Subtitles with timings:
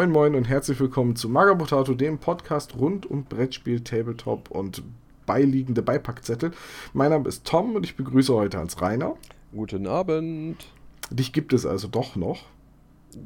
[0.00, 4.82] Moin Moin und herzlich willkommen zu Maga Potato, dem Podcast rund um Brettspiel, Tabletop und
[5.26, 6.52] beiliegende Beipackzettel.
[6.94, 9.16] Mein Name ist Tom und ich begrüße heute Hans Reiner.
[9.52, 10.56] Guten Abend.
[11.10, 12.46] Dich gibt es also doch noch.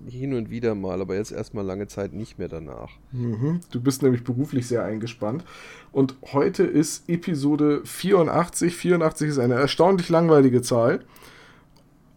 [0.08, 2.90] Hin und wieder mal, aber jetzt erstmal lange Zeit nicht mehr danach.
[3.12, 3.60] Mhm.
[3.70, 5.44] Du bist nämlich beruflich sehr eingespannt.
[5.92, 8.74] Und heute ist Episode 84.
[8.74, 11.04] 84 ist eine erstaunlich langweilige Zahl.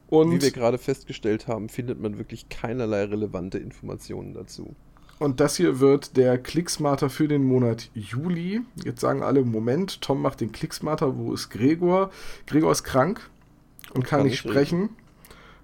[0.07, 4.75] Und Wie wir gerade festgestellt haben, findet man wirklich keinerlei relevante Informationen dazu.
[5.19, 8.61] Und das hier wird der Clicksmarter für den Monat Juli.
[8.83, 12.11] Jetzt sagen alle, Moment, Tom macht den Clicksmarter, wo ist Gregor?
[12.45, 13.29] Gregor ist krank
[13.93, 14.81] und kann, kann nicht sprechen.
[14.83, 14.95] Reden.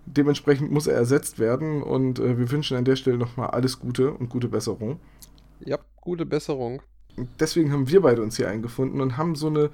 [0.05, 4.11] Dementsprechend muss er ersetzt werden und äh, wir wünschen an der Stelle nochmal alles Gute
[4.11, 4.99] und gute Besserung.
[5.61, 6.81] Ja, gute Besserung
[7.39, 9.69] deswegen haben wir beide uns hier eingefunden und haben so eine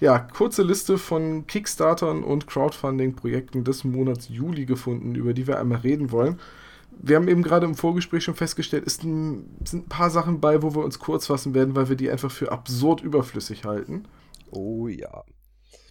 [0.00, 5.80] ja, kurze Liste von Kickstartern und Crowdfunding-Projekten des Monats Juli gefunden, über die wir einmal
[5.80, 6.40] reden wollen.
[6.90, 10.74] Wir haben eben gerade im Vorgespräch schon festgestellt, es sind ein paar Sachen bei, wo
[10.74, 14.04] wir uns kurz fassen werden, weil wir die einfach für absurd überflüssig halten.
[14.50, 15.24] Oh ja.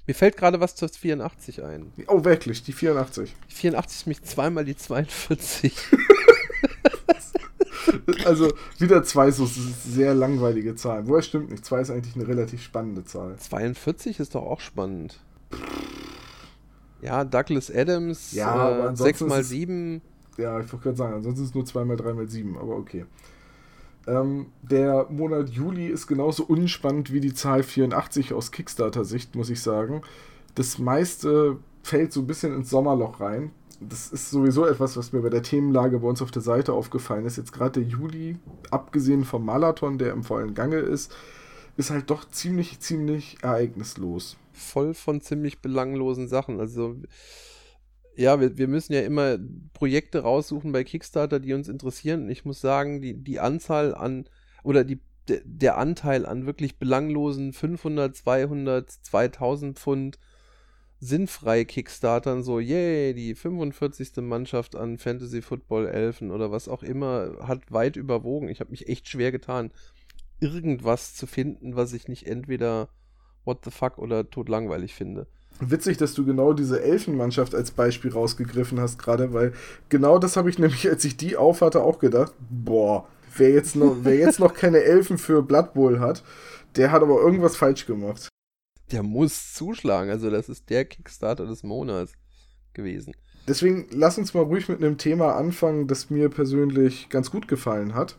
[0.07, 1.93] Mir fällt gerade was zur 84 ein.
[2.07, 3.35] Oh, wirklich, die 84.
[3.49, 5.73] Die 84 ist mich zweimal die 42.
[8.25, 11.07] also wieder zwei so sehr langweilige Zahlen.
[11.07, 11.65] Woher stimmt nicht?
[11.65, 13.35] Zwei ist eigentlich eine relativ spannende Zahl.
[13.37, 15.19] 42 ist doch auch spannend.
[17.01, 20.01] Ja, Douglas Adams, ja, äh, 6 mal 7.
[20.37, 22.75] Ja, ich wollte gerade sagen, ansonsten ist es nur 2 mal 3 mal 7, aber
[22.75, 23.05] okay.
[24.07, 29.61] Ähm, der Monat Juli ist genauso unspannend wie die Zahl 84 aus Kickstarter-Sicht, muss ich
[29.61, 30.01] sagen.
[30.55, 33.51] Das meiste fällt so ein bisschen ins Sommerloch rein
[33.81, 37.25] das ist sowieso etwas, was mir bei der Themenlage bei uns auf der Seite aufgefallen
[37.25, 37.37] ist.
[37.37, 38.37] Jetzt gerade der Juli,
[38.69, 41.13] abgesehen vom Marathon, der im vollen Gange ist,
[41.77, 44.37] ist halt doch ziemlich, ziemlich ereignislos.
[44.53, 46.59] Voll von ziemlich belanglosen Sachen.
[46.59, 46.95] Also,
[48.15, 49.39] ja, wir, wir müssen ja immer
[49.73, 52.29] Projekte raussuchen bei Kickstarter, die uns interessieren.
[52.29, 54.25] Ich muss sagen, die, die Anzahl an
[54.63, 60.19] oder die, der Anteil an wirklich belanglosen 500, 200, 2000 Pfund
[61.01, 64.17] sinnfrei Kickstartern, so, yay, die 45.
[64.17, 68.47] Mannschaft an Fantasy Football Elfen oder was auch immer, hat weit überwogen.
[68.49, 69.71] Ich habe mich echt schwer getan,
[70.39, 72.87] irgendwas zu finden, was ich nicht entweder
[73.45, 75.25] what the fuck oder totlangweilig finde.
[75.59, 79.53] Witzig, dass du genau diese Elfenmannschaft als Beispiel rausgegriffen hast, gerade, weil
[79.89, 83.97] genau das habe ich nämlich, als ich die aufhatte, auch gedacht, boah, wer jetzt noch,
[84.03, 86.23] wer jetzt noch keine Elfen für Blood Bowl hat,
[86.75, 88.30] der hat aber irgendwas falsch gemacht
[88.91, 90.09] der muss zuschlagen.
[90.09, 92.13] Also das ist der Kickstarter des Monats
[92.73, 93.13] gewesen.
[93.47, 97.95] Deswegen lass uns mal ruhig mit einem Thema anfangen, das mir persönlich ganz gut gefallen
[97.95, 98.17] hat.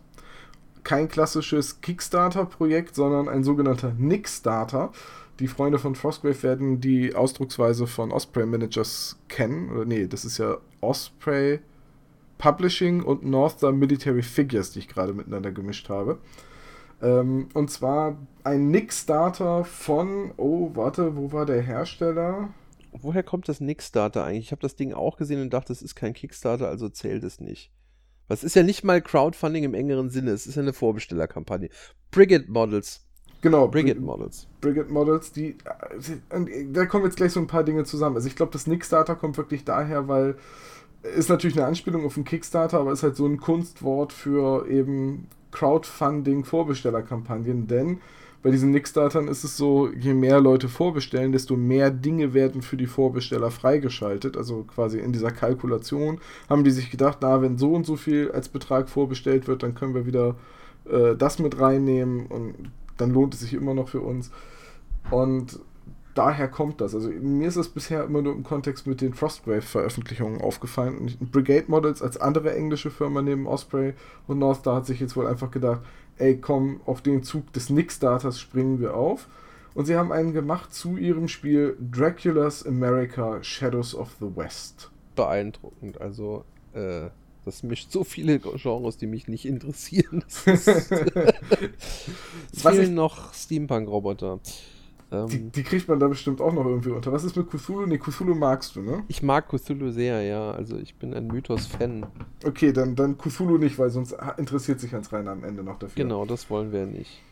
[0.84, 4.91] Kein klassisches Kickstarter-Projekt, sondern ein sogenannter Nickstarter.
[5.38, 9.71] Die Freunde von Frostgrave werden die Ausdrucksweise von Osprey Managers kennen.
[9.71, 11.60] Oder nee, das ist ja Osprey
[12.39, 16.19] Publishing und Northern Military Figures, die ich gerade miteinander gemischt habe.
[17.03, 22.51] Ähm, und zwar ein Nickstarter von, oh, warte, wo war der Hersteller?
[22.93, 24.47] Woher kommt das Nickstarter eigentlich?
[24.47, 27.41] Ich habe das Ding auch gesehen und dachte, es ist kein Kickstarter, also zählt es
[27.41, 27.73] nicht.
[28.29, 31.71] Was ist ja nicht mal Crowdfunding im engeren Sinne, es ist ja eine Vorbestellerkampagne.
[32.11, 33.05] Brigade Models.
[33.41, 33.67] Genau.
[33.67, 34.47] Brigade Models.
[34.61, 35.57] Brigade Models, die.
[36.31, 38.15] Äh, da kommen jetzt gleich so ein paar Dinge zusammen.
[38.15, 40.37] Also ich glaube, das Nickstarter kommt wirklich daher, weil
[41.17, 45.27] ist natürlich eine Anspielung auf einen Kickstarter, aber ist halt so ein Kunstwort für eben
[45.53, 48.01] Crowdfunding-Vorbestellerkampagnen, denn
[48.43, 52.77] bei diesen Nickstartern ist es so, je mehr Leute vorbestellen, desto mehr Dinge werden für
[52.77, 54.37] die Vorbesteller freigeschaltet.
[54.37, 56.19] Also quasi in dieser Kalkulation
[56.51, 59.77] haben die sich gedacht, na, wenn so und so viel als Betrag vorbestellt wird, dann
[59.77, 60.35] können wir wieder
[60.91, 62.55] äh, das mit reinnehmen und
[62.97, 64.33] dann lohnt es sich immer noch für uns.
[65.13, 65.61] Und
[66.15, 66.95] daher kommt das.
[66.95, 70.99] Also mir ist es bisher immer nur im Kontext mit den Frostgrave-Veröffentlichungen aufgefallen.
[70.99, 73.95] Und Brigade Models als andere englische Firma neben Osprey
[74.27, 75.81] und Northstar hat sich jetzt wohl einfach gedacht,
[76.19, 79.28] ey komm, auf den Zug des Nickstarters springen wir auf.
[79.75, 84.91] Und sie haben einen gemacht zu ihrem Spiel Dracula's America Shadows of the West.
[85.16, 86.01] Beeindruckend.
[86.01, 86.45] Also,
[86.75, 87.09] äh,
[87.45, 90.25] das mischt so viele Genres, die mich nicht interessieren.
[90.45, 90.65] es
[92.63, 94.41] fehlen noch Steampunk-Roboter.
[95.12, 97.12] Ähm, die, die, kriegt man da bestimmt auch noch irgendwie unter.
[97.12, 97.86] Was ist mit Cthulhu?
[97.86, 99.04] Ne, Cthulhu magst du, ne?
[99.09, 100.53] Ich mag Cthulhu sehr, ja.
[100.53, 102.06] Also ich bin ein Mythos-Fan.
[102.44, 106.03] Okay, dann, dann Cthulhu nicht, weil sonst interessiert sich Hans Reiner am Ende noch dafür.
[106.03, 107.22] Genau, das wollen wir nicht.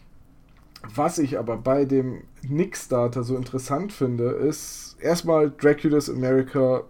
[0.94, 6.84] Was ich aber bei dem Nickstarter so interessant finde, ist erstmal Dracula's America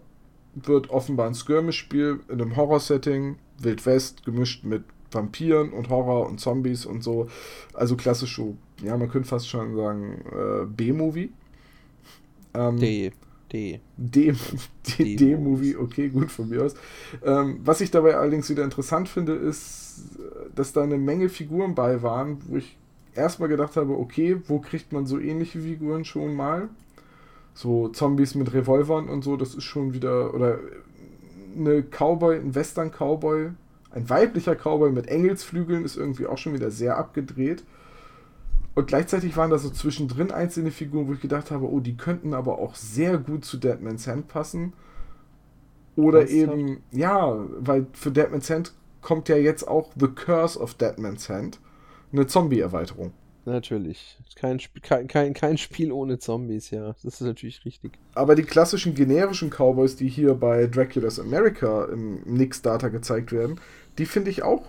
[0.55, 6.41] wird offenbar ein Skirmish-Spiel in einem Horror-Setting, Wild West, gemischt mit Vampiren und Horror und
[6.41, 7.29] Zombies und so.
[7.75, 11.31] Also klassische, ja, man könnte fast schon sagen, äh, B-Movie.
[12.55, 13.13] Ähm, D.
[13.53, 13.81] D.
[13.97, 14.33] D-
[14.87, 16.75] D- D-Movie, okay, gut von mir aus.
[17.25, 20.05] Ähm, was ich dabei allerdings wieder interessant finde, ist,
[20.55, 22.79] dass da eine Menge Figuren bei waren, wo ich
[23.15, 26.69] erstmal gedacht habe, okay, wo kriegt man so ähnliche Figuren schon mal?
[27.55, 30.59] So Zombies mit Revolvern und so, das ist schon wieder, oder
[31.57, 33.51] eine Cowboy, ein Western-Cowboy,
[33.91, 37.65] ein weiblicher Cowboy mit Engelsflügeln ist irgendwie auch schon wieder sehr abgedreht.
[38.75, 42.35] Und gleichzeitig waren da so zwischendrin einzelne Figuren, wo ich gedacht habe, oh, die könnten
[42.35, 44.75] aber auch sehr gut zu Deadman's Hand passen.
[45.97, 46.59] Oder Ernsthaft?
[46.59, 51.59] eben, ja, weil für Deadman's Hand kommt ja jetzt auch The Curse of Deadman's Hand,
[52.13, 53.13] eine Zombie-Erweiterung.
[53.47, 54.19] Natürlich.
[54.37, 56.95] Kein, Sp- kein, kein, kein Spiel ohne Zombies, ja.
[57.03, 57.99] Das ist natürlich richtig.
[58.15, 63.59] Aber die klassischen generischen Cowboys, die hier bei Dracula's America im Nix-Data gezeigt werden,
[64.01, 64.65] die finde ich auch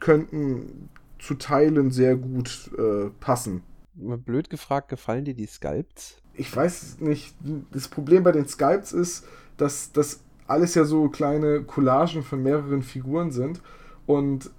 [0.00, 0.88] könnten
[1.20, 3.62] zu Teilen sehr gut äh, passen.
[3.94, 6.16] Blöd gefragt, gefallen dir die Sculpts?
[6.34, 7.34] Ich weiß nicht,
[7.70, 9.24] das Problem bei den Sculpts ist,
[9.56, 13.62] dass das alles ja so kleine Collagen von mehreren Figuren sind
[14.06, 14.50] und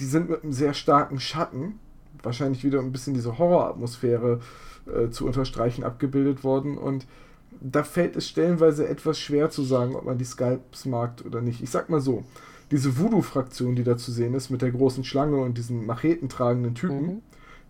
[0.00, 1.78] die sind mit einem sehr starken Schatten,
[2.24, 4.40] wahrscheinlich wieder ein bisschen diese Horroratmosphäre
[4.92, 7.06] äh, zu unterstreichen, abgebildet worden und
[7.60, 11.62] da fällt es stellenweise etwas schwer zu sagen, ob man die Sculpts mag oder nicht.
[11.62, 12.24] Ich sag mal so,
[12.70, 17.02] diese Voodoo-Fraktion, die da zu sehen ist, mit der großen Schlange und diesen machetentragenden Typen,
[17.06, 17.22] Mhm.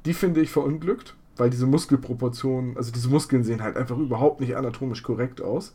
[0.04, 4.56] die finde ich verunglückt, weil diese Muskelproportionen, also diese Muskeln sehen halt einfach überhaupt nicht
[4.56, 5.74] anatomisch korrekt aus.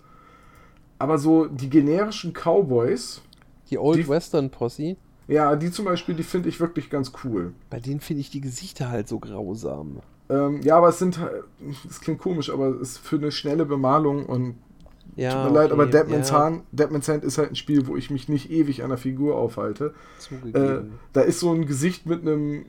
[1.00, 3.22] Aber so die generischen Cowboys,
[3.72, 4.96] Die Old Die- Western Posse,
[5.28, 7.54] ja, die zum Beispiel, die finde ich wirklich ganz cool.
[7.72, 10.02] bei denen finde ich die Gesichter halt so grausam.
[10.30, 11.44] Ähm, ja, aber es sind halt,
[11.84, 14.56] das klingt komisch, aber es ist für eine schnelle Bemalung und
[15.16, 17.88] Ja, tut mir leid, aber okay, Deadman's, ja, Hand, Deadman's Hand ist halt ein Spiel,
[17.88, 19.94] wo ich mich nicht ewig an der Figur aufhalte.
[20.54, 20.80] Äh,
[21.14, 22.66] da ist so ein Gesicht mit einem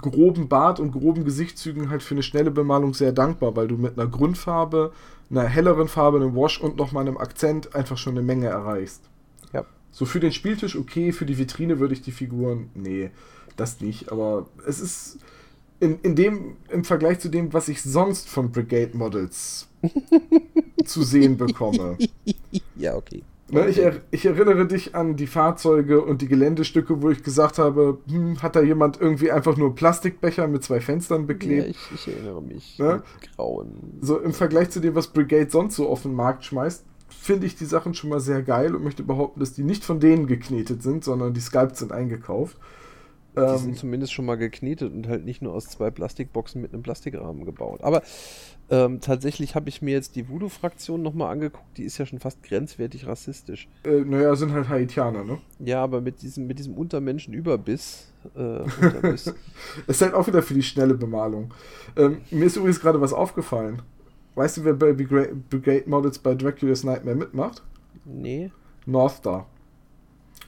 [0.00, 3.98] groben Bart und groben Gesichtszügen halt für eine schnelle Bemalung sehr dankbar, weil du mit
[3.98, 4.92] einer Grundfarbe,
[5.30, 9.02] einer helleren Farbe, einem Wash und nochmal einem Akzent einfach schon eine Menge erreichst.
[9.52, 9.66] Ja.
[9.90, 13.10] So für den Spieltisch okay, für die Vitrine würde ich die Figuren, nee,
[13.56, 15.18] das nicht, aber es ist
[15.80, 19.69] in, in dem, im Vergleich zu dem, was ich sonst von Brigade Models
[20.84, 21.96] zu sehen bekomme.
[22.76, 23.22] ja, okay.
[23.52, 27.58] Ne, ich, er, ich erinnere dich an die Fahrzeuge und die Geländestücke, wo ich gesagt
[27.58, 31.68] habe, hm, hat da jemand irgendwie einfach nur Plastikbecher mit zwei Fenstern Ja, beklebt?
[31.68, 32.78] ich, ich erinnere mich.
[32.78, 33.02] Ne?
[33.36, 33.98] Grauen.
[34.00, 37.56] So im Vergleich zu dem, was Brigade sonst so auf den Markt schmeißt, finde ich
[37.56, 40.82] die Sachen schon mal sehr geil und möchte behaupten, dass die nicht von denen geknetet
[40.82, 42.56] sind, sondern die Sculpts sind eingekauft.
[43.36, 46.72] Die Ähm, sind zumindest schon mal geknetet und halt nicht nur aus zwei Plastikboxen mit
[46.72, 47.82] einem Plastikrahmen gebaut.
[47.82, 48.02] Aber
[48.70, 51.76] ähm, tatsächlich habe ich mir jetzt die Voodoo-Fraktion nochmal angeguckt.
[51.76, 53.68] Die ist ja schon fast grenzwertig rassistisch.
[53.84, 55.38] äh, naja, sind halt Haitianer, ne?
[55.58, 58.12] Ja, aber mit diesem, mit diesem Untermenschen-Überbiss.
[58.34, 59.32] Äh, Unterbiss.
[59.86, 61.54] Ist halt auch wieder für die schnelle Bemalung.
[61.96, 63.82] Ähm, mir ist übrigens gerade was aufgefallen.
[64.34, 67.62] Weißt du, wer bei Brigade Models bei Dracula's Nightmare mitmacht?
[68.04, 68.50] nee.
[68.86, 69.46] North Star.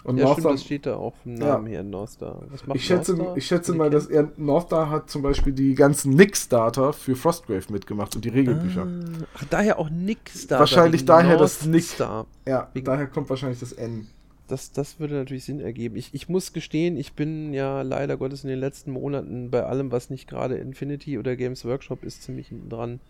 [0.04, 1.46] Und ja, North stimmt, Star, das steht da auch vom Ja.
[1.46, 2.42] Namen her, North Star.
[2.50, 3.36] Was macht ich schätze, North Star?
[3.36, 7.72] ich schätze mal, dass er North Star hat zum Beispiel die ganzen Nix-Data für Frostgrave
[7.72, 8.82] mitgemacht und die Regelbücher.
[8.86, 10.58] Ah, ach, daher auch Nick Star.
[10.60, 11.84] Wahrscheinlich daher das North Nick.
[11.84, 12.26] Star.
[12.46, 14.06] Ja, wegen- daher kommt wahrscheinlich das N.
[14.48, 15.96] Das, das würde natürlich Sinn ergeben.
[15.96, 19.92] Ich, ich muss gestehen, ich bin ja leider Gottes in den letzten Monaten bei allem,
[19.92, 23.00] was nicht gerade Infinity oder Games Workshop ist, ziemlich dran.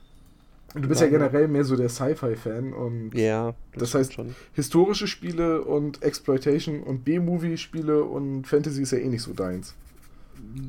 [0.74, 4.34] Du bist ja Daher- generell mehr so der Sci-Fi-Fan und Ja, Das stimmt heißt- schon.
[4.54, 9.74] historische Spiele und Exploitation und B-Movie-Spiele und Fantasy ist ja eh nicht so deins.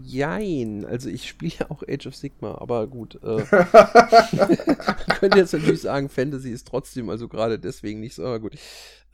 [0.04, 3.16] Jein, also ich spiele ja auch Age of Sigma, aber gut.
[3.24, 3.44] Äh,
[5.20, 8.56] könnte jetzt natürlich sagen, Fantasy ist trotzdem, also gerade deswegen nicht so, aber gut.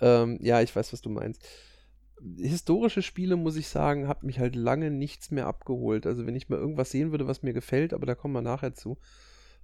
[0.01, 1.41] Ähm, ja, ich weiß, was du meinst.
[2.37, 6.05] Historische Spiele, muss ich sagen, hat mich halt lange nichts mehr abgeholt.
[6.05, 8.73] Also wenn ich mal irgendwas sehen würde, was mir gefällt, aber da kommen wir nachher
[8.73, 8.97] zu.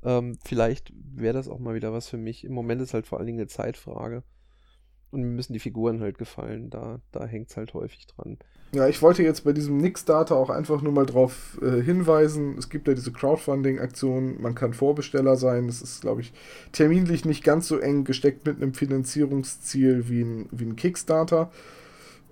[0.05, 2.43] Ähm, vielleicht wäre das auch mal wieder was für mich.
[2.43, 4.23] Im Moment ist halt vor allen Dingen eine Zeitfrage.
[5.09, 6.69] Und mir müssen die Figuren halt gefallen.
[6.69, 8.37] Da, da hängt es halt häufig dran.
[8.71, 12.57] Ja, ich wollte jetzt bei diesem Nix-Data auch einfach nur mal drauf äh, hinweisen.
[12.57, 15.67] Es gibt ja diese Crowdfunding-Aktion, man kann Vorbesteller sein.
[15.67, 16.33] Das ist, glaube ich,
[16.71, 21.51] terminlich nicht ganz so eng gesteckt mit einem Finanzierungsziel wie ein, wie ein Kickstarter.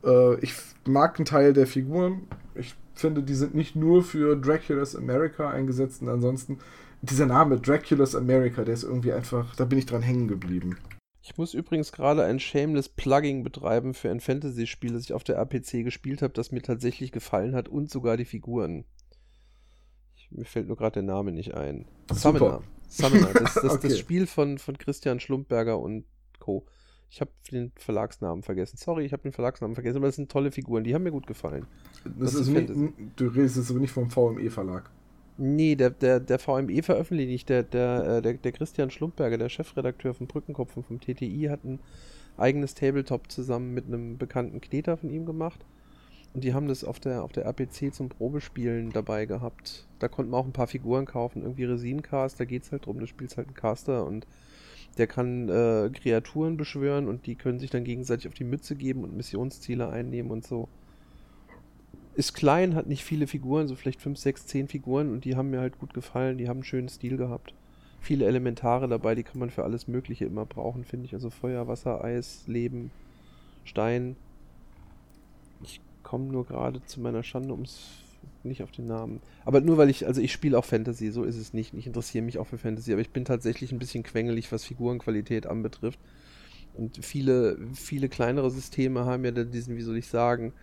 [0.03, 0.53] Äh, ich
[0.85, 2.27] mag einen Teil der Figuren.
[2.55, 6.59] Ich finde, die sind nicht nur für Dracula's America eingesetzt und ansonsten
[7.03, 10.77] dieser Name Dracula's America, der ist irgendwie einfach, da bin ich dran hängen geblieben.
[11.21, 15.39] Ich muss übrigens gerade ein shameless Plugging betreiben für ein Fantasy-Spiel, das ich auf der
[15.39, 18.85] APC gespielt habe, das mir tatsächlich gefallen hat und sogar die Figuren.
[20.15, 21.85] Ich, mir fällt nur gerade der Name nicht ein.
[22.11, 22.39] Super.
[22.39, 22.63] Summoner.
[22.87, 23.33] Summoner.
[23.33, 23.87] Das, das, Okay.
[23.89, 26.05] das Spiel von, von Christian Schlumpberger und
[26.39, 26.65] Co.
[27.09, 28.77] Ich habe den Verlagsnamen vergessen.
[28.77, 30.83] Sorry, ich habe den Verlagsnamen vergessen, aber das sind tolle Figuren.
[30.83, 31.67] Die haben mir gut gefallen.
[32.03, 32.69] Das Das ist nicht,
[33.15, 34.89] du redest jetzt aber nicht vom VME-Verlag.
[35.37, 40.13] Nee, der, der, der VME veröffentlicht, der, der, äh, der, der Christian Schlumpberger, der Chefredakteur
[40.13, 41.79] von Brückenkopf und vom TTI, hat ein
[42.37, 45.65] eigenes Tabletop zusammen mit einem bekannten Kneter von ihm gemacht.
[46.33, 49.87] Und die haben das auf der, auf der RPC zum Probespielen dabei gehabt.
[49.99, 52.99] Da konnten wir auch ein paar Figuren kaufen, irgendwie Resincast, da geht es halt drum,
[52.99, 54.25] du spielst halt einen Caster und
[54.97, 59.03] der kann äh, Kreaturen beschwören und die können sich dann gegenseitig auf die Mütze geben
[59.03, 60.69] und Missionsziele einnehmen und so.
[62.15, 65.49] Ist klein, hat nicht viele Figuren, so vielleicht 5, 6, 10 Figuren und die haben
[65.49, 67.53] mir halt gut gefallen, die haben einen schönen Stil gehabt.
[67.99, 71.13] Viele Elementare dabei, die kann man für alles Mögliche immer brauchen, finde ich.
[71.13, 72.91] Also Feuer, Wasser, Eis, Leben,
[73.63, 74.15] Stein.
[75.63, 78.03] Ich komme nur gerade zu meiner Schande ums
[78.43, 79.21] nicht auf den Namen.
[79.45, 81.73] Aber nur weil ich, also ich spiele auch Fantasy, so ist es nicht.
[81.73, 85.47] Ich interessiere mich auch für Fantasy, aber ich bin tatsächlich ein bisschen quengelig, was Figurenqualität
[85.47, 85.99] anbetrifft.
[86.75, 90.53] Und viele, viele kleinere Systeme haben ja dann diesen, wie soll ich sagen,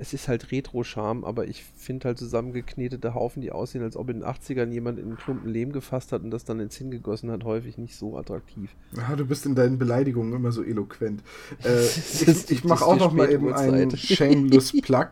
[0.00, 4.20] es ist halt Retro-Charme, aber ich finde halt zusammengeknetete Haufen, die aussehen, als ob in
[4.20, 7.44] den 80ern jemand in einen Klumpen Lehm gefasst hat und das dann ins Hingegossen hat,
[7.44, 8.74] häufig nicht so attraktiv.
[8.96, 11.22] Ja, du bist in deinen Beleidigungen immer so eloquent.
[11.62, 15.08] Äh, ich ich mache auch noch mal eben einen Shameless Plug.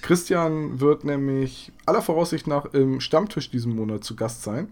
[0.00, 4.68] Christian wird nämlich aller Voraussicht nach im Stammtisch diesen Monat zu Gast sein.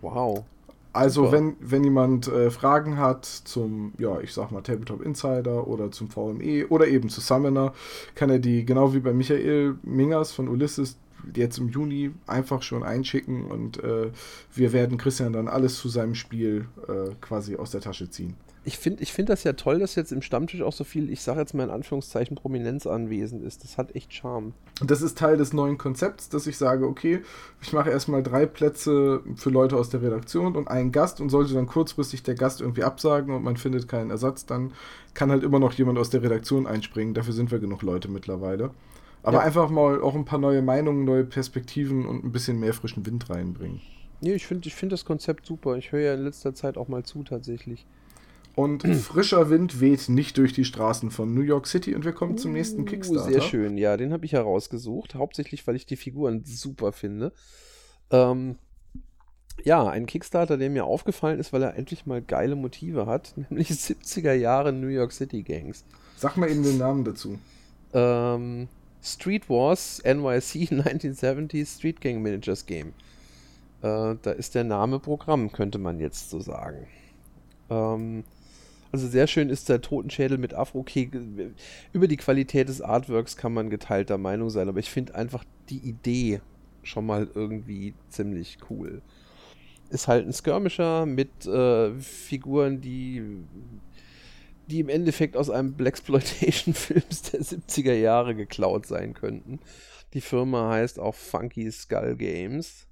[0.00, 0.44] Wow.
[0.92, 5.90] Also, wenn, wenn jemand äh, Fragen hat zum, ja, ich sag mal, Tabletop Insider oder
[5.90, 7.72] zum VME oder eben zu Summoner,
[8.14, 10.98] kann er die, genau wie bei Michael Mingers von Ulysses,
[11.34, 14.10] jetzt im Juni einfach schon einschicken und äh,
[14.54, 18.78] wir werden Christian dann alles zu seinem Spiel äh, quasi aus der Tasche ziehen ich
[18.78, 21.40] finde ich find das ja toll, dass jetzt im Stammtisch auch so viel, ich sage
[21.40, 23.64] jetzt mal in Anführungszeichen, Prominenz anwesend ist.
[23.64, 24.52] Das hat echt Charme.
[24.80, 27.22] Und das ist Teil des neuen Konzepts, dass ich sage, okay,
[27.60, 31.54] ich mache erstmal drei Plätze für Leute aus der Redaktion und einen Gast und sollte
[31.54, 34.72] dann kurzfristig der Gast irgendwie absagen und man findet keinen Ersatz, dann
[35.14, 37.14] kann halt immer noch jemand aus der Redaktion einspringen.
[37.14, 38.70] Dafür sind wir genug Leute mittlerweile.
[39.24, 39.44] Aber ja.
[39.44, 43.28] einfach mal auch ein paar neue Meinungen, neue Perspektiven und ein bisschen mehr frischen Wind
[43.28, 43.80] reinbringen.
[44.20, 45.76] Nee, ich finde ich find das Konzept super.
[45.76, 47.86] Ich höre ja in letzter Zeit auch mal zu tatsächlich.
[48.54, 52.36] Und frischer Wind weht nicht durch die Straßen von New York City und wir kommen
[52.36, 53.30] zum nächsten uh, Kickstarter.
[53.30, 57.32] Sehr schön, ja, den habe ich herausgesucht, hauptsächlich, weil ich die Figuren super finde.
[58.10, 58.56] Ähm,
[59.64, 63.70] ja, ein Kickstarter, der mir aufgefallen ist, weil er endlich mal geile Motive hat, nämlich
[63.70, 65.84] 70er Jahre New York City Gangs.
[66.16, 67.38] Sag mal eben den Namen dazu.
[67.94, 68.68] Ähm,
[69.02, 72.88] Street Wars NYC 1970 Street Gang Managers Game.
[73.80, 76.86] Äh, da ist der Name Programm, könnte man jetzt so sagen.
[77.70, 78.24] Ähm,
[78.92, 80.80] also sehr schön ist der Totenschädel mit Afro.
[80.80, 81.10] Okay,
[81.92, 85.78] über die Qualität des Artworks kann man geteilter Meinung sein, aber ich finde einfach die
[85.78, 86.40] Idee
[86.82, 89.00] schon mal irgendwie ziemlich cool.
[89.88, 93.22] Ist halt ein Skirmisher mit äh, Figuren, die,
[94.66, 99.58] die im Endeffekt aus einem Blaxploitation-Film der 70er Jahre geklaut sein könnten.
[100.12, 102.86] Die Firma heißt auch Funky Skull Games.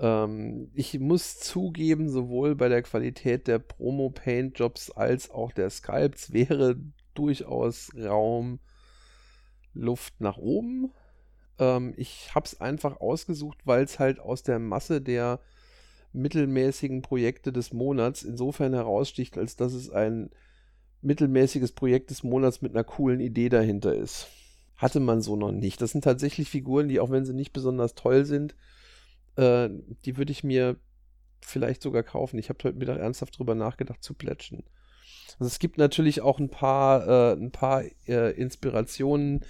[0.00, 6.76] Ähm, ich muss zugeben, sowohl bei der Qualität der Promo-Paint-Jobs als auch der Sculpts wäre
[7.14, 8.58] durchaus Raum,
[9.74, 10.92] Luft nach oben.
[11.58, 15.40] Ähm, ich habe es einfach ausgesucht, weil es halt aus der Masse der
[16.12, 20.30] mittelmäßigen Projekte des Monats insofern heraussticht, als dass es ein
[21.02, 24.28] mittelmäßiges Projekt des Monats mit einer coolen Idee dahinter ist.
[24.76, 25.80] Hatte man so noch nicht.
[25.82, 28.56] Das sind tatsächlich Figuren, die, auch wenn sie nicht besonders toll sind,
[29.40, 29.70] äh,
[30.04, 30.76] die würde ich mir
[31.40, 32.38] vielleicht sogar kaufen.
[32.38, 34.64] Ich habe heute Mittag ernsthaft drüber nachgedacht zu plätschen.
[35.38, 39.44] Also es gibt natürlich auch ein paar, äh, ein paar äh, Inspirationen,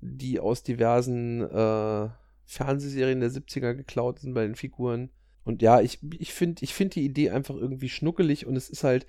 [0.00, 2.08] die aus diversen äh,
[2.44, 5.10] Fernsehserien der 70er geklaut sind bei den Figuren.
[5.44, 8.82] Und ja, ich, ich finde ich find die Idee einfach irgendwie schnuckelig und es ist
[8.82, 9.06] halt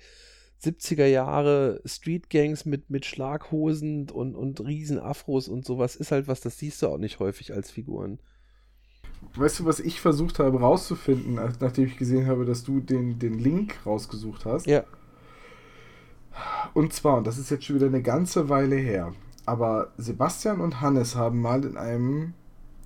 [0.62, 6.28] 70er Jahre Street Gangs mit, mit Schlaghosen und, und riesen Afros und sowas ist halt
[6.28, 8.20] was, das siehst du auch nicht häufig als Figuren.
[9.34, 13.38] Weißt du, was ich versucht habe rauszufinden, nachdem ich gesehen habe, dass du den, den
[13.38, 14.66] Link rausgesucht hast?
[14.66, 14.84] Ja.
[16.74, 19.12] Und zwar, und das ist jetzt schon wieder eine ganze Weile her,
[19.46, 22.34] aber Sebastian und Hannes haben mal in einem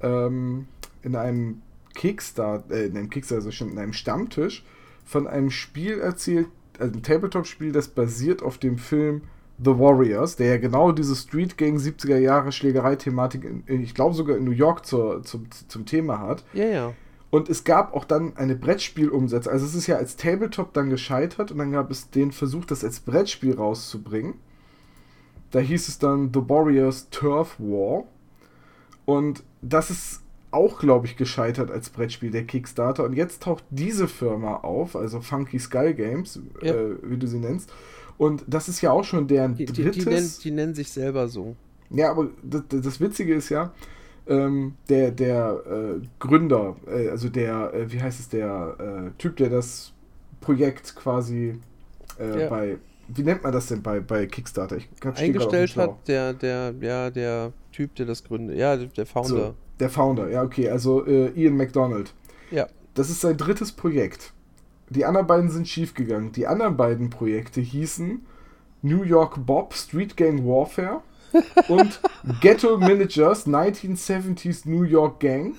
[0.00, 0.66] ähm,
[1.02, 1.62] in einem
[1.94, 4.64] Kickstarter, äh, in einem Kickstarter, also schon in einem Stammtisch
[5.04, 6.48] von einem Spiel erzählt,
[6.78, 9.22] also ein Tabletop-Spiel, das basiert auf dem Film
[9.64, 14.44] The Warriors, der ja genau diese Street Gang 70er Jahre Schlägerei-Thematik, ich glaube sogar in
[14.44, 16.44] New York zur, zum, zum Thema hat.
[16.52, 16.94] Ja, ja.
[17.30, 19.52] Und es gab auch dann eine Brettspielumsetzung.
[19.52, 22.84] Also es ist ja als Tabletop dann gescheitert und dann gab es den Versuch, das
[22.84, 24.34] als Brettspiel rauszubringen.
[25.50, 28.04] Da hieß es dann The Warriors Turf War.
[29.06, 33.04] Und das ist auch, glaube ich, gescheitert als Brettspiel der Kickstarter.
[33.04, 36.74] Und jetzt taucht diese Firma auf, also Funky Skull Games, ja.
[36.74, 37.72] äh, wie du sie nennst.
[38.22, 39.96] Und das ist ja auch schon deren die, drittes...
[39.96, 41.56] Die, die, nennen, die nennen sich selber so.
[41.90, 43.72] Ja, aber das, das Witzige ist ja,
[44.28, 49.38] ähm, der, der äh, Gründer, äh, also der, äh, wie heißt es, der äh, Typ,
[49.38, 49.92] der das
[50.40, 51.58] Projekt quasi
[52.20, 52.48] äh, Ja.
[52.48, 54.76] bei, wie nennt man das denn bei, bei Kickstarter?
[54.76, 58.56] Ich dem Eingestellt hat der, der, ja, der Typ, der das gründet.
[58.56, 59.28] Ja, der, der Founder.
[59.28, 62.14] So, der Founder, ja, okay, also äh, Ian McDonald.
[62.52, 62.68] Ja.
[62.94, 64.32] Das ist sein drittes Projekt.
[64.90, 66.32] Die anderen beiden sind schiefgegangen.
[66.32, 68.24] Die anderen beiden Projekte hießen
[68.82, 71.00] New York Bob Street Gang Warfare
[71.68, 72.00] und
[72.40, 75.54] Ghetto Managers 1970s New York Gang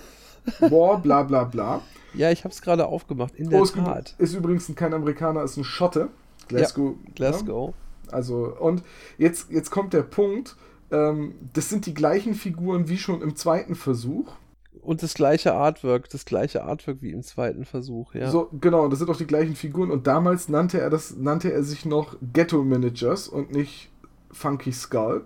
[0.59, 1.81] War, bla bla bla.
[2.13, 3.33] Ja, ich habe es gerade aufgemacht.
[3.35, 4.13] In der Oh, Tat.
[4.19, 6.09] ist übrigens kein Amerikaner, ist ein Schotte.
[6.47, 6.95] Glasgow.
[7.15, 7.73] Glasgow.
[8.05, 8.13] Ja?
[8.13, 8.83] Also, und
[9.17, 10.55] jetzt, jetzt kommt der Punkt.
[10.91, 14.33] Ähm, das sind die gleichen Figuren wie schon im zweiten Versuch.
[14.83, 18.29] Und das gleiche Artwork, das gleiche Artwork wie im zweiten Versuch, ja.
[18.29, 19.91] So, genau, das sind auch die gleichen Figuren.
[19.91, 23.89] Und damals nannte er das, nannte er sich noch Ghetto Managers und nicht
[24.31, 25.23] Funky Skull.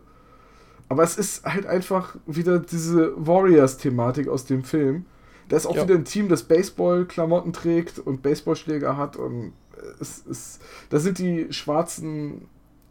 [0.89, 5.05] Aber es ist halt einfach wieder diese Warriors-Thematik aus dem Film.
[5.49, 5.83] Da ist auch Ja.
[5.83, 9.15] wieder ein Team, das Baseball-Klamotten trägt und Baseballschläger hat.
[9.17, 9.53] Und
[9.99, 12.47] es ist, da sind die schwarzen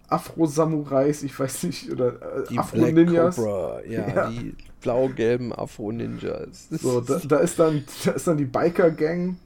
[0.09, 3.37] Afro-Samurais, ich weiß nicht, oder äh, Afro-Ninjas.
[3.37, 4.31] Ja, Ja.
[4.31, 6.69] die blau-gelben Afro-Ninjas.
[6.81, 9.37] So, da, da ist dann, da ist dann die Biker-Gang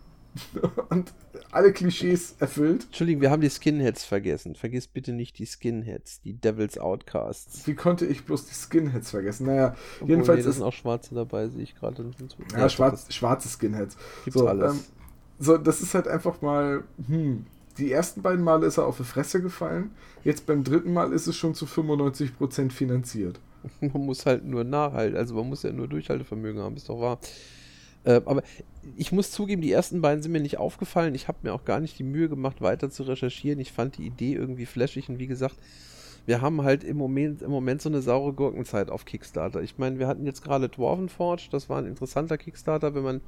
[0.90, 1.12] und
[1.52, 2.84] alle Klischees erfüllt.
[2.84, 4.54] Entschuldigung, wir haben die Skinheads vergessen.
[4.54, 7.66] Vergiss bitte nicht die Skinheads, die Devil's Outcasts.
[7.66, 9.46] Wie konnte ich bloß die Skinheads vergessen?
[9.46, 12.08] Naja, Obwohl, jedenfalls nee, da sind auch Schwarze dabei, sehe ich gerade.
[12.56, 13.96] ja, schwarz, schwarze Skinheads.
[14.24, 14.74] Gibt's So, alles.
[14.74, 14.80] ähm,
[15.40, 17.46] so, das ist halt einfach mal, hm,
[17.78, 19.90] die ersten beiden Male ist er auf die Fresse gefallen.
[20.24, 23.40] Jetzt beim dritten Mal ist es schon zu 95% finanziert.
[23.80, 27.18] Man muss halt nur nachhalten, also man muss ja nur Durchhaltevermögen haben, ist doch wahr.
[28.04, 28.42] Äh, aber
[28.96, 31.14] ich muss zugeben, die ersten beiden sind mir nicht aufgefallen.
[31.14, 33.60] Ich habe mir auch gar nicht die Mühe gemacht, weiter zu recherchieren.
[33.60, 35.56] Ich fand die Idee irgendwie flashig und wie gesagt,
[36.26, 39.62] wir haben halt im Moment, im Moment so eine saure Gurkenzeit auf Kickstarter.
[39.62, 43.20] Ich meine, wir hatten jetzt gerade Dwarven Forge, das war ein interessanter Kickstarter, wenn man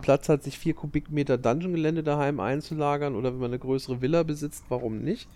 [0.00, 4.64] Platz hat, sich vier Kubikmeter Dungeon-Gelände daheim einzulagern oder wenn man eine größere Villa besitzt,
[4.68, 5.28] warum nicht?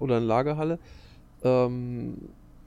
[0.00, 0.78] Oder eine Lagerhalle.
[1.44, 2.16] Ähm,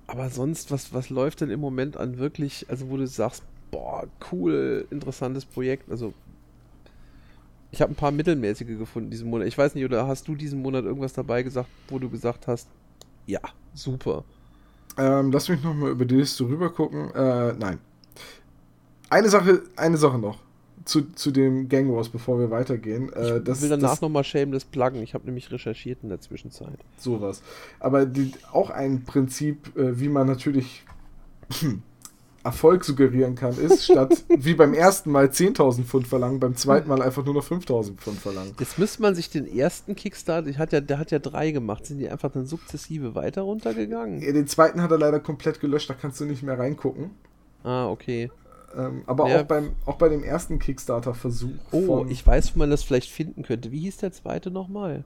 [0.08, 4.08] aber sonst, was, was läuft denn im Moment an wirklich, also wo du sagst, boah,
[4.32, 5.90] cool, interessantes Projekt.
[5.90, 6.14] Also,
[7.72, 9.48] ich habe ein paar mittelmäßige gefunden diesen Monat.
[9.48, 12.68] Ich weiß nicht, oder hast du diesen Monat irgendwas dabei gesagt, wo du gesagt hast,
[13.26, 13.42] ja,
[13.74, 14.24] super.
[14.98, 17.12] Ähm, lass mich nochmal über die Liste rüber gucken.
[17.14, 17.80] Äh, nein.
[19.10, 20.40] Eine Sache, eine Sache noch.
[20.84, 23.14] Zu, zu dem Gang Wars, bevor wir weitergehen.
[23.14, 25.02] Äh, ich das, will danach das, nochmal Shameless pluggen.
[25.04, 26.80] Ich habe nämlich recherchiert in der Zwischenzeit.
[26.98, 27.44] sowas.
[27.80, 30.84] Aber die, auch ein Prinzip, äh, wie man natürlich
[32.44, 37.02] Erfolg suggerieren kann, ist, statt wie beim ersten Mal 10.000 Pfund verlangen, beim zweiten Mal
[37.02, 38.54] einfach nur noch 5.000 Pfund verlangen.
[38.60, 41.86] Jetzt müsste man sich den ersten Kickstarter, ich hat ja, der hat ja drei gemacht,
[41.86, 44.22] sind die einfach dann sukzessive weiter runtergegangen?
[44.22, 47.12] Ja, Den zweiten hat er leider komplett gelöscht, da kannst du nicht mehr reingucken.
[47.64, 48.32] Ah, okay.
[48.76, 49.42] Ähm, aber Ja.
[49.42, 53.44] auch, beim, auch bei dem ersten Kickstarter-Versuch Oh, ich weiß, wo man das vielleicht finden
[53.44, 53.72] könnte.
[53.72, 55.04] Wie hieß der zweite nochmal?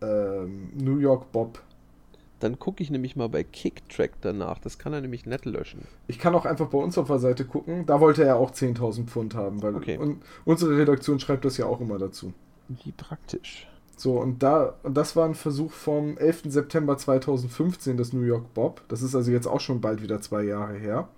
[0.00, 1.60] ähm, New York Bob.
[2.42, 4.58] Dann gucke ich nämlich mal bei Kicktrack danach.
[4.58, 5.82] Das kann er nämlich nicht löschen.
[6.08, 7.86] Ich kann auch einfach bei uns auf der Seite gucken.
[7.86, 9.96] Da wollte er auch 10.000 Pfund haben, weil Okay.
[9.96, 12.32] und unsere Redaktion schreibt das ja auch immer dazu.
[12.68, 13.68] Wie praktisch.
[13.96, 16.44] So, und da, und das war ein Versuch vom 11.
[16.46, 18.82] September 2015, das New York Bob.
[18.88, 21.08] Das ist also jetzt auch schon bald wieder zwei Jahre her.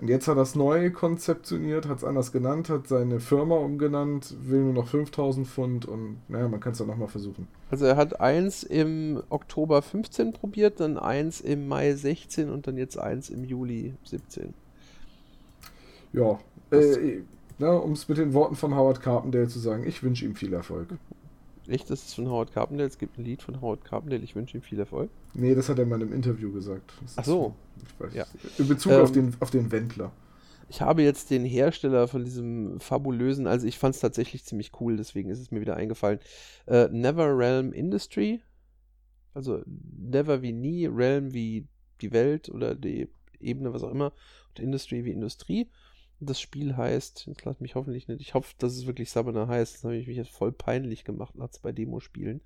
[0.00, 4.34] Und jetzt hat er es neu konzeptioniert, hat es anders genannt, hat seine Firma umgenannt,
[4.42, 7.48] will nur noch 5000 Pfund und naja, man kann es dann nochmal versuchen.
[7.70, 12.76] Also er hat eins im Oktober 15 probiert, dann eins im Mai 16 und dann
[12.76, 14.54] jetzt eins im Juli 17.
[16.12, 16.38] Ja,
[16.70, 17.20] äh,
[17.64, 20.88] um es mit den Worten von Howard Carpendale zu sagen, ich wünsche ihm viel Erfolg.
[21.68, 22.88] Echt, das ist von Howard Carpendale.
[22.88, 24.22] Es gibt ein Lied von Howard Carpendale.
[24.22, 25.10] Ich wünsche ihm viel Erfolg.
[25.34, 26.92] Nee, das hat er mal im Interview gesagt.
[27.02, 27.54] Das Ach ist- so.
[27.76, 28.26] Ich weiß, Ja.
[28.58, 30.12] In Bezug Ähm, auf, den, auf den Wendler.
[30.70, 34.98] Ich habe jetzt den Hersteller von diesem fabulösen, also ich fand es tatsächlich ziemlich cool,
[34.98, 36.18] deswegen ist es mir wieder eingefallen.
[36.66, 38.40] Äh, Never Realm Industry.
[39.34, 41.66] Also Never wie nie, Realm wie
[42.00, 43.08] die Welt oder die
[43.40, 44.12] Ebene, was auch immer.
[44.50, 45.68] Und Industry wie Industrie.
[46.20, 49.76] Das Spiel heißt, jetzt lass mich hoffentlich nicht, ich hoffe, dass es wirklich Summoner heißt.
[49.76, 52.40] Das habe ich mich jetzt voll peinlich gemacht nach zwei Demospielen.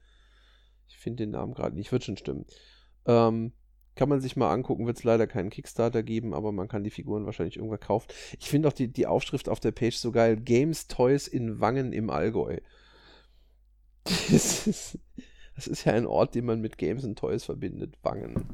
[0.89, 2.45] Ich finde den Namen gerade nicht, wird schon stimmen.
[3.07, 3.53] Ähm,
[3.95, 6.91] kann man sich mal angucken, wird es leider keinen Kickstarter geben, aber man kann die
[6.91, 8.09] Figuren wahrscheinlich irgendwann kaufen.
[8.39, 10.37] Ich finde auch die, die Aufschrift auf der Page so geil.
[10.37, 12.59] Games Toys in Wangen im Allgäu.
[14.31, 14.99] Das ist,
[15.55, 17.95] das ist ja ein Ort, den man mit Games und Toys verbindet.
[18.03, 18.49] Wangen.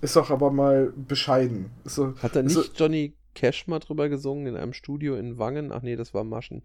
[0.00, 1.70] Ist doch aber mal bescheiden.
[1.84, 5.70] So, Hat ist nicht so, Johnny Cash mal drüber gesungen in einem Studio in Wangen?
[5.70, 6.62] Ach nee, das war Maschen.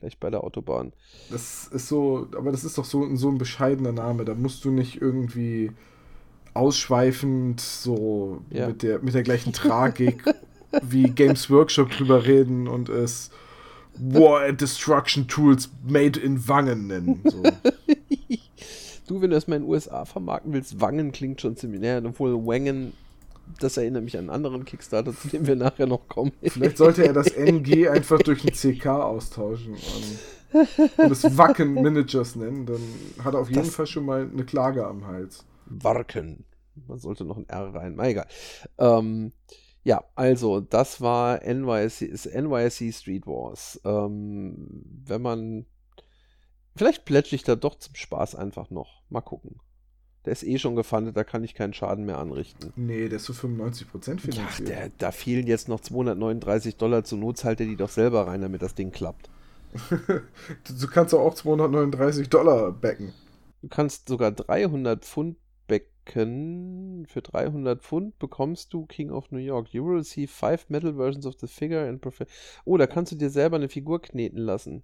[0.00, 0.92] Gleich bei der Autobahn.
[1.30, 4.24] das ist so, aber das ist doch so, so ein bescheidener Name.
[4.24, 5.70] Da musst du nicht irgendwie
[6.54, 8.68] ausschweifend so Ja.
[8.68, 10.24] mit, der, mit der gleichen Tragik
[10.82, 13.30] wie Games Workshop drüber reden und es
[13.94, 17.20] War and Destruction Tools made in Wangen nennen.
[17.24, 17.42] So.
[19.08, 22.02] du, wenn du das mal in den USA vermarkten willst, Wangen klingt schon ziemlich näher,
[22.04, 22.92] obwohl Wangen,
[23.60, 26.32] das erinnert mich an einen anderen Kickstarter, zu dem wir nachher noch kommen.
[26.42, 32.36] Vielleicht sollte er das NG einfach durch ein CK austauschen und, und es Wacken Managers
[32.36, 32.80] nennen, dann
[33.24, 35.44] hat er auf jeden das Fall schon mal eine Klage am Hals.
[35.66, 36.44] Warken.
[36.86, 37.94] Man sollte noch ein R rein.
[37.96, 38.26] Na egal.
[38.78, 39.32] Ähm,
[39.84, 43.80] ja, also das war NYC, NYC Street Wars.
[43.84, 45.66] Ähm, wenn man.
[46.76, 49.02] Vielleicht plätsche ich da doch zum Spaß einfach noch.
[49.08, 49.60] Mal gucken.
[50.24, 52.72] Der ist eh schon gefundet, da kann ich keinen Schaden mehr anrichten.
[52.76, 53.86] Nee, der ist zu so 95%
[54.20, 54.46] finanziert.
[54.46, 57.04] Ach, der, da fehlen jetzt noch 239 Dollar.
[57.04, 59.30] Zur Not zahlt er die doch selber rein, damit das Ding klappt.
[60.00, 63.12] du kannst auch 239 Dollar backen.
[63.62, 65.36] Du kannst sogar 300 Pfund
[65.68, 67.06] Becken.
[67.06, 69.68] Für 300 Pfund bekommst du King of New York.
[69.72, 72.04] You will see five metal versions of the figure and
[72.64, 74.82] Oh, da kannst du dir selber eine Figur kneten lassen.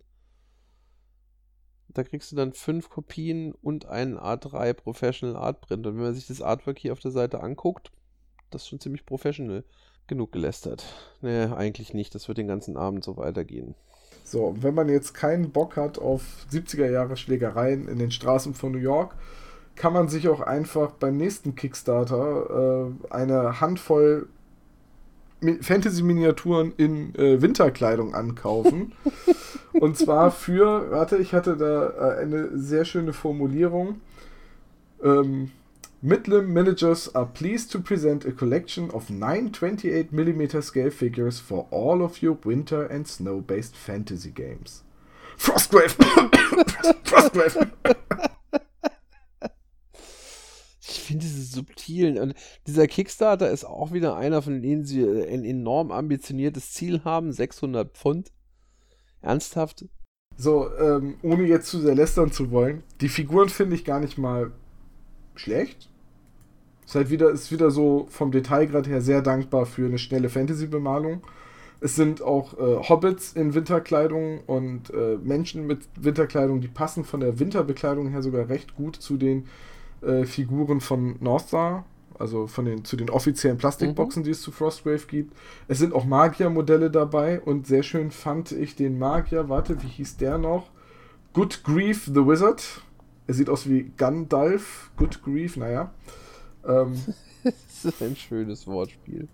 [1.94, 5.86] Da kriegst du dann fünf Kopien und einen A3 Professional Art Print.
[5.86, 7.92] Und wenn man sich das Artwork hier auf der Seite anguckt,
[8.50, 9.64] das ist schon ziemlich professional.
[10.06, 10.84] Genug gelästert.
[11.22, 12.14] Nee, eigentlich nicht.
[12.14, 13.74] Das wird den ganzen Abend so weitergehen.
[14.22, 18.72] So, wenn man jetzt keinen Bock hat auf 70er Jahre Schlägereien in den Straßen von
[18.72, 19.14] New York,
[19.76, 24.28] kann man sich auch einfach beim nächsten Kickstarter äh, eine Handvoll
[25.60, 28.92] Fantasy-Miniaturen in äh, Winterkleidung ankaufen.
[29.72, 34.00] Und zwar für, warte, ich hatte da äh, eine sehr schöne Formulierung.
[35.02, 35.50] Ähm,
[36.00, 42.02] Midlam Managers are pleased to present a collection of 9 28mm scale figures for all
[42.02, 44.82] of your winter and snow-based fantasy games.
[45.38, 45.96] Frostgrave!
[47.04, 47.70] Frostgrave!
[50.86, 52.18] Ich finde diese subtilen.
[52.18, 52.34] Und
[52.66, 57.96] dieser Kickstarter ist auch wieder einer, von denen sie ein enorm ambitioniertes Ziel haben: 600
[57.96, 58.32] Pfund.
[59.22, 59.86] Ernsthaft?
[60.36, 64.18] So, ähm, ohne jetzt zu sehr lästern zu wollen, die Figuren finde ich gar nicht
[64.18, 64.52] mal
[65.34, 65.88] schlecht.
[66.84, 71.22] Ist halt wieder, ist wieder so vom Detailgrad her sehr dankbar für eine schnelle Fantasy-Bemalung.
[71.80, 77.20] Es sind auch äh, Hobbits in Winterkleidung und äh, Menschen mit Winterkleidung, die passen von
[77.20, 79.46] der Winterbekleidung her sogar recht gut zu den
[80.04, 81.84] äh, Figuren von Northstar,
[82.18, 84.24] also von den, zu den offiziellen Plastikboxen, mhm.
[84.24, 85.34] die es zu Frostgrave gibt.
[85.68, 90.16] Es sind auch Magier-Modelle dabei und sehr schön fand ich den Magier, warte, wie hieß
[90.16, 90.70] der noch?
[91.32, 92.62] Good Grief the Wizard.
[93.26, 94.90] Er sieht aus wie Gandalf.
[94.96, 95.92] Good Grief, naja.
[96.66, 96.94] Ähm,
[97.44, 99.28] das ist ein schönes Wortspiel.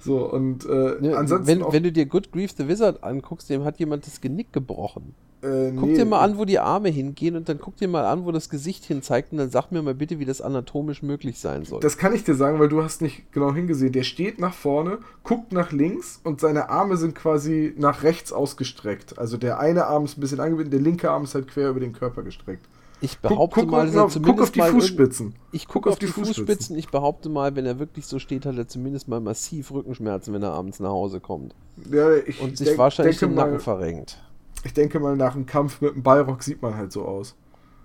[0.00, 1.46] So, und äh, ja, ansonsten.
[1.46, 5.14] Wenn, wenn, du dir Good Grief the Wizard anguckst, dem hat jemand das Genick gebrochen.
[5.46, 5.96] Äh, guck nee.
[5.96, 8.48] dir mal an, wo die Arme hingehen und dann guck dir mal an, wo das
[8.48, 11.80] Gesicht hin zeigt und dann sag mir mal bitte, wie das anatomisch möglich sein soll.
[11.80, 13.92] Das kann ich dir sagen, weil du hast nicht genau hingesehen.
[13.92, 19.18] Der steht nach vorne, guckt nach links und seine Arme sind quasi nach rechts ausgestreckt.
[19.18, 21.80] Also der eine Arm ist ein bisschen angebunden, der linke Arm ist halt quer über
[21.80, 22.66] den Körper gestreckt.
[23.02, 25.34] Ich behaupte guck, guck, mal, guck, zumindest guck auf die Fußspitzen.
[25.52, 26.46] Ich gucke auf die Fußspitzen.
[26.46, 26.78] Fußspitzen.
[26.78, 30.42] Ich behaupte mal, wenn er wirklich so steht, hat er zumindest mal massiv Rückenschmerzen, wenn
[30.42, 31.54] er abends nach Hause kommt.
[31.90, 32.08] Ja,
[32.40, 34.18] und sich wahrscheinlich den Nacken mal, verrenkt
[34.64, 37.34] ich denke mal, nach einem Kampf mit einem Ballrock sieht man halt so aus.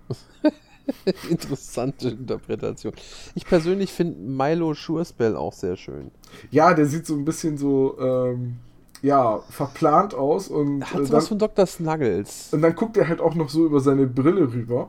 [1.30, 2.92] Interessante Interpretation.
[3.34, 6.10] Ich persönlich finde Milo Schurspell auch sehr schön.
[6.50, 8.56] Ja, der sieht so ein bisschen so, ähm,
[9.00, 10.48] ja, verplant aus.
[10.48, 11.66] Und, Hat sowas äh, von Dr.
[11.66, 12.48] Snuggles.
[12.52, 14.88] Und dann guckt er halt auch noch so über seine Brille rüber.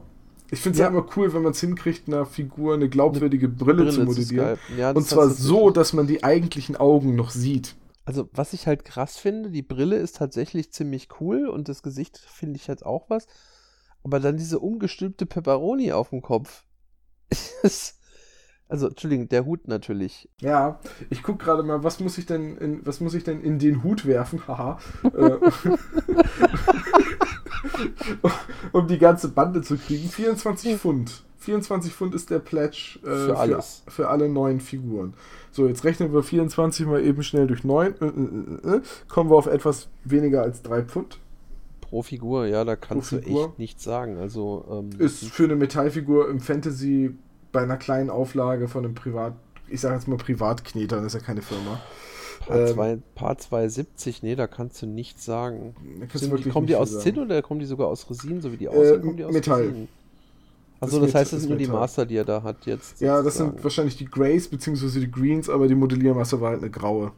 [0.51, 0.85] Ich finde es ja.
[0.85, 4.57] ja immer cool, wenn man es hinkriegt, einer Figur eine glaubwürdige Brille, Brille zu modellieren.
[4.67, 7.75] Zu ja, und zwar so, dass man die eigentlichen Augen noch sieht.
[8.05, 12.17] Also, was ich halt krass finde, die Brille ist tatsächlich ziemlich cool und das Gesicht
[12.17, 13.27] finde ich halt auch was.
[14.03, 16.65] Aber dann diese umgestülpte Peperoni auf dem Kopf.
[18.67, 20.29] also, Entschuldigung, der Hut natürlich.
[20.41, 23.57] Ja, ich gucke gerade mal, was muss ich denn in, was muss ich denn in
[23.57, 24.43] den Hut werfen?
[24.47, 24.79] Haha.
[27.63, 28.29] Äh,
[28.71, 30.09] um die ganze Bande zu kriegen.
[30.09, 31.23] 24 Pfund.
[31.37, 33.83] 24 Pfund ist der Pledge äh, für, alles.
[33.85, 35.13] Für, für alle neuen Figuren.
[35.51, 37.95] So, jetzt rechnen wir 24 mal eben schnell durch 9.
[37.99, 41.19] Äh, äh, äh, kommen wir auf etwas weniger als 3 Pfund.
[41.81, 44.17] Pro Figur, ja, da kannst du echt nichts sagen.
[44.17, 47.13] Also, ähm, ist für eine Metallfigur im Fantasy
[47.51, 49.33] bei einer kleinen Auflage von einem Privat,
[49.67, 51.79] ich sage jetzt mal Privatkneter, das ist ja keine Firma.
[53.15, 55.75] Paar, 270, nee, da kannst du nichts sagen.
[56.13, 58.67] Sind, die, kommen die aus Zinn oder kommen die sogar aus Resin, so wie die
[58.67, 58.99] aussehen?
[58.99, 59.61] Äh, kommen die aus Metall.
[59.61, 59.87] Resin?
[60.79, 62.99] Also das, das heißt, es sind nur die Master, die er da hat jetzt.
[62.99, 64.99] Ja, das sind wahrscheinlich die Grays bzw.
[64.99, 67.13] die Greens, aber die Modelliermasse war halt eine graue.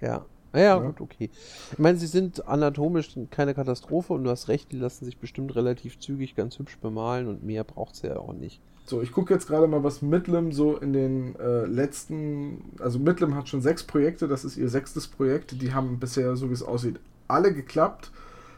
[0.00, 0.24] Ja.
[0.52, 0.78] Naja, ja.
[0.78, 1.30] gut, okay.
[1.72, 5.54] Ich meine, sie sind anatomisch keine Katastrophe und du hast recht, die lassen sich bestimmt
[5.56, 8.60] relativ zügig ganz hübsch bemalen und mehr braucht sie ja auch nicht.
[8.84, 13.34] So, ich gucke jetzt gerade mal, was Midlam so in den äh, letzten, also Midlam
[13.36, 15.60] hat schon sechs Projekte, das ist ihr sechstes Projekt.
[15.62, 18.10] Die haben bisher, so wie es aussieht, alle geklappt.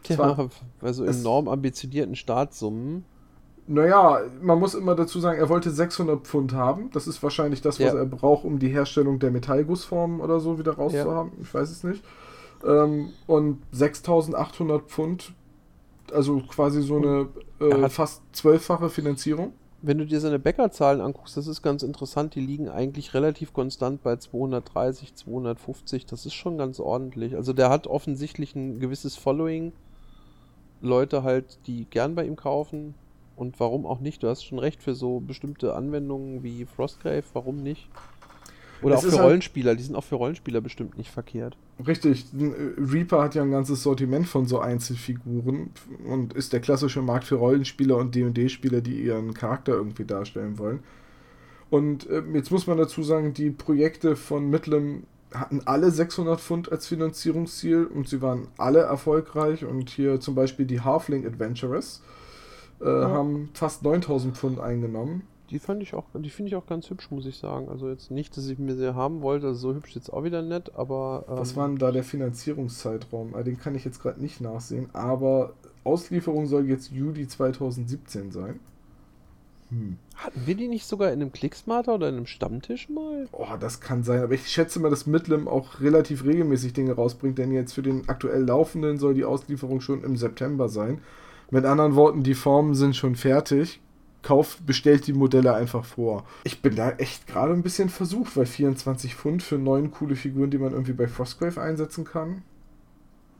[0.09, 3.05] Ja, Zwar, also enorm ambitionierten Startsummen.
[3.67, 6.91] Naja, man muss immer dazu sagen, er wollte 600 Pfund haben.
[6.93, 7.99] Das ist wahrscheinlich das, was ja.
[7.99, 11.33] er braucht, um die Herstellung der Metallgussformen oder so wieder rauszuhaben.
[11.37, 11.43] Ja.
[11.43, 12.05] Ich weiß es nicht.
[12.65, 15.33] Ähm, und 6800 Pfund,
[16.13, 17.29] also quasi so eine
[17.61, 19.55] äh, fast zwölffache Finanzierung.
[19.87, 22.35] Wenn du dir seine Bäckerzahlen anguckst, das ist ganz interessant.
[22.35, 26.07] Die liegen eigentlich relativ konstant bei 230, 250.
[26.07, 27.37] Das ist schon ganz ordentlich.
[27.37, 29.75] Also der hat offensichtlich ein gewisses Following.
[30.81, 32.95] Leute halt, die gern bei ihm kaufen
[33.37, 34.23] und warum auch nicht?
[34.23, 37.87] Du hast schon recht für so bestimmte Anwendungen wie Frostgrave, warum nicht?
[38.83, 41.57] Oder es auch für halt Rollenspieler, halt die sind auch für Rollenspieler bestimmt nicht verkehrt.
[41.87, 45.71] Richtig, Reaper hat ja ein ganzes Sortiment von so Einzelfiguren
[46.07, 50.81] und ist der klassische Markt für Rollenspieler und D&D-Spieler, die ihren Charakter irgendwie darstellen wollen.
[51.71, 56.71] Und äh, jetzt muss man dazu sagen, die Projekte von Midlam hatten alle 600 Pfund
[56.71, 62.03] als Finanzierungsziel und sie waren alle erfolgreich und hier zum Beispiel die Halfling Adventurers
[62.81, 63.09] äh, ja.
[63.09, 65.23] haben fast 9000 Pfund eingenommen.
[65.51, 67.69] Die fand ich auch, die finde ich auch ganz hübsch, muss ich sagen.
[67.69, 70.43] Also jetzt nicht, dass ich mir sie haben wollte, also so hübsch jetzt auch wieder
[70.43, 71.25] nett, aber.
[71.29, 73.35] Ähm, Was war denn da der Finanzierungszeitraum?
[73.35, 75.53] Ah, den kann ich jetzt gerade nicht nachsehen, aber
[75.85, 78.59] Auslieferung soll jetzt Juli 2017 sein.
[79.71, 79.97] Hm.
[80.17, 83.29] Hatten wir die nicht sogar in einem Clicksmarter oder in einem Stammtisch mal?
[83.33, 87.39] Oh, das kann sein, aber ich schätze mal, dass Midlam auch relativ regelmäßig Dinge rausbringt,
[87.39, 91.01] denn jetzt für den aktuell laufenden soll die Auslieferung schon im September sein.
[91.51, 93.81] Mit anderen Worten, die Formen sind schon fertig.
[94.25, 96.25] Kauft, bestellt die Modelle einfach vor.
[96.43, 100.51] Ich bin da echt gerade ein bisschen versucht, weil 24 Pfund für neun coole Figuren,
[100.51, 102.43] die man irgendwie bei Frostgrave einsetzen kann.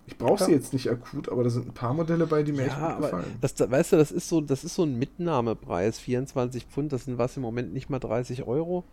[0.07, 0.47] Ich brauche ja.
[0.47, 2.97] sie jetzt nicht akut, aber da sind ein paar Modelle bei, die mir ja, echt
[2.97, 3.37] gut gefallen.
[3.41, 7.17] Das, weißt du, das ist so, das ist so ein Mitnahmepreis, 24 Pfund, das sind
[7.17, 8.85] was im Moment nicht mal 30 Euro.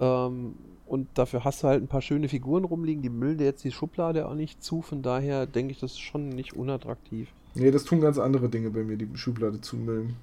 [0.00, 0.54] Ähm,
[0.86, 3.70] und dafür hast du halt ein paar schöne Figuren rumliegen, die müllen dir jetzt die
[3.70, 7.28] Schublade auch nicht zu, von daher denke ich, das ist schon nicht unattraktiv.
[7.54, 10.16] Nee, das tun ganz andere Dinge bei mir, die Schublade zumüllen.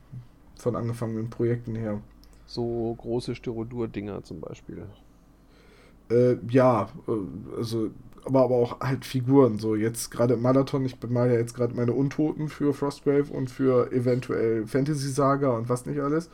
[0.59, 2.01] Von angefangenen Projekten her.
[2.45, 4.85] So große Styrodur-Dinger zum Beispiel.
[6.09, 7.91] Äh, ja, äh, also,
[8.23, 9.59] aber, aber auch halt Figuren.
[9.59, 13.49] So, jetzt gerade im Marathon, ich bemal ja jetzt gerade meine Untoten für Frostgrave und
[13.49, 16.29] für eventuell Fantasy Saga und was nicht alles.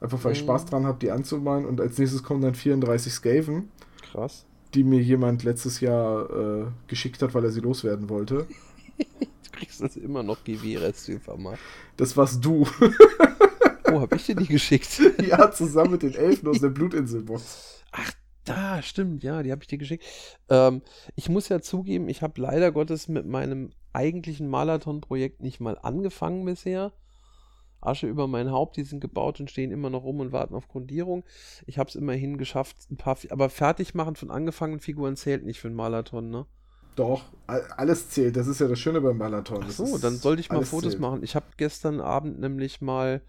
[0.00, 0.46] Einfach weil ich mhm.
[0.46, 1.64] Spaß dran habe, die anzumalen.
[1.64, 3.70] Und als nächstes kommen dann 34 Skaven.
[4.12, 4.44] Krass.
[4.74, 8.46] Die mir jemand letztes Jahr äh, geschickt hat, weil er sie loswerden wollte.
[9.56, 10.38] kriegst das immer noch
[11.20, 11.58] vermacht.
[11.96, 12.66] Das warst du.
[13.92, 15.00] oh, hab ich dir die geschickt?
[15.28, 17.84] ja, zusammen mit den Elfen aus der Blutinsel-Box.
[17.92, 18.12] Ach,
[18.44, 20.04] da, stimmt, ja, die habe ich dir geschickt.
[20.48, 20.82] Ähm,
[21.14, 26.44] ich muss ja zugeben, ich habe leider Gottes mit meinem eigentlichen Marathon-Projekt nicht mal angefangen
[26.44, 26.92] bisher.
[27.80, 30.68] Asche über mein Haupt, die sind gebaut und stehen immer noch rum und warten auf
[30.68, 31.24] Grundierung.
[31.66, 35.60] Ich habe es immerhin geschafft, ein paar, aber fertig machen von angefangenen Figuren zählt nicht
[35.60, 36.46] für einen Marathon, ne?
[36.96, 38.36] Doch, alles zählt.
[38.36, 39.62] Das ist ja das Schöne beim Marathon.
[39.62, 41.00] Ach so, dann sollte ich mal Fotos zählt.
[41.00, 41.22] machen.
[41.22, 43.20] Ich habe gestern Abend nämlich mal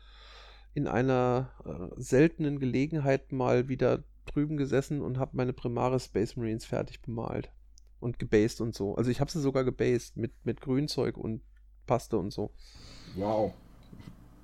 [0.77, 6.65] in einer äh, seltenen Gelegenheit mal wieder drüben gesessen und habe meine Primaris Space Marines
[6.65, 7.51] fertig bemalt
[7.99, 8.93] und gebased und so.
[8.93, 11.41] Also ich habe sie sogar gebased mit, mit Grünzeug und
[11.87, 12.51] Paste und so.
[13.15, 13.53] Wow.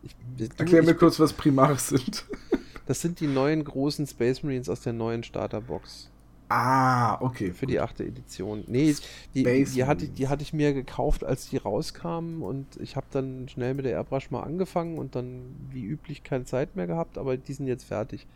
[0.01, 2.25] Ich, du, Erklär mir kurz, was Primaris sind.
[2.87, 6.09] das sind die neuen großen Space Marines aus der neuen Starterbox.
[6.55, 7.51] Ah, okay.
[7.51, 8.63] Für die achte Edition.
[8.67, 8.95] Nee,
[9.33, 13.49] die, die, hatte, die hatte ich mir gekauft, als die rauskamen und ich habe dann
[13.49, 17.37] schnell mit der Airbrush mal angefangen und dann wie üblich keine Zeit mehr gehabt, aber
[17.37, 18.27] die sind jetzt fertig.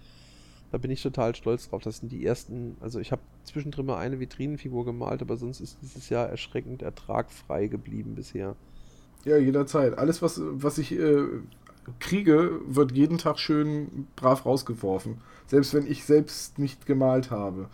[0.71, 1.83] Da bin ich total stolz drauf.
[1.83, 5.77] Das sind die ersten, also ich habe zwischendrin mal eine Vitrinenfigur gemalt, aber sonst ist
[5.83, 8.55] dieses Jahr erschreckend ertragfrei geblieben bisher.
[9.25, 9.95] Ja, jederzeit.
[9.95, 11.21] Alles, was, was ich äh,
[11.99, 15.21] kriege, wird jeden Tag schön brav rausgeworfen.
[15.45, 17.69] Selbst wenn ich selbst nicht gemalt habe.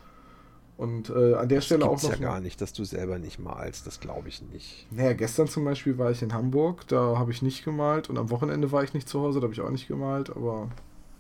[0.76, 2.10] Und äh, an der das Stelle auch noch.
[2.10, 4.88] ja gar nicht, dass du selber nicht malst, das glaube ich nicht.
[4.92, 8.32] Naja, gestern zum Beispiel war ich in Hamburg, da habe ich nicht gemalt und am
[8.32, 10.70] Wochenende war ich nicht zu Hause, da habe ich auch nicht gemalt, aber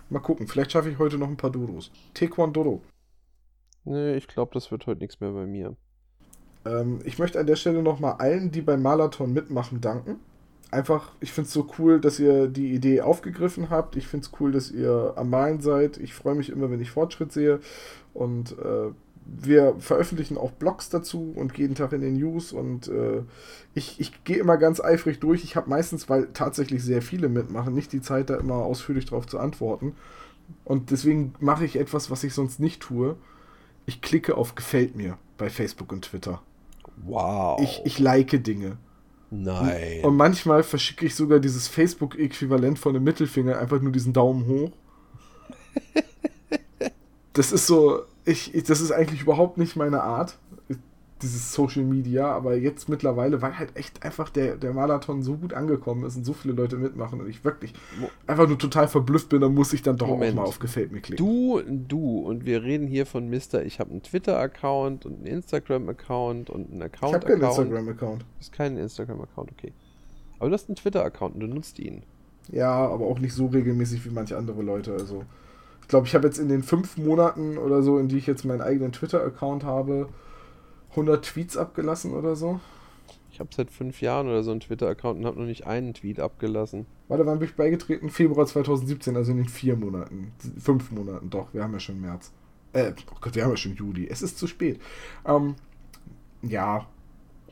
[0.10, 1.92] mal gucken, vielleicht schaffe ich heute noch ein paar Dodos.
[2.16, 2.82] Taekwondo.
[3.86, 5.76] Nee, ich glaube, das wird heute nichts mehr bei mir.
[6.66, 10.20] Ähm, ich möchte an der Stelle nochmal allen, die beim Marathon mitmachen, danken.
[10.72, 13.96] Einfach, ich finde es so cool, dass ihr die Idee aufgegriffen habt.
[13.96, 15.98] Ich finde es cool, dass ihr am Malen seid.
[15.98, 17.60] Ich freue mich immer, wenn ich Fortschritt sehe.
[18.14, 18.92] Und äh,
[19.26, 23.22] wir veröffentlichen auch Blogs dazu und jeden Tag in den News und äh,
[23.74, 25.44] ich, ich gehe immer ganz eifrig durch.
[25.44, 29.28] Ich habe meistens, weil tatsächlich sehr viele mitmachen, nicht die Zeit, da immer ausführlich darauf
[29.28, 29.96] zu antworten.
[30.66, 33.16] Und deswegen mache ich etwas, was ich sonst nicht tue.
[33.86, 36.42] Ich klicke auf Gefällt mir bei Facebook und Twitter.
[36.98, 37.60] Wow.
[37.62, 38.78] Ich, ich like Dinge.
[39.32, 40.04] Nein.
[40.04, 44.72] Und manchmal verschicke ich sogar dieses Facebook-Äquivalent von einem Mittelfinger, einfach nur diesen Daumen hoch.
[47.34, 50.38] das ist so, ich, ich, das ist eigentlich überhaupt nicht meine Art
[51.24, 55.54] dieses Social Media, aber jetzt mittlerweile, weil halt echt einfach der, der Marathon so gut
[55.54, 57.74] angekommen ist und so viele Leute mitmachen und ich wirklich
[58.28, 60.34] einfach nur total verblüfft bin, dann muss ich dann doch Moment.
[60.34, 61.26] auch mal auf Gefällt mir klicken.
[61.26, 66.50] Du, du und wir reden hier von Mister, ich habe einen Twitter-Account und einen Instagram-Account
[66.50, 67.16] und einen Account.
[67.16, 68.26] Ich habe keinen Instagram-Account.
[68.40, 69.74] Ist kein Instagram-Account, okay.
[70.40, 72.04] Aber du hast einen Twitter-Account und du nutzt ihn.
[72.52, 75.24] Ja, aber auch nicht so regelmäßig wie manche andere Leute, also
[75.84, 78.46] ich glaube, ich habe jetzt in den fünf Monaten oder so, in die ich jetzt
[78.46, 80.08] meinen eigenen Twitter-Account habe,
[80.92, 82.62] 100 Tweets abgelassen oder so.
[83.30, 86.22] Ich habe seit fünf Jahren oder so einen Twitter-Account und habe noch nicht einen Tweet
[86.22, 86.86] abgelassen.
[87.10, 88.10] Warte, wann bin ich beigetreten?
[88.10, 90.32] Februar 2017, also in den vier Monaten.
[90.58, 92.32] Fünf Monaten, doch, wir haben ja schon März.
[92.72, 94.08] Äh, oh Gott, wir haben ja schon Juli.
[94.08, 94.80] Es ist zu spät.
[95.26, 95.56] Ähm,
[96.44, 96.88] ja.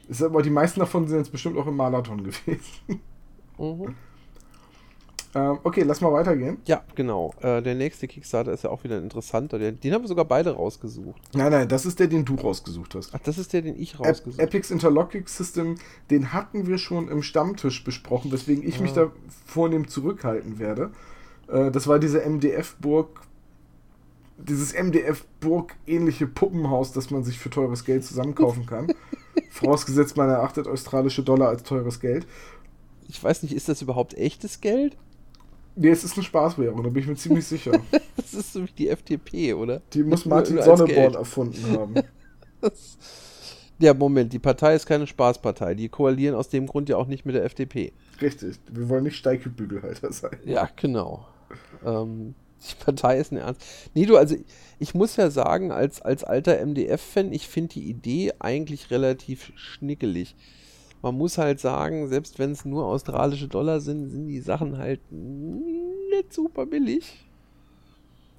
[0.07, 3.01] Ist aber die meisten davon sind jetzt bestimmt auch im Marathon gewesen.
[3.57, 3.93] Mhm.
[5.33, 6.57] Ähm, okay, lass mal weitergehen.
[6.65, 7.33] Ja, genau.
[7.41, 9.59] Äh, der nächste Kickstarter ist ja auch wieder ein interessanter.
[9.59, 11.21] Den, den haben wir sogar beide rausgesucht.
[11.33, 13.15] Nein, nein, das ist der, den du rausgesucht hast.
[13.15, 14.43] Ach, das ist der, den ich rausgesucht habe.
[14.43, 15.75] Epics Interlocking System,
[16.09, 18.81] den hatten wir schon im Stammtisch besprochen, weswegen ich ah.
[18.81, 19.11] mich da
[19.45, 20.91] vornehm zurückhalten werde.
[21.47, 23.21] Äh, das war diese MDF-Burg,
[24.37, 28.87] dieses MDF-Burg-ähnliche Puppenhaus, das man sich für teures Geld zusammenkaufen kann.
[29.49, 32.27] Vorausgesetzt, man erachtet australische Dollar als teures Geld.
[33.07, 34.97] Ich weiß nicht, ist das überhaupt echtes Geld?
[35.75, 37.71] Nee, es ist eine Spaßwährung, da bin ich mir ziemlich sicher.
[38.15, 39.81] das ist so wie die FDP, oder?
[39.93, 41.95] Die muss Martin Sonneborn erfunden haben.
[43.79, 45.75] ja, Moment, die Partei ist keine Spaßpartei.
[45.75, 47.93] Die koalieren aus dem Grund ja auch nicht mit der FDP.
[48.21, 50.37] Richtig, wir wollen nicht Steiggebügelhalter sein.
[50.45, 51.25] Ja, genau.
[51.85, 52.35] Ähm,
[52.69, 53.63] die Partei ist eine Ernst.
[53.93, 54.35] Nee, du, also
[54.79, 60.35] ich muss ja sagen, als, als alter MDF-Fan, ich finde die Idee eigentlich relativ schnickelig
[61.01, 64.99] man muss halt sagen, selbst wenn es nur australische Dollar sind, sind die Sachen halt
[65.11, 67.25] nicht super billig.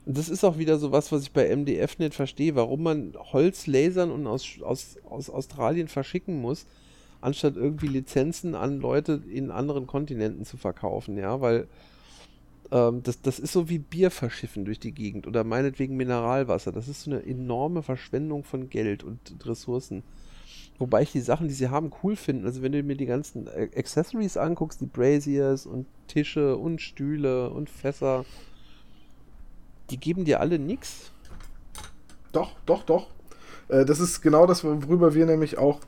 [0.04, 3.14] Und das ist auch wieder so was, was ich bei MDF nicht verstehe, warum man
[3.32, 6.66] Holz lasern und aus, aus, aus Australien verschicken muss,
[7.20, 11.68] anstatt irgendwie Lizenzen an Leute in anderen Kontinenten zu verkaufen, ja, weil
[12.72, 16.72] ähm, das, das ist so wie Bier verschiffen durch die Gegend oder meinetwegen Mineralwasser.
[16.72, 20.02] Das ist so eine enorme Verschwendung von Geld und Ressourcen.
[20.78, 22.46] Wobei ich die Sachen, die sie haben, cool finde.
[22.46, 27.70] Also wenn du mir die ganzen Accessories anguckst, die Braziers und Tische und Stühle und
[27.70, 28.24] Fässer,
[29.90, 31.12] die geben dir alle nichts.
[32.32, 33.06] Doch, doch, doch.
[33.68, 35.80] Äh, das ist genau das, worüber wir nämlich auch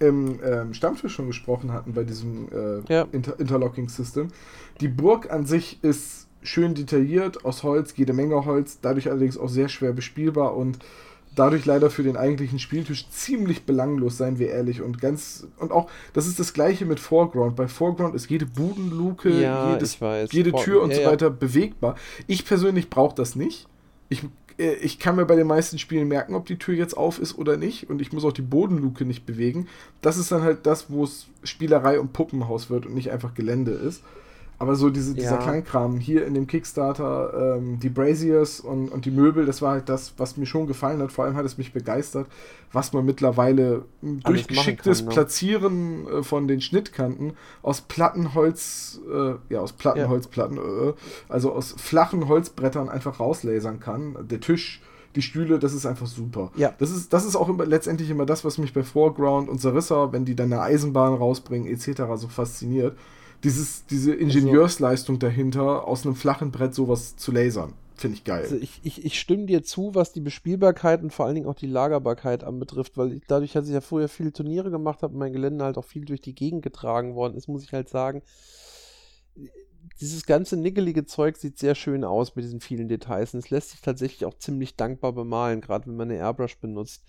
[0.00, 3.06] im ähm, Stammtisch schon gesprochen hatten bei diesem äh, ja.
[3.12, 4.28] Inter Interlocking System.
[4.80, 9.48] Die Burg an sich ist schön detailliert, aus Holz, jede Menge Holz, dadurch allerdings auch
[9.48, 10.78] sehr schwer bespielbar und
[11.34, 14.82] dadurch leider für den eigentlichen Spieltisch ziemlich belanglos, seien wir ehrlich.
[14.82, 17.56] Und ganz, und auch, das ist das gleiche mit Foreground.
[17.56, 19.98] Bei Foreground ist jede Budenluke, ja, jedes,
[20.30, 21.32] jede Tür und ja, so weiter ja.
[21.32, 21.96] bewegbar.
[22.26, 23.66] Ich persönlich brauche das nicht.
[24.08, 24.24] Ich,
[24.58, 27.38] äh, ich kann mir bei den meisten Spielen merken, ob die Tür jetzt auf ist
[27.38, 27.88] oder nicht.
[27.88, 29.68] Und ich muss auch die Bodenluke nicht bewegen.
[30.02, 33.72] Das ist dann halt das, wo es Spielerei und Puppenhaus wird und nicht einfach Gelände
[33.72, 34.02] ist.
[34.58, 35.36] Aber so diese, dieser ja.
[35.38, 39.88] Kleinkram hier in dem Kickstarter, ähm, die Braziers und, und die Möbel, das war halt
[39.88, 41.10] das, was mir schon gefallen hat.
[41.10, 42.28] Vor allem hat es mich begeistert,
[42.72, 45.12] was man mittlerweile durch geschicktes kann, ne?
[45.12, 50.90] Platzieren äh, von den Schnittkanten aus Plattenholz, äh, ja, aus Plattenholzplatten, ja.
[50.90, 50.94] äh,
[51.28, 54.16] also aus flachen Holzbrettern einfach rauslasern kann.
[54.30, 54.80] Der Tisch,
[55.16, 56.52] die Stühle, das ist einfach super.
[56.54, 56.72] Ja.
[56.78, 60.12] Das ist, das ist auch immer, letztendlich immer das, was mich bei Foreground und Sarissa,
[60.12, 62.96] wenn die dann eine Eisenbahn rausbringen, etc., so fasziniert
[63.44, 67.74] dieses, diese Ingenieursleistung dahinter, aus einem flachen Brett sowas zu lasern.
[67.96, 68.42] Finde ich geil.
[68.42, 71.54] Also ich, ich, ich stimme dir zu, was die Bespielbarkeit und vor allen Dingen auch
[71.54, 75.32] die Lagerbarkeit anbetrifft, weil ich, dadurch, dass ich ja früher viele Turniere gemacht habe mein
[75.32, 78.22] Gelände halt auch viel durch die Gegend getragen worden ist, muss ich halt sagen,
[80.00, 83.70] dieses ganze nickelige Zeug sieht sehr schön aus mit diesen vielen Details und es lässt
[83.70, 87.04] sich tatsächlich auch ziemlich dankbar bemalen, gerade wenn man eine Airbrush benutzt.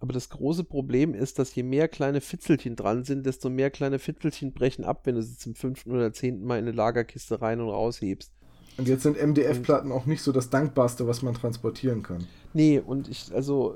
[0.00, 3.98] Aber das große Problem ist, dass je mehr kleine Fitzelchen dran sind, desto mehr kleine
[3.98, 7.60] Fitzelchen brechen ab, wenn du sie zum fünften oder zehnten Mal in eine Lagerkiste rein
[7.60, 8.32] und raushebst.
[8.78, 12.26] Und jetzt sind MDF-Platten auch nicht so das Dankbarste, was man transportieren kann.
[12.54, 13.74] Nee, und ich, also,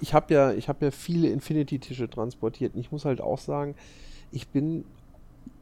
[0.00, 2.74] ich habe ja, ich habe ja viele Infinity-Tische transportiert.
[2.74, 3.74] Und ich muss halt auch sagen,
[4.30, 4.84] ich bin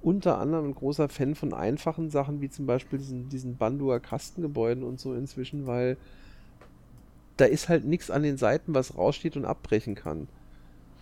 [0.03, 4.83] unter anderem ein großer Fan von einfachen Sachen, wie zum Beispiel diesen, diesen Bandua Kastengebäuden
[4.83, 5.97] und so inzwischen, weil
[7.37, 10.29] da ist halt nichts an den Seiten, was raussteht und abbrechen kann.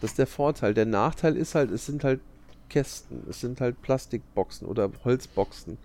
[0.01, 0.74] Das ist der Vorteil.
[0.74, 2.20] Der Nachteil ist halt, es sind halt
[2.68, 5.76] Kästen, es sind halt Plastikboxen oder Holzboxen.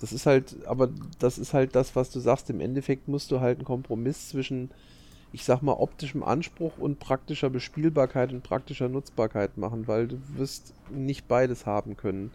[0.00, 0.88] Das ist halt, aber
[1.20, 2.50] das ist halt das, was du sagst.
[2.50, 4.70] Im Endeffekt musst du halt einen Kompromiss zwischen,
[5.32, 10.74] ich sag mal, optischem Anspruch und praktischer Bespielbarkeit und praktischer Nutzbarkeit machen, weil du wirst
[10.90, 12.30] nicht beides haben können.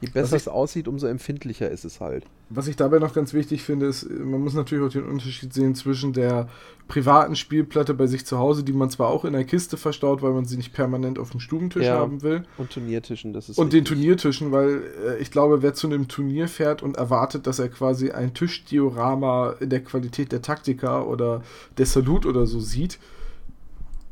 [0.00, 2.24] Je besser es aussieht, umso empfindlicher ist es halt.
[2.48, 5.74] Was ich dabei noch ganz wichtig finde, ist, man muss natürlich auch den Unterschied sehen
[5.74, 6.48] zwischen der
[6.88, 10.32] privaten Spielplatte bei sich zu Hause, die man zwar auch in der Kiste verstaut, weil
[10.32, 12.44] man sie nicht permanent auf dem Stubentisch ja, haben will.
[12.56, 13.58] Und Turniertischen, das ist.
[13.58, 13.80] Und wichtig.
[13.80, 17.68] den Turniertischen, weil äh, ich glaube, wer zu einem Turnier fährt und erwartet, dass er
[17.68, 21.42] quasi ein Tischdiorama in der Qualität der Taktika oder
[21.76, 22.98] der Salut oder so sieht,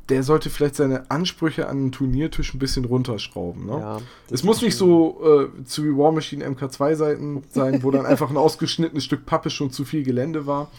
[0.09, 3.66] der sollte vielleicht seine Ansprüche an den Turniertisch ein bisschen runterschrauben.
[3.66, 3.72] Ne?
[3.72, 4.00] Ja,
[4.30, 8.36] es muss nicht so äh, zu wie War Machine MK2-Seiten sein, wo dann einfach ein
[8.36, 10.70] ausgeschnittenes Stück Pappe schon zu viel Gelände war.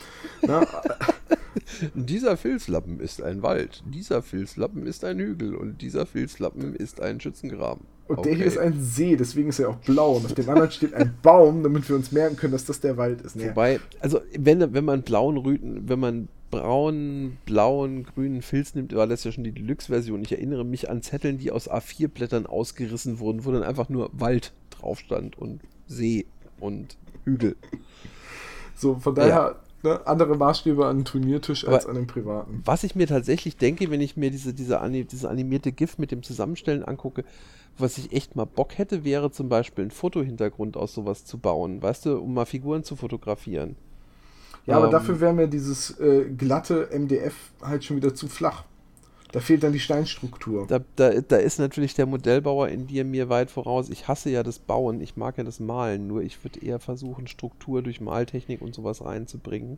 [0.42, 0.66] Ne?
[1.94, 7.20] dieser Filzlappen ist ein Wald, dieser Filzlappen ist ein Hügel und dieser Filzlappen ist ein
[7.20, 7.86] Schützengraben.
[8.08, 8.30] Und okay.
[8.30, 10.14] der hier ist ein See, deswegen ist er auch blau.
[10.14, 12.98] Und auf dem anderen steht ein Baum, damit wir uns merken können, dass das der
[12.98, 13.36] Wald ist.
[13.36, 13.50] Nee.
[13.50, 19.08] Wobei, also wenn, wenn man blauen Rüten, wenn man braunen, blauen, grünen Filz nimmt, war
[19.08, 20.22] das ja schon die Deluxe-Version.
[20.22, 24.54] Ich erinnere mich an Zetteln, die aus A4-Blättern ausgerissen wurden, wo dann einfach nur Wald
[24.70, 26.26] drauf stand und See
[26.60, 27.56] und Hügel.
[28.76, 29.90] So, von daher ja.
[29.90, 32.62] ne, andere Maßstäbe an einem Turniertisch Aber als an einem privaten.
[32.66, 36.24] Was ich mir tatsächlich denke, wenn ich mir diese, diese, diese animierte GIF mit dem
[36.24, 37.26] Zusammenstellen angucke,
[37.78, 41.82] was ich echt mal Bock hätte, wäre zum Beispiel ein Fotohintergrund aus sowas zu bauen,
[41.82, 43.76] weißt du, um mal Figuren zu fotografieren.
[44.66, 48.66] Ja, aber ähm, dafür wäre mir dieses äh, glatte MDF halt schon wieder zu flach.
[49.32, 50.66] Da fehlt dann die Steinstruktur.
[50.68, 53.90] Da, da, da ist natürlich der Modellbauer in dir mir weit voraus.
[53.90, 57.28] Ich hasse ja das Bauen, ich mag ja das Malen, nur ich würde eher versuchen,
[57.28, 59.78] Struktur durch Maltechnik und sowas reinzubringen.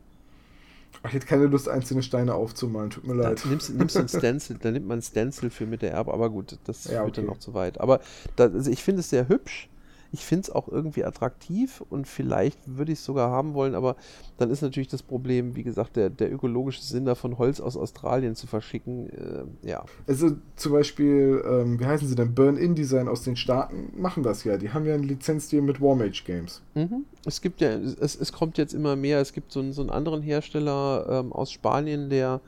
[1.06, 3.44] Ich hätte keine Lust, einzelne Steine aufzumalen, tut mir leid.
[3.44, 6.30] Da nimmst, nimmst ein Stencil, da nimmt man ein Stencil für mit der Erbe, aber
[6.30, 7.80] gut, das ja, wird dann noch zu weit.
[7.80, 8.02] Aber
[8.36, 9.68] da, also ich finde es sehr hübsch.
[10.12, 13.96] Ich finde es auch irgendwie attraktiv und vielleicht würde ich es sogar haben wollen, aber
[14.38, 18.36] dann ist natürlich das Problem, wie gesagt, der, der ökologische Sinn davon, Holz aus Australien
[18.36, 19.10] zu verschicken.
[19.10, 19.86] Äh, ja.
[20.08, 22.36] Also zum Beispiel, ähm, wie heißen sie denn?
[22.36, 24.58] Burn-In-Design aus den Staaten machen das ja.
[24.58, 26.62] Die haben ja einen Lizenzdeal mit Warmage Games.
[26.76, 27.06] Mhm.
[27.26, 29.22] Es gibt ja, es, es kommt jetzt immer mehr.
[29.22, 32.42] Es gibt so, einen, so einen anderen Hersteller ähm, aus Spanien, der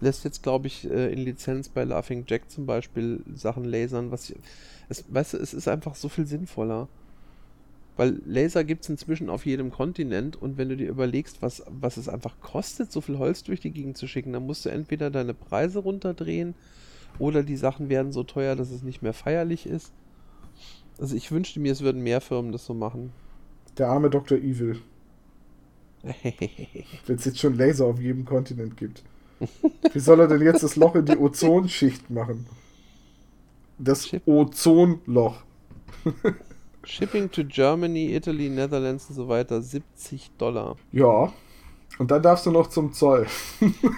[0.00, 4.30] lässt jetzt, glaube ich, äh, in Lizenz bei Laughing Jack zum Beispiel Sachen lasern, was
[4.30, 4.36] ich,
[4.88, 6.88] es, weißt du, es ist einfach so viel sinnvoller.
[7.96, 11.96] Weil Laser gibt es inzwischen auf jedem Kontinent und wenn du dir überlegst, was, was
[11.96, 15.10] es einfach kostet, so viel Holz durch die Gegend zu schicken, dann musst du entweder
[15.10, 16.54] deine Preise runterdrehen
[17.18, 19.92] oder die Sachen werden so teuer, dass es nicht mehr feierlich ist.
[20.98, 23.12] Also ich wünschte mir, es würden mehr Firmen das so machen.
[23.76, 24.38] Der arme Dr.
[24.38, 24.80] Evil.
[27.06, 29.02] wenn es jetzt schon Laser auf jedem Kontinent gibt.
[29.92, 32.46] Wie soll er denn jetzt das Loch in die Ozonschicht machen?
[33.78, 35.42] Das Ozonloch.
[36.84, 40.76] Shipping to Germany, Italy, Netherlands und so weiter 70 Dollar.
[40.92, 41.32] Ja.
[41.98, 43.26] Und dann darfst du noch zum Zoll.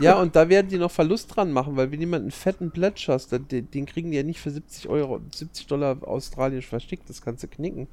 [0.00, 3.32] ja, und da werden die noch Verlust dran machen, weil wenn jemand einen fetten hast,
[3.32, 7.44] den, den kriegen die ja nicht für 70 Euro, 70 Dollar australisch verschickt, das kannst
[7.44, 7.86] du knicken.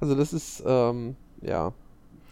[0.00, 1.74] Also das ist, ähm, ja,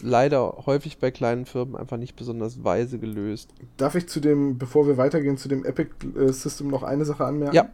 [0.00, 3.50] leider häufig bei kleinen Firmen einfach nicht besonders weise gelöst.
[3.76, 7.24] Darf ich zu dem, bevor wir weitergehen, zu dem Epic äh, System noch eine Sache
[7.24, 7.54] anmerken?
[7.54, 7.68] Ja.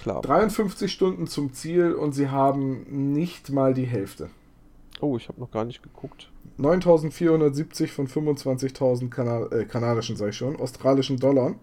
[0.00, 0.22] Klar.
[0.22, 4.30] 53 Stunden zum Ziel und sie haben nicht mal die Hälfte.
[5.00, 6.30] Oh, ich habe noch gar nicht geguckt.
[6.56, 11.54] 9470 von 25.000 Kana äh, kanadischen, sag ich schon, australischen Dollar.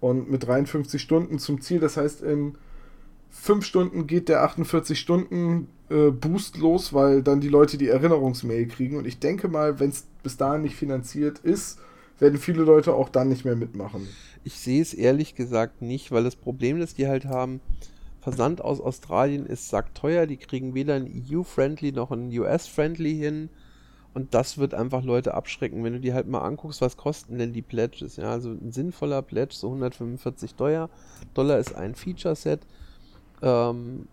[0.00, 2.56] Und mit 53 Stunden zum Ziel, das heißt, in
[3.30, 8.66] 5 Stunden geht der 48 Stunden äh, Boost los, weil dann die Leute die Erinnerungsmail
[8.66, 8.96] kriegen.
[8.96, 11.78] Und ich denke mal, wenn es bis dahin nicht finanziert ist,
[12.18, 14.06] werden viele Leute auch dann nicht mehr mitmachen.
[14.44, 17.60] Ich sehe es ehrlich gesagt nicht, weil das Problem, das die halt haben,
[18.20, 23.50] Versand aus Australien ist sackteuer, die kriegen weder ein EU-Friendly noch ein US-Friendly hin.
[24.14, 27.52] Und das wird einfach Leute abschrecken, wenn du dir halt mal anguckst, was kosten denn
[27.52, 28.16] die Pledges.
[28.16, 30.88] Ja, also ein sinnvoller Pledge, so 145 Dollar.
[31.34, 32.60] Dollar ist ein Feature-Set.
[33.42, 34.08] Ähm,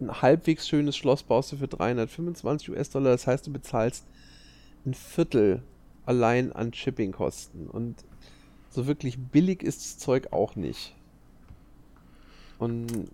[0.00, 3.10] ein halbwegs schönes Schloss baust du für 325 US-Dollar.
[3.10, 4.06] Das heißt, du bezahlst
[4.86, 5.62] ein Viertel
[6.06, 7.66] allein an Shipping-Kosten.
[7.66, 7.96] Und
[8.76, 10.94] so wirklich billig ist das Zeug auch nicht.
[12.58, 13.08] Und.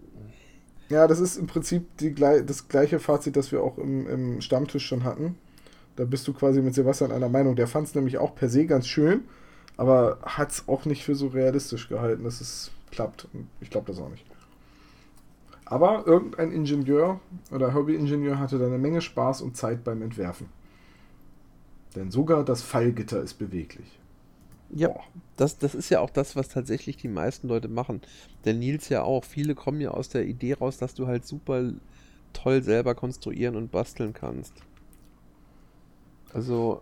[0.88, 4.84] Ja, das ist im Prinzip die, das gleiche Fazit, das wir auch im, im Stammtisch
[4.84, 5.36] schon hatten.
[5.96, 7.56] Da bist du quasi mit Sebastian einer Meinung.
[7.56, 9.22] Der fand es nämlich auch per se ganz schön,
[9.76, 13.28] aber hat es auch nicht für so realistisch gehalten, dass es klappt.
[13.60, 14.26] Ich glaube das auch nicht.
[15.64, 20.48] Aber irgendein Ingenieur oder Hobby-Ingenieur hatte da eine Menge Spaß und Zeit beim Entwerfen.
[21.94, 23.98] Denn sogar das Fallgitter ist beweglich.
[24.74, 24.94] Ja,
[25.36, 28.00] das, das ist ja auch das, was tatsächlich die meisten Leute machen.
[28.44, 29.24] Der Nils ja auch.
[29.24, 31.72] Viele kommen ja aus der Idee raus, dass du halt super
[32.32, 34.54] toll selber konstruieren und basteln kannst.
[36.32, 36.80] Also,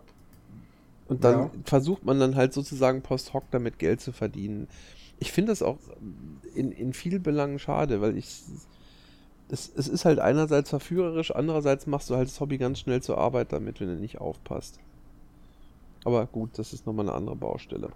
[1.08, 1.50] und dann ja.
[1.64, 4.68] versucht man dann halt sozusagen post hoc damit Geld zu verdienen.
[5.18, 5.78] Ich finde das auch
[6.54, 8.44] in, in vielen Belangen schade, weil ich
[9.50, 13.18] es, es ist halt einerseits verführerisch, andererseits machst du halt das Hobby ganz schnell zur
[13.18, 14.78] Arbeit damit, wenn du nicht aufpasst.
[16.04, 17.90] Aber gut, das ist nochmal eine andere Baustelle.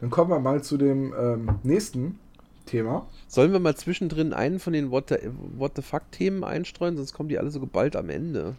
[0.00, 2.18] Dann kommen wir mal zu dem ähm, nächsten
[2.66, 3.06] Thema.
[3.28, 5.16] Sollen wir mal zwischendrin einen von den What the,
[5.56, 8.56] What the Fuck-Themen einstreuen, sonst kommen die alle so geballt am Ende.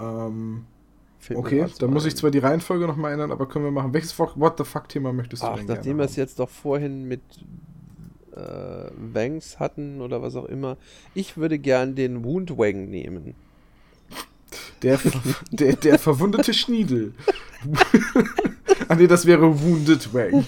[0.00, 0.64] Ähm,
[1.34, 3.92] okay, dann muss ich zwar die Reihenfolge nochmal ändern, aber können wir machen.
[3.92, 7.20] Welches What the Fuck-Thema möchtest du Ach, denn nachdem wir es jetzt doch vorhin mit
[8.34, 10.76] äh, Wangs hatten oder was auch immer,
[11.14, 13.34] ich würde gern den Wound Wang nehmen.
[14.82, 14.98] Der,
[15.50, 17.12] der, der verwundete Schniedel.
[18.88, 20.46] ah nee, das wäre Wounded Wang.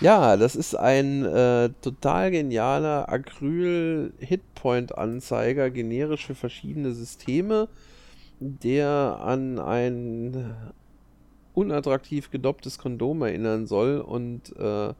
[0.00, 7.68] ja, das ist ein äh, total genialer Acryl-Hitpoint-Anzeiger, generisch für verschiedene Systeme,
[8.40, 10.54] der an ein
[11.54, 14.92] unattraktiv gedopptes Kondom erinnern soll und äh,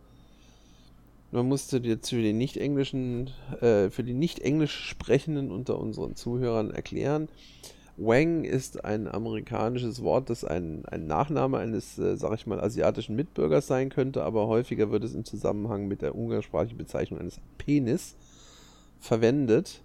[1.35, 3.29] man musste jetzt für die nicht englischen,
[3.61, 7.29] äh, für die nicht englisch sprechenden unter unseren Zuhörern erklären.
[7.97, 13.15] Wang ist ein amerikanisches Wort, das ein, ein Nachname eines, äh, sag ich mal, asiatischen
[13.15, 18.17] Mitbürgers sein könnte, aber häufiger wird es im Zusammenhang mit der umgangssprachlichen Bezeichnung eines Penis
[18.99, 19.81] verwendet.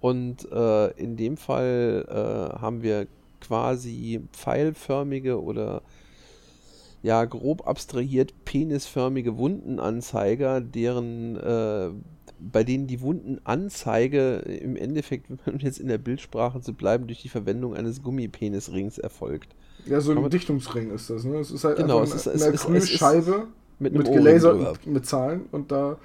[0.00, 3.06] Und äh, in dem Fall äh, haben wir
[3.40, 5.82] quasi pfeilförmige oder
[7.02, 11.90] ja, grob abstrahiert penisförmige Wundenanzeiger, deren äh,
[12.40, 17.28] bei denen die Wundenanzeige im Endeffekt, wenn jetzt in der Bildsprache zu bleiben, durch die
[17.28, 19.54] Verwendung eines Gummipenisrings erfolgt.
[19.86, 21.38] Ja, so ein Aber Dichtungsring ist das, ne?
[21.38, 23.46] Es ist halt genau, einfach es eine, ist, eine es, Acrylscheibe
[23.78, 25.96] mit, mit gelaserten mit Zahlen und da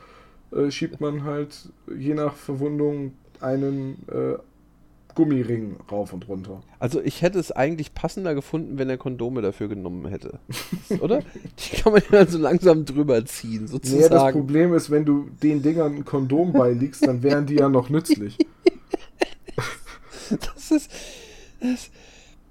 [0.51, 4.37] äh, schiebt man halt je nach Verwundung einen äh,
[5.15, 6.61] Gummiring rauf und runter.
[6.77, 10.39] Also ich hätte es eigentlich passender gefunden, wenn er Kondome dafür genommen hätte.
[10.99, 11.21] Oder?
[11.59, 14.03] Die kann man ja so langsam drüber ziehen, sozusagen.
[14.03, 17.69] Nee, das Problem ist, wenn du den Dingern ein Kondom beilegst, dann wären die ja
[17.69, 18.37] noch nützlich.
[20.29, 20.91] das ist.
[21.61, 21.89] Das,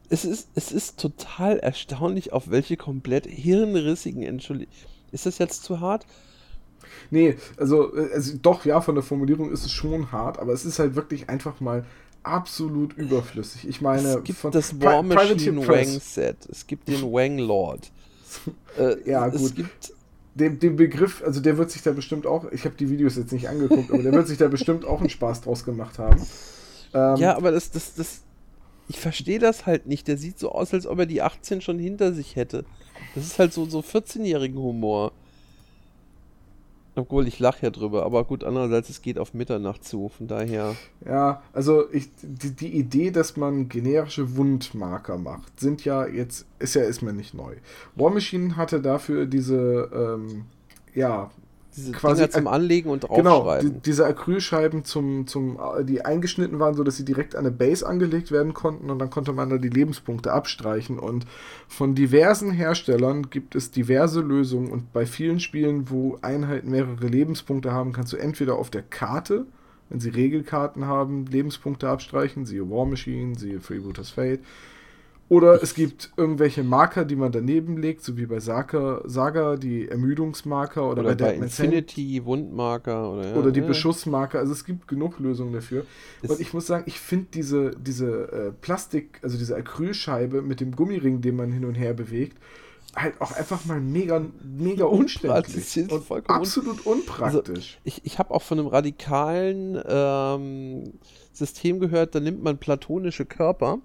[0.08, 4.72] es ist, es ist total erstaunlich, auf welche komplett hirnrissigen Entschuldigung.
[5.12, 6.06] Ist das jetzt zu hart?
[7.10, 10.78] Nee, also, also doch, ja, von der Formulierung ist es schon hart, aber es ist
[10.78, 11.84] halt wirklich einfach mal
[12.24, 13.68] absolut überflüssig.
[13.68, 17.90] Ich meine, es gibt das War Machine Wang Set, es gibt den Wang Lord.
[18.76, 19.40] Äh, ja, gut.
[19.40, 19.92] Es gibt
[20.34, 23.32] den, den Begriff, also der wird sich da bestimmt auch, ich habe die Videos jetzt
[23.32, 26.20] nicht angeguckt, aber der wird sich da bestimmt auch einen Spaß draus gemacht haben.
[26.92, 28.22] Ähm, ja, aber das, das, das,
[28.88, 30.08] ich verstehe das halt nicht.
[30.08, 32.64] Der sieht so aus, als ob er die 18 schon hinter sich hätte.
[33.14, 35.12] Das ist halt so, so 14-jährigen Humor.
[36.97, 40.76] Obwohl, ich lache ja drüber, aber gut, andererseits, es geht auf Mitternacht zu, von daher.
[41.05, 46.74] Ja, also ich, die, die Idee, dass man generische Wundmarker macht, sind ja jetzt, ist
[46.74, 47.57] ja erstmal nicht neu.
[47.97, 50.45] War Machine hatte dafür diese, ähm,
[50.95, 51.30] ja,
[51.76, 53.24] diese quasi Dinger zum Anlegen und draufschreiben.
[53.24, 57.86] Genau, die, diese Acrylscheiben, zum, zum, die eingeschnitten waren, sodass sie direkt an eine Base
[57.86, 60.98] angelegt werden konnten und dann konnte man da die Lebenspunkte abstreichen.
[60.98, 61.26] Und
[61.68, 67.72] von diversen Herstellern gibt es diverse Lösungen und bei vielen Spielen, wo Einheiten mehrere Lebenspunkte
[67.72, 69.46] haben, kannst du entweder auf der Karte,
[69.90, 74.40] wenn sie Regelkarten haben, Lebenspunkte abstreichen, siehe War Machine, siehe Freebooters Fate
[75.28, 79.88] oder es gibt irgendwelche Marker, die man daneben legt, so wie bei Saga, Saga die
[79.88, 82.26] Ermüdungsmarker oder, oder bei, bei Infinity Cent.
[82.26, 83.66] Wundmarker oder, ja, oder die ja.
[83.66, 84.38] Beschussmarker.
[84.38, 85.86] Also es gibt genug Lösungen dafür.
[86.22, 90.60] Es und ich muss sagen, ich finde diese, diese äh, Plastik, also diese Acrylscheibe mit
[90.60, 92.36] dem Gummiring, den man hin und her bewegt,
[92.94, 97.78] halt auch einfach mal mega, mega umständlich und absolut unpraktisch.
[97.78, 100.92] Also ich ich habe auch von einem radikalen ähm,
[101.32, 103.78] System gehört, da nimmt man platonische Körper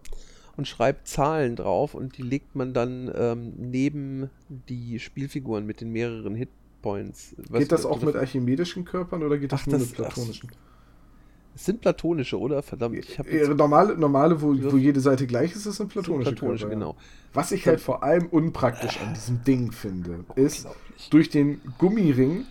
[0.60, 4.30] und schreibt Zahlen drauf und die legt man dann ähm, neben
[4.68, 7.34] die Spielfiguren mit den mehreren Hitpoints.
[7.49, 10.51] Was geht das auch mit archimedischen Körpern oder geht das ach, nur das, mit platonischen?
[11.55, 12.62] Es sind platonische, oder?
[12.62, 12.97] Verdammt.
[12.97, 16.76] Ich jetzt normale, normale wo, wo jede Seite gleich ist, sind platonische, sind platonische Körper.
[16.78, 16.97] Genau.
[17.34, 20.68] Was ich halt vor allem unpraktisch an diesem Ding finde, ist,
[21.10, 22.43] durch den Gummiring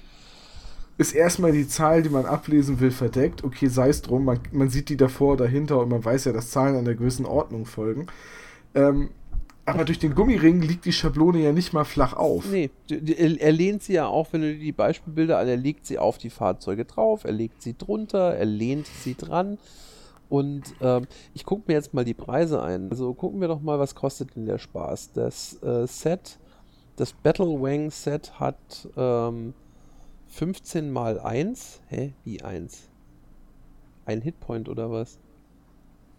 [0.99, 3.45] ist erstmal die Zahl, die man ablesen will, verdeckt.
[3.45, 6.51] Okay, sei es drum, man, man sieht die davor, dahinter und man weiß ja, dass
[6.51, 8.09] Zahlen einer gewissen Ordnung folgen.
[8.75, 9.11] Ähm,
[9.65, 12.51] aber durch den Gummiring liegt die Schablone ja nicht mal flach auf.
[12.51, 16.19] Nee, er lehnt sie ja auch, wenn du die Beispielbilder an, er legt sie auf
[16.19, 19.59] die Fahrzeuge drauf, er legt sie drunter, er lehnt sie dran.
[20.29, 22.91] Und ähm, ich gucke mir jetzt mal die Preise ein.
[22.91, 25.13] Also gucken wir doch mal, was kostet denn der Spaß.
[25.13, 26.39] Das äh, Set,
[26.97, 28.57] das Battle Wang Set hat
[28.97, 29.55] ähm,
[30.29, 31.81] 15 mal 1.
[31.89, 32.13] Hä?
[32.25, 32.89] Wie 1?
[34.05, 35.19] Ein Hitpoint oder was?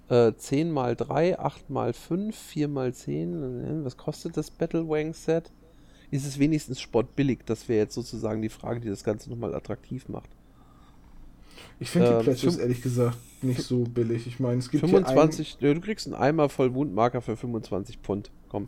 [0.10, 3.84] Äh, 10 mal 3, 8 mal 5, 4 mal 10.
[3.86, 5.52] Was kostet das Battlewang Set?
[6.12, 7.46] Ist es wenigstens sportbillig?
[7.46, 10.30] Das wäre jetzt sozusagen die Frage, die das Ganze nochmal attraktiv macht.
[11.80, 14.26] Ich finde die Ähm, Pledges fünf- ehrlich gesagt nicht so billig.
[14.26, 18.32] Ich meine, es gibt 25, ja, du kriegst einen Eimer voll Wundmarker für 25 Pfund.
[18.50, 18.68] Komm.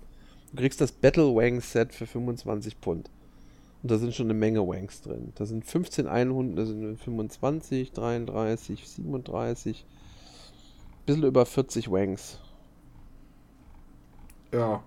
[0.52, 3.10] Du kriegst das Battle Wang Set für 25 Pfund.
[3.82, 5.32] Und da sind schon eine Menge Wangs drin.
[5.36, 9.86] Da sind 15 Einhunden, da sind 25, 33, 37.
[11.06, 12.40] Bisschen über 40 Wangs.
[14.52, 14.84] einen, ja.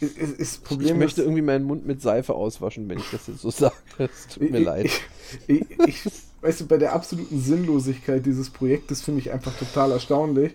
[0.00, 3.10] Ist, ist, ist Ich Problem möchte ist, irgendwie meinen Mund mit Seife auswaschen, wenn ich
[3.10, 3.74] das jetzt so sage.
[3.98, 4.90] Es tut mir ich, leid.
[5.46, 9.92] Ich, ich, ich, weißt du, bei der absoluten Sinnlosigkeit dieses Projektes finde ich einfach total
[9.92, 10.54] erstaunlich,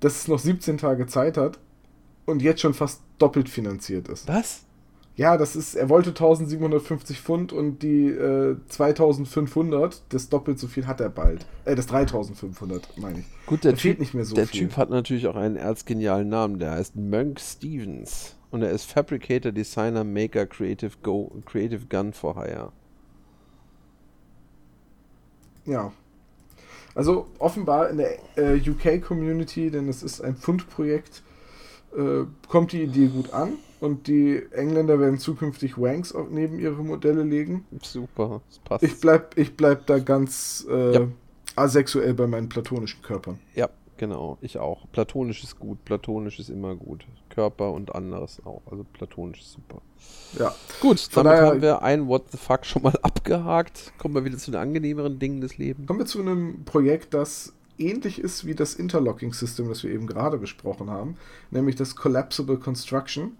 [0.00, 1.58] dass es noch 17 Tage Zeit hat
[2.24, 4.26] und jetzt schon fast doppelt finanziert ist.
[4.28, 4.62] Was?
[5.16, 10.86] Ja, das ist, er wollte 1750 Pfund und die äh, 2500, das doppelt so viel
[10.88, 11.46] hat er bald.
[11.64, 13.24] Äh, das 3500, meine ich.
[13.46, 14.62] Gut, der Da Typ, nicht mehr so der viel.
[14.62, 16.58] Typ hat natürlich auch einen erzgenialen Namen.
[16.58, 18.34] Der heißt Monk Stevens.
[18.50, 22.72] Und er ist Fabricator, Designer, Maker, Creative, Go, Creative Gun for Hire.
[25.64, 25.92] Ja.
[26.94, 31.23] Also offenbar in der äh, UK-Community, denn es ist ein Pfundprojekt,
[31.96, 36.82] äh, kommt die Idee gut an und die Engländer werden zukünftig Wanks auch neben ihre
[36.82, 37.64] Modelle legen.
[37.82, 38.82] Super, das passt.
[38.84, 41.08] Ich bleib, ich bleib da ganz äh, Ja.
[41.56, 43.38] asexuell bei meinen platonischen Körpern.
[43.54, 44.86] ja, genau, ich auch.
[44.92, 47.06] Platonisch ist gut, platonisch ist immer gut.
[47.30, 48.62] Körper und anderes auch.
[48.70, 49.80] Also platonisch ist super.
[50.38, 50.54] Ja.
[50.80, 53.92] Gut, Von damit daher- haben wir ein What the fuck schon mal abgehakt.
[53.98, 55.86] Kommen wir wieder zu den angenehmeren Dingen des Lebens.
[55.88, 60.38] Kommen wir zu einem Projekt, das ähnlich ist wie das Interlocking-System, das wir eben gerade
[60.38, 61.16] besprochen haben,
[61.50, 63.36] nämlich das Collapsible Construction.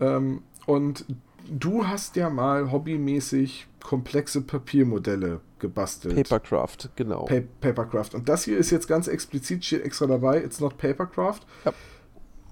[0.00, 1.04] Ähm, und
[1.48, 6.16] du hast ja mal hobbymäßig komplexe Papiermodelle gebastelt.
[6.16, 7.24] Papercraft, genau.
[7.24, 8.14] Pa Papercraft.
[8.14, 11.40] Und das hier ist jetzt ganz explizit, steht extra dabei, it's not Papercraft.
[11.64, 11.72] Ja.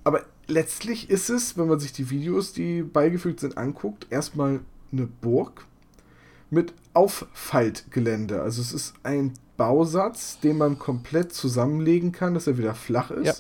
[0.04, 4.60] Aber letztlich ist es, wenn man sich die Videos, die beigefügt sind, anguckt, erstmal
[4.92, 5.66] eine Burg
[6.50, 8.40] mit Auffaltgelände.
[8.40, 13.26] Also es ist ein Bausatz, den man komplett zusammenlegen kann, dass er wieder flach ist.
[13.26, 13.34] Ja.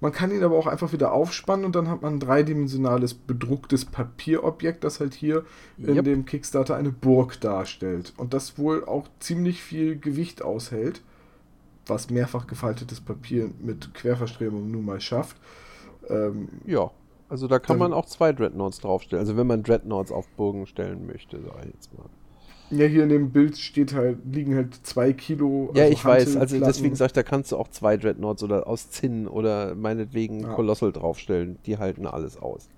[0.00, 3.84] Man kann ihn aber auch einfach wieder aufspannen und dann hat man ein dreidimensionales bedrucktes
[3.86, 5.44] Papierobjekt, das halt hier
[5.78, 6.04] in Yep.
[6.04, 8.12] dem Kickstarter eine Burg darstellt.
[8.18, 11.00] Und das wohl auch ziemlich viel Gewicht aushält,
[11.86, 15.36] was mehrfach gefaltetes Papier mit Querverstrebung nun mal schafft.
[16.10, 16.90] Ähm, Ja,
[17.30, 19.20] also da kann Dann- man auch zwei Dreadnoughts draufstellen.
[19.20, 22.06] Also wenn man Dreadnoughts auf Burgen stellen möchte, sag ich jetzt mal.
[22.70, 25.70] Ja, hier in dem Bild steht halt, liegen halt zwei Kilo.
[25.74, 26.36] Ja, also ich weiß.
[26.36, 30.40] Also deswegen sage ich, da kannst du auch zwei Dreadnoughts oder aus Zinn oder meinetwegen
[30.40, 30.54] Ja.
[30.54, 31.58] Colossal draufstellen.
[31.66, 32.68] Die halten alles aus.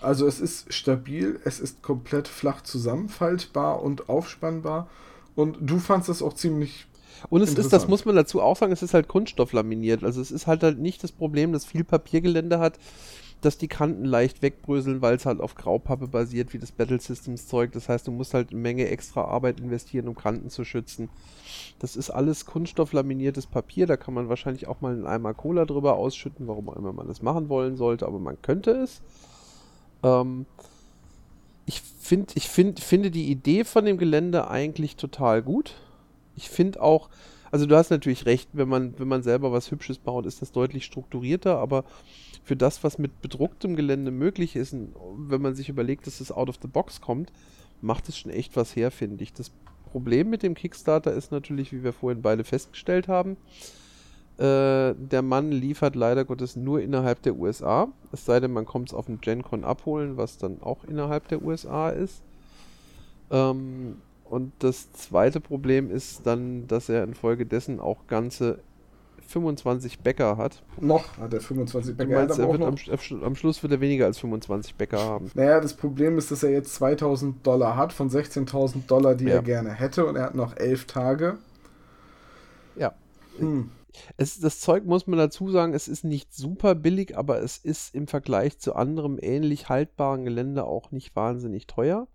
[0.00, 4.88] Also es ist stabil, es ist komplett flach zusammenfaltbar und aufspannbar.
[5.34, 6.86] Und du fandst das auch ziemlich.
[7.30, 10.04] Und es ist, das muss man dazu auch sagen, es ist halt Kunststofflaminiert.
[10.04, 12.78] Also es ist halt halt nicht das Problem, dass viel Papiergelände hat,
[13.44, 17.46] dass die Kanten leicht wegbröseln, weil es halt auf Graupappe basiert, wie das Battle Systems
[17.46, 17.72] Zeug.
[17.72, 21.10] Das heißt, du musst halt eine Menge extra Arbeit investieren, um Kanten zu schützen.
[21.78, 23.86] Das ist alles kunststofflaminiertes Papier.
[23.86, 27.08] Da kann man wahrscheinlich auch mal einen Eimer Cola drüber ausschütten, warum auch immer man
[27.08, 29.02] das machen wollen sollte, aber man könnte es.
[30.02, 30.46] Ähm,
[31.66, 35.74] ich, find, ich find, finde die Idee von dem Gelände eigentlich total gut.
[36.36, 37.10] Ich finde auch,
[37.50, 40.52] also du hast natürlich recht, wenn man, wenn man selber was Hübsches baut, ist das
[40.52, 41.84] deutlich strukturierter, aber
[42.44, 44.76] für das, was mit bedrucktem Gelände möglich ist,
[45.16, 47.32] wenn man sich überlegt, dass es out of the box kommt,
[47.80, 49.32] macht es schon echt was her, finde ich.
[49.32, 49.50] Das
[49.90, 53.36] Problem mit dem Kickstarter ist natürlich, wie wir vorhin beide festgestellt haben,
[54.36, 57.88] äh, der Mann liefert leider Gottes nur innerhalb der USA.
[58.12, 61.42] Es sei denn, man kommt es auf dem GenCon abholen, was dann auch innerhalb der
[61.42, 62.22] USA ist.
[63.30, 68.58] Ähm, und das zweite Problem ist dann, dass er infolgedessen auch ganze
[69.26, 70.62] 25 Bäcker hat.
[70.80, 72.12] Noch hat er 25 Du Bäcker.
[72.12, 75.30] Er hat meinst, er wird am, am Schluss wird er weniger als 25 Bäcker haben.
[75.34, 79.34] Naja, das Problem ist, dass er jetzt 2000 Dollar hat von 16.000 Dollar, die Ja.
[79.36, 80.06] er gerne hätte.
[80.06, 81.38] Und er hat noch 11 Tage.
[82.76, 82.94] Ja.
[83.38, 83.70] Hm.
[84.16, 87.94] Es, das Zeug muss man dazu sagen, es ist nicht super billig, aber es ist
[87.94, 92.08] im Vergleich zu anderem ähnlich haltbaren Gelände auch nicht wahnsinnig teuer.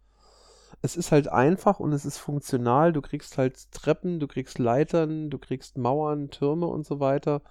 [0.82, 2.94] Es ist halt einfach und es ist funktional.
[2.94, 7.42] Du kriegst halt Treppen, du kriegst Leitern, du kriegst Mauern, Türme und so weiter.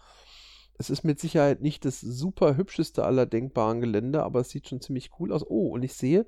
[0.79, 4.81] Es ist mit Sicherheit nicht das super hübscheste aller denkbaren Gelände, aber es sieht schon
[4.81, 5.45] ziemlich cool aus.
[5.47, 6.25] Oh, und ich sehe,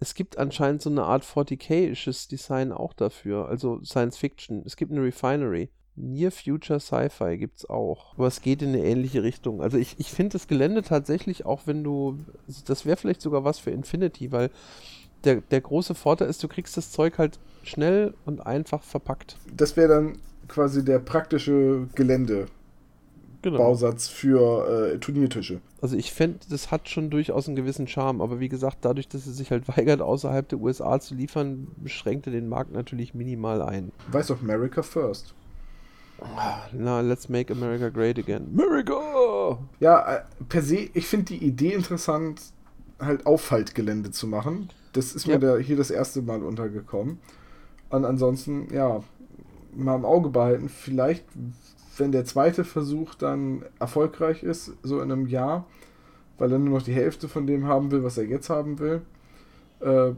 [0.00, 4.62] es gibt anscheinend so eine Art 40k-isches Design auch dafür, also Science Fiction.
[4.66, 5.70] Es gibt eine Refinery.
[5.96, 8.14] Near Future Sci-Fi gibt es auch.
[8.14, 9.62] Aber es geht in eine ähnliche Richtung.
[9.62, 12.18] Also ich, ich finde das Gelände tatsächlich, auch wenn du.
[12.66, 14.50] Das wäre vielleicht sogar was für Infinity, weil
[15.24, 19.36] der, der große Vorteil ist, du kriegst das Zeug halt schnell und einfach verpackt.
[19.56, 20.18] Das wäre dann
[20.48, 22.50] quasi der praktische Geländebausatz
[23.42, 24.14] Genau.
[24.16, 25.60] für äh, Turniertische.
[25.80, 29.26] Also ich fände, das hat schon durchaus einen gewissen Charme, aber wie gesagt, dadurch, dass
[29.26, 33.62] es sich halt weigert, außerhalb der USA zu liefern, beschränkt er den Markt natürlich minimal
[33.62, 33.92] ein.
[34.10, 35.34] Weiß doch, America First.
[36.72, 38.46] Na, let's make America great again.
[38.54, 39.58] America!
[39.80, 42.40] Ja, äh, per se, ich finde die Idee interessant,
[43.00, 44.68] halt Auffaltgelände zu machen.
[44.94, 45.38] Das ist mir Ja.
[45.38, 47.18] da hier das erste Mal untergekommen.
[47.90, 49.02] Und ansonsten, ja,
[49.76, 50.68] mal im Auge behalten.
[50.68, 51.24] Vielleicht,
[51.98, 55.66] wenn der zweite Versuch dann erfolgreich ist, so in einem Jahr,
[56.38, 59.02] weil er nur noch die Hälfte von dem haben will, was er jetzt haben will,
[59.80, 60.12] äh,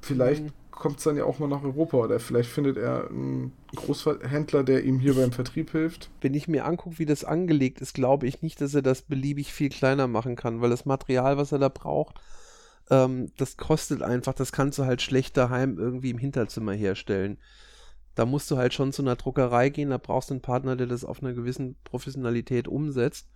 [0.00, 0.52] vielleicht Mhm.
[0.70, 4.84] kommt es dann ja auch mal nach Europa oder vielleicht findet er einen Großhändler, der
[4.84, 6.08] ihm hier beim Vertrieb hilft.
[6.20, 9.52] Wenn ich mir angucke, wie das angelegt ist, glaube ich nicht, dass er das beliebig
[9.52, 12.20] viel kleiner machen kann, weil das Material, was er da braucht,
[12.90, 17.38] ähm, das kostet einfach, das kannst du halt schlecht daheim irgendwie im Hinterzimmer herstellen.
[18.14, 20.86] Da musst du halt schon zu einer Druckerei gehen, da brauchst du einen Partner, der
[20.86, 23.28] das auf einer gewissen Professionalität umsetzt.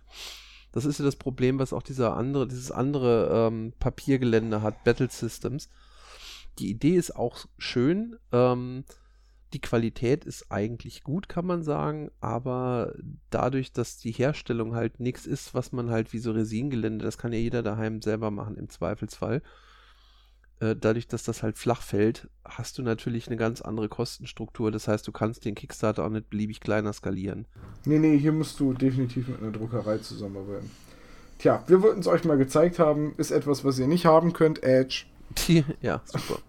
[0.73, 5.09] Das ist ja das Problem, was auch dieser andere, dieses andere ähm, Papiergelände hat, Battle
[5.09, 5.69] Systems.
[6.59, 8.17] Die Idee ist auch schön.
[8.31, 8.83] Ähm,
[9.53, 12.93] die Qualität ist eigentlich gut, kann man sagen, aber
[13.29, 17.33] dadurch, dass die Herstellung halt nichts ist, was man halt wie so Resingelände, das kann
[17.33, 19.41] ja jeder daheim selber machen im Zweifelsfall.
[20.59, 24.71] Äh, dadurch, dass das halt flach fällt, hast du natürlich eine ganz andere Kostenstruktur.
[24.71, 27.45] Das heißt, du kannst den Kickstarter auch nicht beliebig kleiner skalieren.
[27.85, 30.71] Nee, nee, hier musst du definitiv mit einer Druckerei zusammenarbeiten.
[31.39, 33.13] Tja, wir wollten es euch mal gezeigt haben.
[33.17, 35.05] Ist etwas, was ihr nicht haben könnt, Edge.
[35.81, 36.39] ja, super.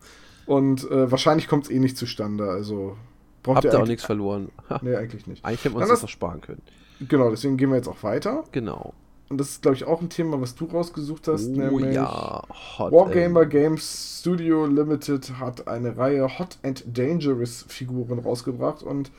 [0.47, 2.49] Und äh, wahrscheinlich kommt es eh nicht zustande.
[2.51, 2.97] Also
[3.43, 4.51] braucht Habt ihr auch nichts verloren.
[4.83, 5.45] Nee, eigentlich nicht.
[5.45, 6.63] Eigentlich hätten wir uns das das- noch sparen können.
[7.09, 8.45] Genau, deswegen gehen wir jetzt auch weiter.
[8.53, 8.95] Genau.
[9.31, 11.49] Und das ist, glaube ich, auch ein Thema, was du rausgesucht hast.
[11.49, 12.43] Oh nämlich ja,
[12.79, 19.11] Hot Wargamer Games Studio Limited hat eine Reihe Hot and Dangerous Figuren rausgebracht und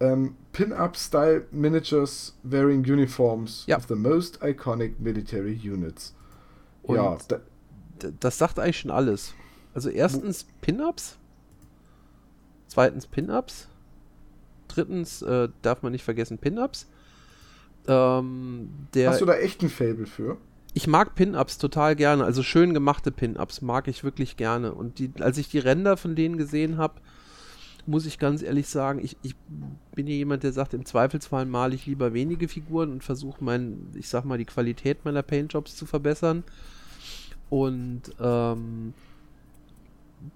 [0.00, 3.76] ähm, Pin-Up-Style Miniatures wearing uniforms Ja.
[3.76, 6.14] of the most iconic military units.
[6.82, 7.38] Und ja, da,
[8.18, 9.34] das sagt eigentlich schon alles.
[9.74, 11.18] Also erstens Pin-Ups,
[12.66, 13.68] zweitens Pin-Ups,
[14.68, 16.88] drittens äh, darf man nicht vergessen Pin-Ups.
[17.86, 20.38] Ähm, der, hast du da echt ein Fable für?
[20.72, 24.72] ich mag Pin-Ups total gerne, also schön gemachte Pin-Ups mag ich wirklich gerne.
[24.72, 27.00] Und die, als ich die Ränder von denen gesehen habe,
[27.86, 29.34] muss ich ganz ehrlich sagen, ich, ich
[29.94, 33.88] bin ja jemand, der sagt, im Zweifelsfall male ich lieber wenige Figuren und versuche mein,
[33.94, 36.44] ich sag mal, die Qualität meiner Paintjobs zu verbessern.
[37.48, 38.94] Und ähm,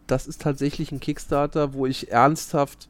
[0.06, 2.88] das ist tatsächlich ein Kickstarter, wo ich ernsthaft,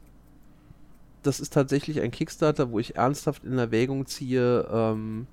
[1.23, 5.27] das ist tatsächlich ein Kickstarter, wo ich ernsthaft in Erwägung ziehe, ähm,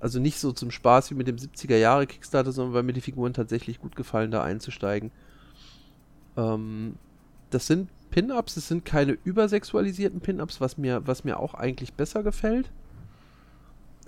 [0.00, 3.00] also nicht so zum Spaß wie mit dem 70er Jahre Kickstarter, sondern weil mir die
[3.00, 5.10] Figuren tatsächlich gut gefallen, da einzusteigen.
[6.36, 6.94] Ähm,
[7.50, 12.22] das sind Pin-Ups, es sind keine übersexualisierten Pin-Ups, was mir, was mir auch eigentlich besser
[12.22, 12.70] gefällt.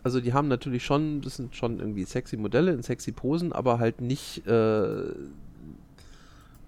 [0.03, 3.79] Also die haben natürlich schon, das sind schon irgendwie sexy Modelle in sexy Posen, aber
[3.79, 5.13] halt nicht äh,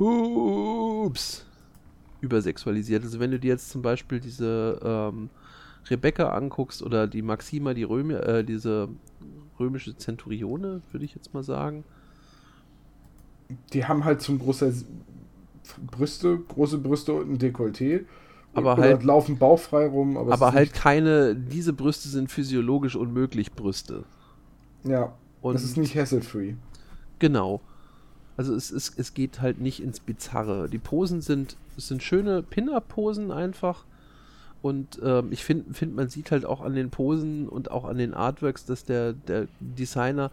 [0.03, 1.45] Boobs
[2.21, 3.03] übersexualisiert.
[3.05, 5.31] Also wenn du dir jetzt zum Beispiel diese ähm,
[5.91, 8.89] Rebecca anguckst oder die Maxima, die Römi äh, diese
[9.59, 11.85] römische Zenturione, würde ich jetzt mal sagen.
[13.73, 14.75] Die haben halt zum Großteil
[15.91, 18.05] Brüste, große Brüste und ein Dekolleté.
[18.55, 20.17] Aber Oder halt- laufen bauchfrei rum.
[20.17, 24.05] Aber, Aber halt keine, diese Brüste sind physiologisch unmöglich Brüste.
[24.85, 26.55] Ja, Und das ist nicht hassle-free.
[27.19, 27.61] Genau.
[28.43, 30.69] Also es, es, es geht halt nicht ins Bizarre.
[30.69, 33.85] Die Posen sind, es sind schöne Pin-Up-Posen einfach.
[34.63, 37.99] Und ähm, ich finde, find, man sieht halt auch an den Posen und auch an
[37.99, 40.33] den Artworks, dass der, der Designer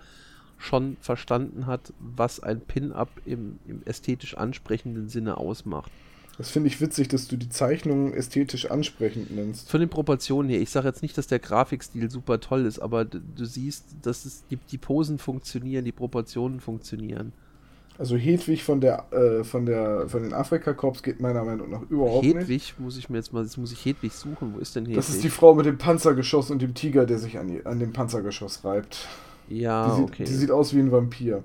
[0.57, 5.91] schon verstanden hat, was ein Pin-Up im, im ästhetisch ansprechenden Sinne ausmacht.
[6.39, 9.69] Das finde ich witzig, dass du die Zeichnungen ästhetisch ansprechend nennst.
[9.69, 13.05] Von den Proportionen her, ich sage jetzt nicht, dass der Grafikstil super toll ist, aber
[13.05, 17.33] d- du siehst, dass es, die, die Posen funktionieren, die Proportionen funktionieren.
[17.99, 22.33] Also Hedwig von der äh, von der von den Afrika-Korps geht meiner Meinung nach überhaupt
[22.33, 22.49] nicht.
[22.49, 24.53] Hedwig, muss ich mir jetzt mal, jetzt muss ich Hedwig suchen.
[24.55, 24.95] Wo ist denn Hedwig?
[24.95, 27.93] Das ist die Frau mit dem Panzergeschoss und dem Tiger, der sich an, an dem
[27.93, 29.09] Panzergeschoss reibt.
[29.47, 30.23] Ja, die, sieht, okay.
[30.25, 31.43] die sieht aus wie ein Vampir.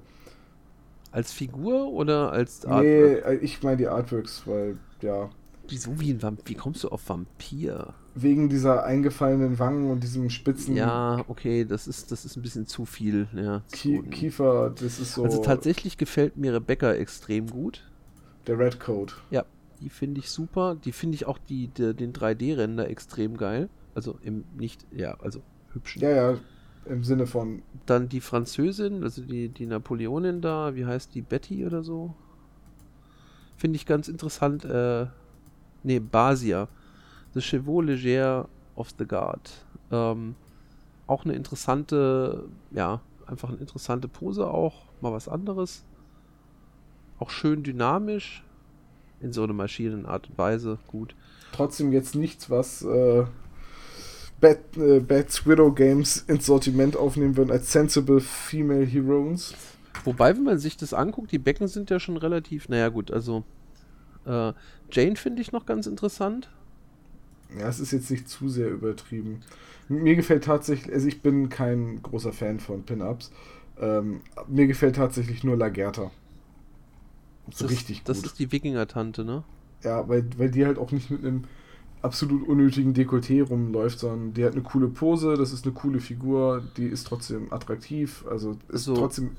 [1.11, 3.27] als Figur oder als Nee, Artwork?
[3.27, 5.31] äh, ich meine die Artworks, weil, ja,
[5.69, 6.45] Wieso wie ein Vampir?
[6.47, 7.95] Wie kommst du auf Vampir?
[8.15, 12.67] Wegen dieser eingefallenen Wangen und diesem spitzen Ja, okay, das ist, das ist ein bisschen
[12.67, 13.29] zu viel.
[13.35, 17.83] Ja, Kie zu- Kiefer, das ist so Also tatsächlich gefällt mir Rebecca extrem gut.
[18.47, 19.17] der Red Coat.
[19.31, 19.45] Ja,
[19.81, 20.77] die finde ich super.
[20.77, 23.69] Die finde ich auch die, der- den 3D-Render extrem geil.
[23.95, 25.41] Also im nicht, ja, also
[25.73, 26.03] hübschen.
[26.03, 26.39] Ja, ja,
[26.87, 31.65] im Sinne von, Dann die Französin, also die, die Napoleonin da, wie heißt die, Betty
[31.67, 32.15] oder so?
[33.57, 34.65] Finde ich ganz interessant.
[34.65, 35.07] Äh,
[35.83, 36.69] ne, Basia.
[37.35, 39.51] The Chevaux Léger of the Guard.
[39.91, 40.35] Ähm,
[41.07, 44.85] auch eine interessante, ja, einfach eine interessante Pose auch.
[45.01, 45.85] Mal was anderes.
[47.19, 48.43] Auch schön dynamisch.
[49.21, 50.79] In so einer Maschinenart und Weise.
[50.89, 51.15] Gut.
[51.53, 53.25] trotzdem jetzt nichts, was äh,
[54.41, 59.55] Bad, äh, Bad Widow Games ins Sortiment aufnehmen würden als Sensible Female Heroes.
[60.05, 63.45] Wobei, wenn man sich das anguckt, die Becken sind ja schon relativ, naja gut, also
[64.27, 64.53] äh,
[64.91, 66.51] Jane finde ich noch ganz interessant.
[67.59, 69.43] Ja, es ist jetzt nicht zu sehr übertrieben.
[69.89, 73.31] Mir gefällt tatsächlich, also ich bin kein großer Fan von Pin-Ups.
[73.79, 76.11] Ähm, mir gefällt tatsächlich nur Lagerta.
[77.51, 78.09] So das, richtig gut.
[78.09, 79.45] Das ist die Wikinger-Tante, ne?
[79.83, 81.45] Ja, weil, weil die halt auch nicht mit einem
[82.05, 86.63] absolut unnötigen Dekolleté rumläuft, sondern die hat eine coole Pose, das ist eine coole Figur,
[86.77, 88.95] die ist trotzdem attraktiv, also ist so.
[88.95, 89.31] trotzdem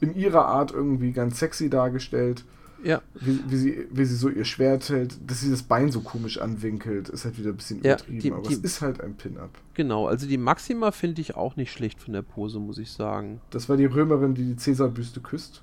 [0.00, 2.44] in ihrer Art irgendwie ganz sexy dargestellt.
[2.82, 3.00] Ja.
[3.14, 6.38] Wie, wie, sie, wie sie so ihr Schwert hält, dass sie das Bein so komisch
[6.38, 9.14] anwinkelt, ist halt wieder ein bisschen ja, übertrieben, die, aber die, es ist halt ein
[9.14, 9.50] Pin-Up.
[9.74, 13.40] Genau, also die Maxima finde ich auch nicht schlecht von der Pose, muss ich sagen.
[13.50, 15.62] Das war die Römerin, die die Cäsar-Büste küsst.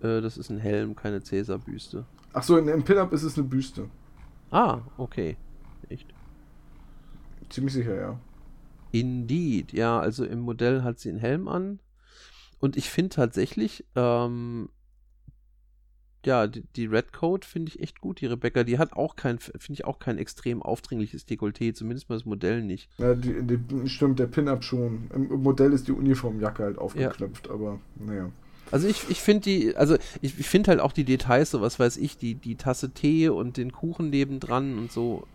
[0.00, 2.04] Äh, das ist ein Helm, keine Cäsar-Büste.
[2.32, 3.88] Ach so, im Pin-Up ist es eine Büste.
[4.50, 5.36] Ah, okay.
[5.88, 6.12] Echt?
[7.48, 8.20] Ziemlich sicher, ja.
[8.90, 11.78] Indeed, ja, also im Modell hat sie einen Helm an.
[12.58, 14.70] Und ich finde tatsächlich, ähm,
[16.26, 18.64] ja, die, die Red Coat finde ich echt gut, die Rebecca.
[18.64, 22.62] Die hat auch kein, finde ich auch kein extrem aufdringliches Dekolleté, zumindest mal das Modell
[22.62, 22.90] nicht.
[22.98, 25.08] Ja, die, die, stimmt, der Pin-Up schon.
[25.14, 27.52] Im Modell ist die Uniformjacke halt aufgeknöpft, ja.
[27.52, 28.30] aber naja.
[28.72, 31.78] Also ich, ich finde die, also ich, ich finde halt auch die Details, so was
[31.78, 35.28] weiß ich, die, die Tasse Tee und den Kuchen nebendran und so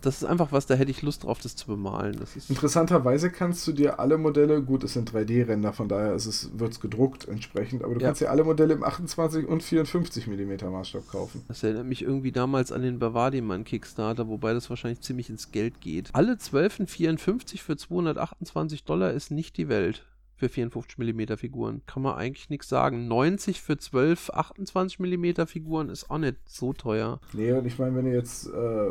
[0.00, 2.18] das ist einfach was, da hätte ich Lust drauf, das zu bemalen.
[2.18, 6.80] Das Interessanterweise kannst du dir alle Modelle, gut, es sind 3D-Ränder, von daher wird es
[6.80, 8.08] gedruckt entsprechend, aber du ja.
[8.08, 11.42] kannst dir alle Modelle im 28 und 54 mm Maßstab kaufen.
[11.48, 15.80] Das erinnert mich irgendwie damals an den Bavariman Kickstarter, wobei das wahrscheinlich ziemlich ins Geld
[15.80, 16.10] geht.
[16.12, 20.04] Alle 12 und 54 für 228 Dollar ist nicht die Welt
[20.36, 21.82] für 54 mm Figuren.
[21.86, 23.08] Kann man eigentlich nichts sagen.
[23.08, 27.20] 90 für 12, 28 mm Figuren ist auch nicht so teuer.
[27.32, 28.88] Nee, und ich meine, wenn du jetzt äh,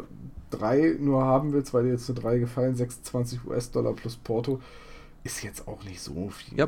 [0.49, 4.59] drei nur haben willst, weil dir jetzt nur drei gefallen, 26 US-Dollar plus Porto,
[5.23, 6.57] ist jetzt auch nicht so viel.
[6.57, 6.67] Ja.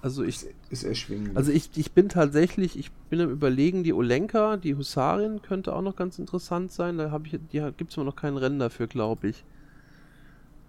[0.00, 1.36] Also ich, ist, ist erschwinglich.
[1.36, 5.80] Also ich, ich bin tatsächlich, ich bin am überlegen, die Olenka, die Husarin könnte auch
[5.80, 6.98] noch ganz interessant sein.
[6.98, 9.44] Da habe ich, die gibt es immer noch keinen Rennen dafür, glaube ich.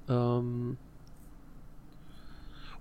[0.07, 0.78] Ähm,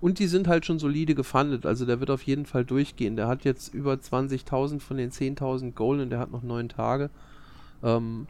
[0.05, 3.15] und die sind halt schon solide gefundet, also der wird auf jeden Fall durchgehen.
[3.15, 7.09] Der hat jetzt über 20.000 von den 10.000 Gold und der hat noch neun Tage.
[7.81, 8.27] Ähm,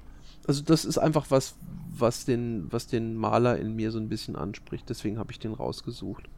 [0.47, 1.57] also das ist einfach was,
[1.93, 4.89] was den, was den Maler in mir so ein bisschen anspricht.
[4.89, 6.29] Deswegen habe ich den rausgesucht.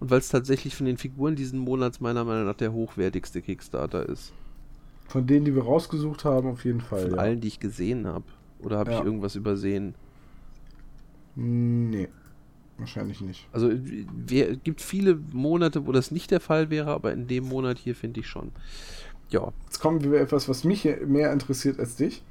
[0.00, 4.06] Und weil es tatsächlich von den Figuren diesen Monats meiner Meinung nach der hochwertigste Kickstarter
[4.06, 4.34] ist.
[5.08, 7.04] Von denen, die wir rausgesucht haben, auf jeden Fall.
[7.04, 7.16] Von ja.
[7.16, 8.26] allen, die ich gesehen habe.
[8.58, 8.98] Oder habe ja.
[8.98, 9.94] ich irgendwas übersehen?
[11.36, 12.10] Nee.
[12.78, 13.46] Wahrscheinlich nicht.
[13.52, 17.78] Also es gibt viele Monate, wo das nicht der Fall wäre, aber in dem Monat
[17.78, 18.50] hier finde ich schon.
[19.30, 19.52] Ja.
[19.66, 22.22] Jetzt kommen wir etwas, was mich mehr interessiert als dich.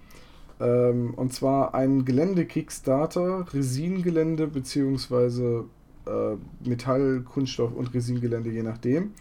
[0.60, 5.66] Ähm, und zwar ein Gelände-Kickstarter, Resingelände beziehungsweise
[6.06, 9.12] äh, Metall, Kunststoff und Resingelände, je nachdem.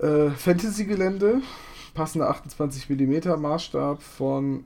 [0.00, 1.40] Äh, Fantasy-Gelände,
[1.94, 4.64] passender 28 mm Maßstab von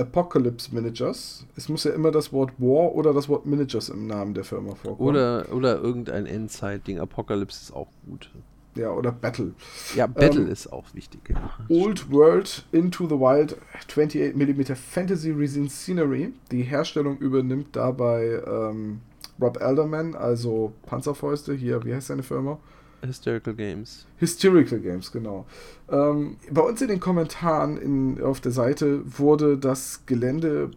[0.00, 1.46] Apocalypse Managers.
[1.56, 4.74] Es muss ja immer das Wort War oder das Wort Managers im Namen der Firma
[4.74, 5.08] vorkommen.
[5.08, 6.98] Oder, oder irgendein Endzeit-Ding.
[6.98, 8.30] Apocalypse ist auch gut.
[8.76, 9.52] Ja, oder Battle.
[9.96, 11.20] Ja, Battle ähm, ist auch wichtig.
[11.28, 11.50] Ja.
[11.68, 13.56] Old World Into the Wild
[13.88, 16.32] 28mm Fantasy Resin Scenery.
[16.50, 19.00] Die Herstellung übernimmt dabei ähm,
[19.40, 21.52] Rob Elderman, also Panzerfäuste.
[21.52, 22.58] Hier, wie heißt seine Firma?
[23.02, 24.06] Hysterical Games.
[24.18, 25.46] Hysterical Games, genau.
[25.90, 30.70] Ähm, bei uns in den Kommentaren in, auf der Seite wurde das Gelände,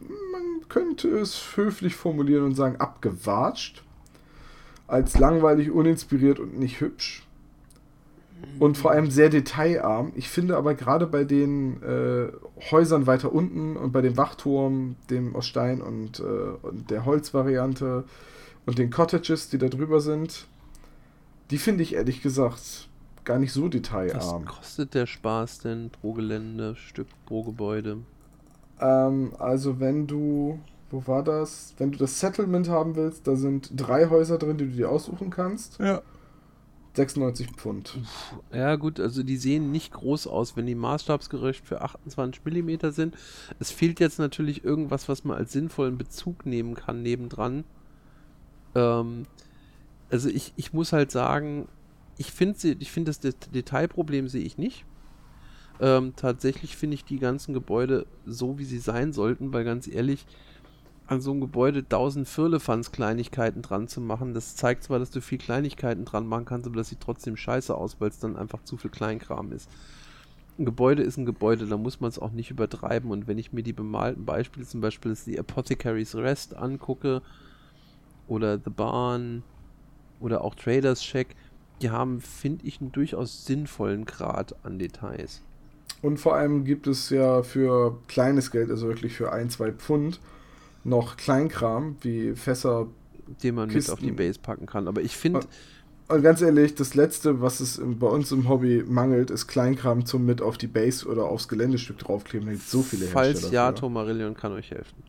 [0.00, 3.82] man könnte es höflich formulieren und sagen, abgewatscht.
[4.86, 7.26] Als langweilig, uninspiriert und nicht hübsch.
[8.58, 10.12] Und vor allem sehr detailarm.
[10.14, 12.28] Ich finde aber gerade bei den äh,
[12.70, 18.04] Häusern weiter unten und bei dem Wachturm, dem aus Stein und, äh, und der Holzvariante
[18.66, 20.46] und den Cottages, die da drüber sind,
[21.50, 22.88] die finde ich ehrlich gesagt
[23.24, 24.44] gar nicht so detailarm.
[24.44, 27.98] Was kostet der Spaß denn pro Gelände, Stück pro Gebäude?
[28.80, 30.58] Ähm, also wenn du,
[30.90, 31.74] wo war das?
[31.78, 35.30] Wenn du das Settlement haben willst, da sind drei Häuser drin, die du dir aussuchen
[35.30, 35.78] kannst.
[35.78, 36.02] Ja.
[36.94, 37.98] 96 Pfund.
[38.52, 43.16] Ja, gut, also die sehen nicht groß aus, wenn die maßstabsgerecht für 28 mm sind.
[43.58, 47.64] Es fehlt jetzt natürlich irgendwas, was man als sinnvollen Bezug nehmen kann nebendran.
[48.76, 49.24] Ähm,
[50.14, 51.66] also ich, ich muss halt sagen,
[52.18, 54.84] ich finde ich find das Detailproblem sehe ich nicht.
[55.80, 60.24] Ähm, tatsächlich finde ich die ganzen Gebäude so, wie sie sein sollten, weil ganz ehrlich,
[61.08, 65.38] an so einem Gebäude 1000 Firlefanz-Kleinigkeiten dran zu machen, das zeigt zwar, dass du viel
[65.38, 68.76] Kleinigkeiten dran machen kannst, aber das sieht trotzdem scheiße aus, weil es dann einfach zu
[68.76, 69.68] viel Kleinkram ist.
[70.60, 73.10] Ein Gebäude ist ein Gebäude, da muss man es auch nicht übertreiben.
[73.10, 77.20] Und wenn ich mir die bemalten Beispiele, zum Beispiel die Apothecary's Rest angucke,
[78.28, 79.42] oder The Barn,
[80.20, 81.34] oder auch Traders Check,
[81.82, 85.42] die haben, finde ich, einen durchaus sinnvollen Grad an Details.
[86.02, 90.20] Und vor allem gibt es ja für kleines Geld, also wirklich für ein, zwei Pfund,
[90.84, 92.88] noch Kleinkram wie Fässer,
[93.42, 93.90] den man Kisten.
[93.90, 94.86] mit auf die Base packen kann.
[94.86, 95.40] Aber ich finde.
[96.08, 100.26] Und ganz ehrlich, das Letzte, was es bei uns im Hobby mangelt, ist Kleinkram zum
[100.26, 102.46] mit auf die Base oder aufs Geländestück draufkleben.
[102.46, 105.02] Da gibt so viele Falls ja, Tomarillion kann euch helfen.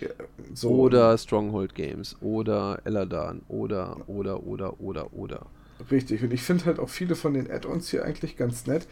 [0.00, 0.08] Ja,
[0.54, 5.46] so oder Stronghold Games oder Eladan oder, oder, oder, oder, oder.
[5.90, 8.86] Richtig, und ich finde halt auch viele von den Add-ons hier eigentlich ganz nett.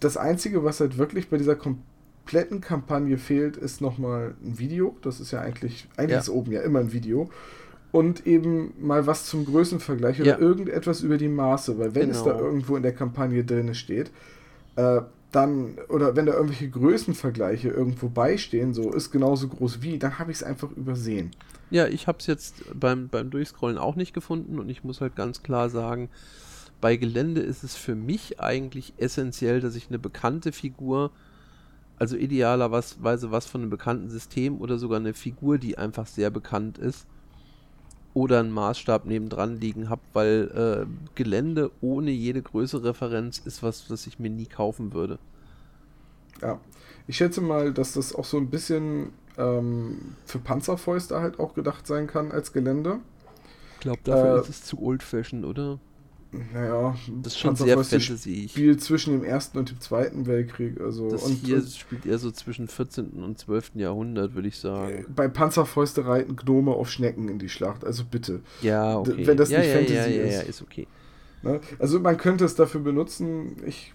[0.00, 4.96] Das Einzige, was halt wirklich bei dieser kompletten Kampagne fehlt, ist nochmal ein Video.
[5.02, 6.18] Das ist ja eigentlich, eigentlich ja.
[6.18, 7.30] ist oben ja immer ein Video.
[7.92, 10.38] Und eben mal was zum Größenvergleich oder ja.
[10.38, 12.18] irgendetwas über die Maße, weil wenn genau.
[12.18, 12.44] es da genau.
[12.44, 14.10] irgendwo in der Kampagne drin steht,
[14.76, 15.00] äh,
[15.32, 20.30] dann, oder wenn da irgendwelche Größenvergleiche irgendwo beistehen, so ist genauso groß wie, dann habe
[20.32, 21.30] ich es einfach übersehen.
[21.70, 25.14] Ja, ich habe es jetzt beim, beim Durchscrollen auch nicht gefunden und ich muss halt
[25.14, 26.08] ganz klar sagen,
[26.80, 31.12] bei Gelände ist es für mich eigentlich essentiell, dass ich eine bekannte Figur,
[31.98, 36.78] also idealerweise was von einem bekannten System oder sogar eine Figur, die einfach sehr bekannt
[36.78, 37.06] ist,
[38.14, 43.90] oder einen Maßstab nebendran liegen habe, weil äh, Gelände ohne jede größere Referenz ist was,
[43.90, 45.18] was ich mir nie kaufen würde.
[46.42, 46.58] Ja,
[47.06, 51.86] ich schätze mal, dass das auch so ein bisschen ähm, für Panzerfäuste halt auch gedacht
[51.86, 52.98] sein kann als Gelände.
[53.74, 55.78] Ich glaube, dafür äh, ist es zu old-fashioned, oder?
[56.32, 60.80] Naja, das ist schon sehr fantasy spielt zwischen dem Ersten und dem Zweiten Weltkrieg.
[60.80, 63.24] Also, das und, hier und, spielt eher so zwischen 14.
[63.24, 63.72] und 12.
[63.74, 64.90] Jahrhundert, würde ich sagen.
[64.90, 68.42] Äh, bei Panzerfäuste reiten Gnome auf Schnecken in die Schlacht, also bitte.
[68.62, 69.26] Ja, okay.
[69.26, 70.34] Wenn das ja, nicht ja, Fantasy ja, ja, ist.
[70.34, 70.86] Ja, ist okay.
[71.42, 71.60] Ne?
[71.80, 73.56] Also man könnte es dafür benutzen.
[73.66, 73.92] Ich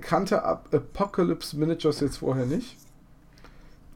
[0.00, 2.76] kannte Apocalypse Miniatures jetzt vorher nicht.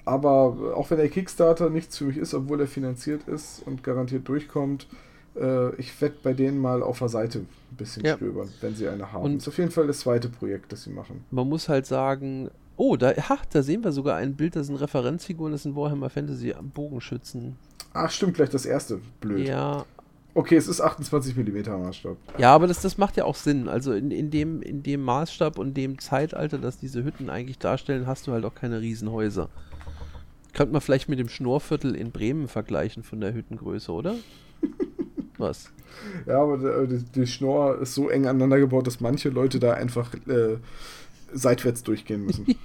[0.04, 4.28] Aber auch wenn der Kickstarter nichts für mich ist, obwohl er finanziert ist und garantiert
[4.28, 4.86] durchkommt,
[5.36, 8.16] äh, ich werde bei denen mal auf der Seite ein bisschen ja.
[8.16, 9.24] stöbern, wenn sie eine haben.
[9.24, 11.24] Und das ist auf jeden Fall das zweite Projekt, das sie machen.
[11.30, 14.76] Man muss halt sagen, oh, da, ach, da sehen wir sogar ein Bild, das sind
[14.76, 17.56] Referenzfiguren, das sind Warhammer Fantasy Bogenschützen.
[17.92, 19.00] Ach, stimmt, gleich das erste.
[19.20, 19.46] Blöd.
[19.46, 19.84] Ja.
[20.32, 22.16] Okay, es ist 28 mm Maßstab.
[22.38, 23.68] Ja, aber das, das macht ja auch Sinn.
[23.68, 28.06] Also in, in, dem, in dem Maßstab und dem Zeitalter, das diese Hütten eigentlich darstellen,
[28.06, 29.48] hast du halt auch keine Riesenhäuser.
[30.52, 34.14] Könnte man vielleicht mit dem Schnorrviertel in Bremen vergleichen von der Hüttengröße, oder?
[35.40, 35.70] Was?
[36.26, 40.14] Ja, aber die, die Schnorr ist so eng aneinander gebaut, dass manche Leute da einfach
[40.26, 40.56] äh,
[41.32, 42.46] seitwärts durchgehen müssen.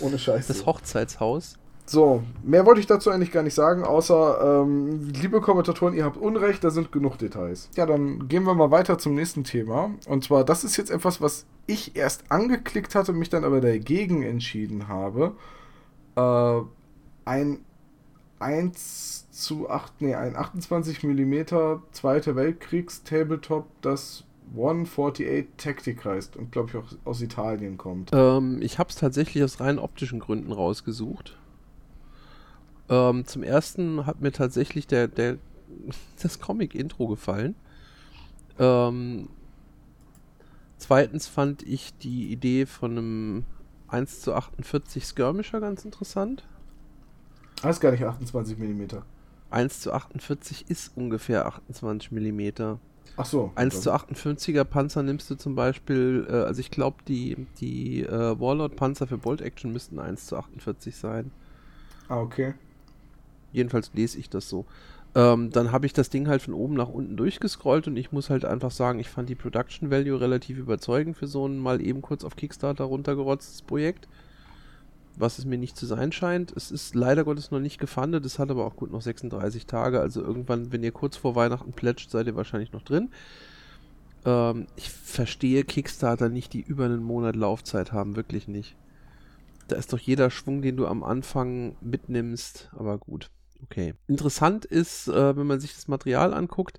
[0.00, 0.52] ohne Scheiße.
[0.52, 1.56] Das Hochzeitshaus.
[1.86, 6.16] So, mehr wollte ich dazu eigentlich gar nicht sagen, außer, ähm, liebe Kommentatoren, ihr habt
[6.16, 7.68] Unrecht, da sind genug Details.
[7.76, 9.90] Ja, dann gehen wir mal weiter zum nächsten Thema.
[10.06, 14.22] Und zwar, das ist jetzt etwas, was ich erst angeklickt hatte, mich dann aber dagegen
[14.22, 15.32] entschieden habe.
[16.16, 16.60] Äh,
[17.26, 17.58] ein
[18.38, 21.42] 1 zu 8, nee, ein 28 mm
[21.90, 28.10] Zweiter Weltkriegs-Tabletop, das 148 Tactic heißt und glaube ich auch aus Italien kommt.
[28.12, 31.36] Ähm, ich habe es tatsächlich aus rein optischen Gründen rausgesucht.
[32.88, 35.38] Ähm, zum ersten hat mir tatsächlich der, der
[36.22, 37.56] das Comic-Intro gefallen.
[38.58, 39.28] Ähm,
[40.78, 43.44] zweitens fand ich die Idee von einem
[43.88, 46.44] 1 zu 48 Skirmisher ganz interessant.
[47.62, 49.02] Das ist gar nicht 28 mm.
[49.54, 52.76] 1 zu 48 ist ungefähr 28 mm.
[53.16, 53.52] Ach so.
[53.54, 58.40] 1 zu 58er Panzer nimmst du zum Beispiel, äh, also ich glaube, die, die äh,
[58.40, 61.30] Warlord-Panzer für Bolt Action müssten 1 zu 48 sein.
[62.08, 62.54] Ah, okay.
[63.52, 64.66] Jedenfalls lese ich das so.
[65.14, 68.30] Ähm, dann habe ich das Ding halt von oben nach unten durchgescrollt und ich muss
[68.30, 72.02] halt einfach sagen, ich fand die Production Value relativ überzeugend für so ein mal eben
[72.02, 74.08] kurz auf Kickstarter runtergerotztes Projekt
[75.16, 76.52] was es mir nicht zu sein scheint.
[76.56, 80.00] Es ist leider Gottes noch nicht gefundet, es hat aber auch gut noch 36 Tage,
[80.00, 83.10] also irgendwann, wenn ihr kurz vor Weihnachten plätscht, seid ihr wahrscheinlich noch drin.
[84.24, 88.76] Ähm, ich verstehe Kickstarter nicht, die über einen Monat Laufzeit haben, wirklich nicht.
[89.68, 93.30] Da ist doch jeder Schwung, den du am Anfang mitnimmst, aber gut.
[93.62, 93.94] Okay.
[94.08, 96.78] Interessant ist, äh, wenn man sich das Material anguckt,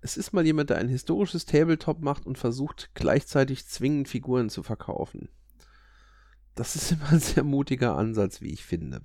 [0.00, 4.64] es ist mal jemand, der ein historisches Tabletop macht und versucht gleichzeitig zwingend Figuren zu
[4.64, 5.28] verkaufen.
[6.54, 9.02] Das ist immer ein sehr mutiger Ansatz, wie ich finde.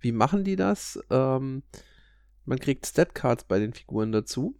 [0.00, 0.98] Wie machen die das?
[1.10, 1.62] Ähm,
[2.44, 4.58] man kriegt Statcards bei den Figuren dazu.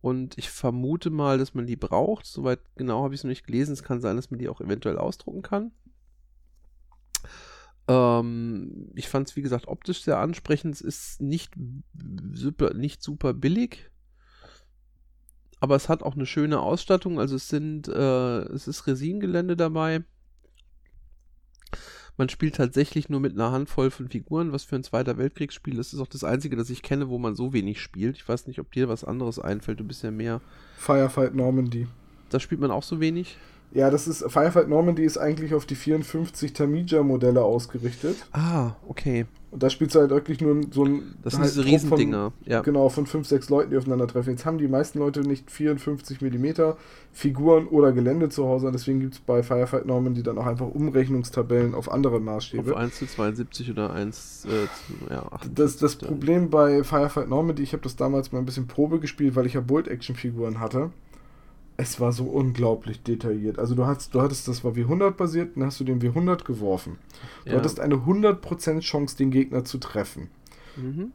[0.00, 2.26] Und ich vermute mal, dass man die braucht.
[2.26, 3.72] Soweit genau habe ich es noch nicht gelesen.
[3.72, 5.72] Es kann sein, dass man die auch eventuell ausdrucken kann.
[7.88, 10.74] Ähm, ich fand es, wie gesagt, optisch sehr ansprechend.
[10.74, 11.54] Es ist nicht
[12.32, 13.90] super, nicht super billig.
[15.60, 17.18] Aber es hat auch eine schöne Ausstattung.
[17.18, 20.02] Also es sind, äh, es ist Resingelände dabei.
[22.16, 25.92] Man spielt tatsächlich nur mit einer Handvoll von Figuren, was für ein Zweiter Weltkriegsspiel ist.
[25.92, 28.16] Das ist auch das einzige, das ich kenne, wo man so wenig spielt.
[28.16, 29.80] Ich weiß nicht, ob dir was anderes einfällt.
[29.80, 30.40] Du bist ja mehr.
[30.76, 31.88] Firefight Normandy.
[32.30, 33.36] Da spielt man auch so wenig?
[33.72, 38.16] Ja, das ist Firefight Normandy ist eigentlich auf die 54 Tamiya-Modelle ausgerichtet.
[38.30, 39.26] Ah, okay.
[39.54, 41.14] Und da spielst du halt wirklich nur so ein.
[41.22, 42.60] Das sind halt diese Riesendinger, von, ja.
[42.62, 44.32] Genau, von 5, 6 Leuten, die aufeinandertreffen.
[44.32, 46.72] Jetzt haben die meisten Leute nicht 54 mm
[47.12, 48.72] Figuren oder Gelände zu Hause.
[48.72, 52.72] deswegen gibt es bei Firefight Normandy dann auch einfach Umrechnungstabellen auf andere Maßstäbe.
[52.72, 55.14] Auf 1 zu 72 oder 1 äh, zu.
[55.14, 58.66] Ja, 8, das, das Problem bei Firefight Normandy, ich habe das damals mal ein bisschen
[58.66, 60.90] Probe gespielt, weil ich ja Bolt-Action-Figuren hatte
[61.76, 63.58] es war so unglaublich detailliert.
[63.58, 66.98] Also du hast, du hattest das war W100 basiert, dann hast du den W100 geworfen.
[67.44, 67.56] Du ja.
[67.56, 70.28] hattest eine 100% Chance, den Gegner zu treffen.
[70.76, 71.12] Mhm.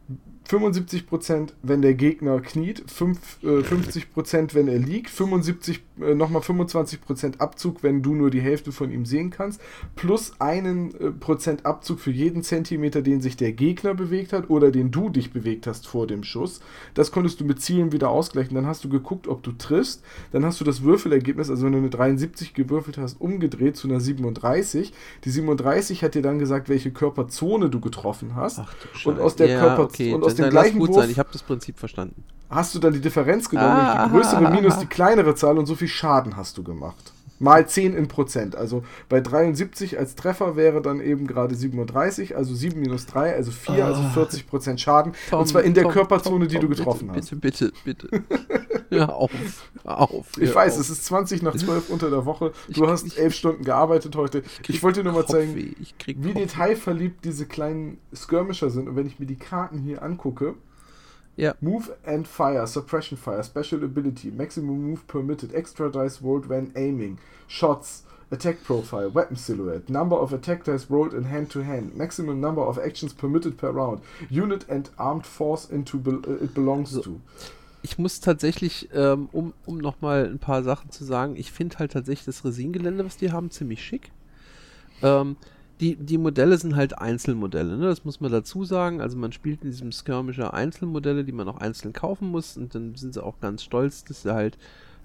[0.48, 7.40] 75%, wenn der Gegner kniet, 5, äh, 50%, wenn er liegt, 75, äh, nochmal 25%
[7.40, 9.60] Abzug, wenn du nur die Hälfte von ihm sehen kannst,
[9.94, 14.72] plus einen äh, Prozent Abzug für jeden Zentimeter, den sich der Gegner bewegt hat oder
[14.72, 16.60] den du dich bewegt hast vor dem Schuss.
[16.94, 18.54] Das konntest du mit Zielen wieder ausgleichen.
[18.54, 20.02] Dann hast du geguckt, ob du triffst.
[20.32, 24.00] Dann hast du das Würfelergebnis, also wenn du eine 73 gewürfelt hast, umgedreht zu einer
[24.00, 24.92] 37.
[25.24, 28.58] Die 37 hat dir dann gesagt, welche Körperzone du getroffen hast.
[28.58, 30.14] Ach, und aus der ja, Körper okay.
[30.14, 31.10] und aus dem gleichen gut Wurf sein.
[31.10, 32.24] Ich habe das Prinzip verstanden.
[32.48, 35.66] Hast du dann die Differenz genommen, ah, die größere ah, minus die kleinere Zahl und
[35.66, 37.12] so viel Schaden hast du gemacht.
[37.40, 38.54] Mal 10 in Prozent.
[38.54, 43.50] Also bei 73 als Treffer wäre dann eben gerade 37, also 7 minus 3, also
[43.50, 45.14] 4, ah, also 40 Prozent Schaden.
[45.30, 47.40] Tom, und zwar in der Tom, Körperzone, Tom, die du getroffen bitte, hast.
[47.40, 48.24] Bitte, bitte, bitte.
[48.90, 49.30] ja, auf.
[49.84, 50.80] auf ich weiß, auf.
[50.80, 52.52] es ist 20 nach 12 unter der Woche.
[52.68, 54.42] Du ich, hast ich, 11 Stunden gearbeitet heute.
[54.62, 58.86] Ich, ich wollte dir nur mal zeigen, wie detailverliebt diese kleinen Skirmisher sind.
[58.86, 60.56] Und wenn ich mir die Karten hier angucke,
[61.36, 61.54] ja.
[61.60, 67.18] Move and Fire, Suppression Fire, Special Ability, Maximum Move Permitted, Extra Dice rolled when aiming,
[67.48, 72.40] Shots, Attack Profile, Weapon Silhouette, Number of Attack Dice rolled in hand to hand, Maximum
[72.40, 76.90] Number of Actions permitted per round, Unit and Armed Force into be uh, it belongs
[76.90, 77.02] so.
[77.02, 77.20] to.
[77.82, 81.92] Ich muss tatsächlich, ähm, um, um nochmal ein paar Sachen zu sagen, ich finde halt
[81.92, 84.12] tatsächlich das Resingelände, was die haben, ziemlich schick.
[85.02, 85.36] Ähm,
[85.80, 87.86] die, die Modelle sind halt Einzelmodelle, ne?
[87.86, 89.00] das muss man dazu sagen.
[89.00, 92.94] Also man spielt in diesem Skirmisher Einzelmodelle, die man auch einzeln kaufen muss und dann
[92.94, 94.58] sind sie auch ganz stolz, dass sie halt,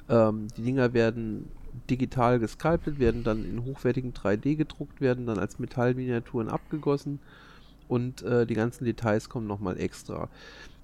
[0.09, 1.47] ähm, die Dinger werden
[1.89, 7.19] digital gesculptet, werden dann in hochwertigen 3D gedruckt, werden dann als Metallminiaturen abgegossen
[7.87, 10.29] und äh, die ganzen Details kommen nochmal extra.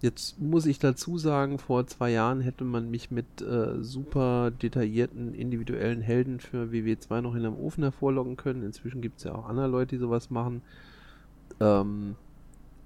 [0.02, 5.36] Jetzt muss ich dazu sagen, vor zwei Jahren hätte man mich mit äh, super detaillierten
[5.36, 8.64] individuellen Helden für WW2 noch in einem Ofen hervorlocken können.
[8.64, 10.64] Inzwischen gibt es ja auch andere Leute, die sowas machen.
[11.60, 12.16] Ähm,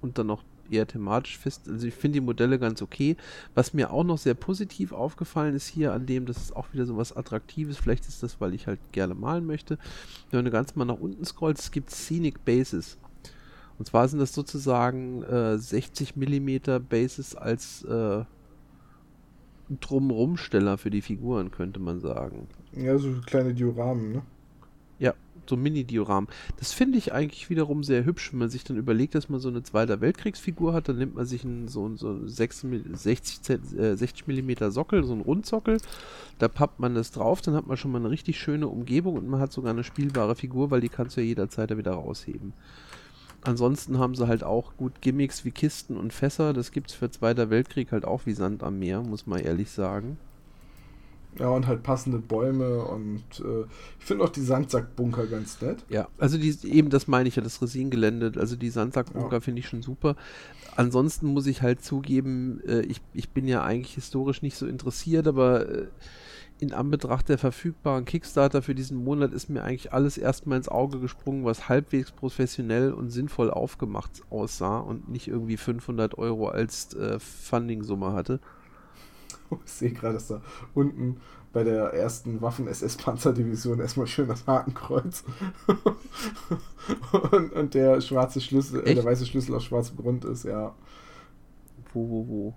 [0.02, 1.68] und dann noch eher thematisch fest.
[1.68, 3.16] Also ich finde die Modelle ganz okay.
[3.54, 6.84] Was mir auch noch sehr positiv aufgefallen ist hier an dem, das ist auch wieder
[6.84, 7.78] so was Attraktives.
[7.78, 9.78] Vielleicht ist das, weil ich halt gerne malen möchte.
[10.30, 12.98] Wenn du ganz mal nach unten scrollst, es gibt Scenic Bases.
[13.78, 18.24] Und zwar sind das sozusagen äh, 60 mm Bases als äh,
[19.80, 22.46] Drumrumsteller für die Figuren, könnte man sagen.
[22.72, 24.22] Ja, so kleine Dioramen, ne?
[24.98, 25.14] Ja,
[25.48, 26.28] so Mini-Dioramen.
[26.58, 29.48] Das finde ich eigentlich wiederum sehr hübsch, wenn man sich dann überlegt, dass man so
[29.48, 34.26] eine Zweiter Weltkriegsfigur hat, dann nimmt man sich einen, so, so 60, 60, äh, 60
[34.26, 35.78] mm Sockel, so einen Rundsockel,
[36.38, 39.28] da pappt man das drauf, dann hat man schon mal eine richtig schöne Umgebung und
[39.28, 42.52] man hat sogar eine spielbare Figur, weil die kannst du ja jederzeit da wieder rausheben.
[43.42, 46.52] Ansonsten haben sie halt auch gut Gimmicks wie Kisten und Fässer.
[46.52, 49.70] Das gibt es für Zweiter Weltkrieg halt auch wie Sand am Meer, muss man ehrlich
[49.70, 50.18] sagen.
[51.38, 53.66] Ja, und halt passende Bäume und äh,
[53.98, 55.84] ich finde auch die Sandsackbunker ganz nett.
[55.90, 59.40] Ja, also die, eben das meine ich ja, das Resingelände, also die Sandsackbunker ja.
[59.40, 60.16] finde ich schon super.
[60.76, 65.26] Ansonsten muss ich halt zugeben, äh, ich, ich bin ja eigentlich historisch nicht so interessiert,
[65.26, 65.86] aber äh,
[66.58, 71.00] in Anbetracht der verfügbaren Kickstarter für diesen Monat ist mir eigentlich alles erstmal ins Auge
[71.00, 77.18] gesprungen, was halbwegs professionell und sinnvoll aufgemacht aussah und nicht irgendwie 500 Euro als äh,
[77.18, 78.40] Funding-Summe hatte.
[79.64, 80.42] Ich sehe gerade, dass da
[80.74, 81.20] unten
[81.52, 85.22] bei der ersten Waffen-SS-Panzerdivision erstmal schön das Hakenkreuz
[87.30, 90.74] und, und, der schwarze Schlüssel, äh, der weiße Schlüssel auf schwarzem Grund ist, ja.
[91.92, 92.54] Wo, wo, wo?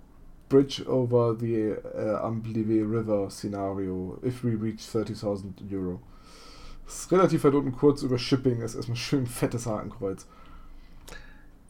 [0.50, 6.00] Bridge over the uh, Amblive River Scenario if we reach 30.000 Euro.
[6.84, 10.26] Das ist relativ weit unten kurz über Shipping, ist erstmal schön fettes Hakenkreuz.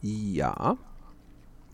[0.01, 0.77] Ja.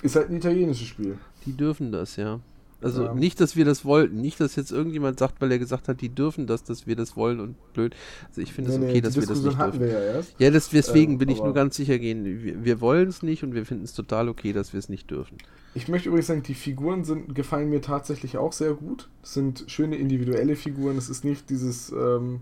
[0.02, 1.18] Ist halt ein italienisches Spiel.
[1.46, 2.42] Die dürfen das, ja.
[2.80, 3.14] Also Ja.
[3.14, 6.10] nicht, dass wir das wollten, nicht, dass jetzt irgendjemand sagt, weil er gesagt hat, die
[6.10, 7.96] dürfen das, dass wir das wollen und blöd.
[8.28, 9.80] Also ich finde es okay, dass die wir das nicht dürfen.
[9.80, 10.36] wir ja erst.
[10.40, 12.44] Ja, das, deswegen Ähm, will ich nur ganz sicher gehen.
[12.44, 15.10] Wir, wir wollen es nicht und wir finden es total okay, dass wir es nicht
[15.10, 15.38] dürfen.
[15.74, 19.10] Ich möchte übrigens sagen, die Figuren sind, gefallen mir tatsächlich auch sehr gut.
[19.24, 20.98] Es sind schöne individuelle Figuren.
[20.98, 22.42] Es ist nicht dieses ähm,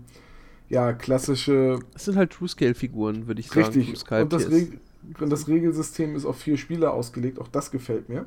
[0.68, 3.66] ja, klassische Es sind halt True-Scale-Figuren, würde ich sagen.
[3.74, 4.10] Richtig.
[4.10, 7.38] Und das, und das Regelsystem ist auf vier Spieler ausgelegt.
[7.38, 8.26] Auch das gefällt mir.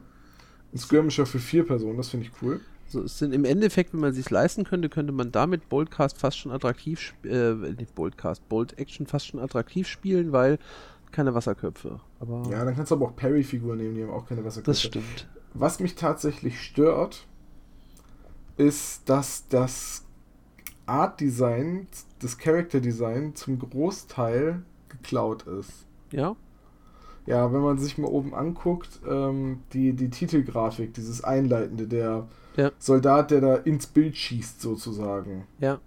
[0.73, 2.61] Ein Skirmisher für vier Personen, das finde ich cool.
[2.87, 6.37] So, es sind im Endeffekt, wenn man sich leisten könnte, könnte man damit Boldcast fast
[6.37, 10.57] schon attraktiv, äh, nicht Boldcast, Bold Action fast schon attraktiv spielen, weil
[11.11, 11.99] keine Wasserköpfe.
[12.19, 14.71] Aber Ja, dann kannst du aber auch Parry-Figuren nehmen, die haben auch keine Wasserköpfe.
[14.71, 15.27] das stimmt.
[15.53, 17.27] Was mich tatsächlich stört,
[18.57, 20.05] ist, dass das
[20.85, 21.87] Art-Design,
[22.19, 25.85] das Character-Design zum Großteil geklaut ist.
[26.11, 26.35] Ja?
[27.29, 32.27] Ja, wenn man sich mal oben anguckt, ähm, die, die Titelgrafik, dieses Einleitende, der
[32.57, 32.71] Ja.
[32.79, 35.45] Soldat, der da ins Bild schießt, sozusagen.
[35.59, 35.79] Ja.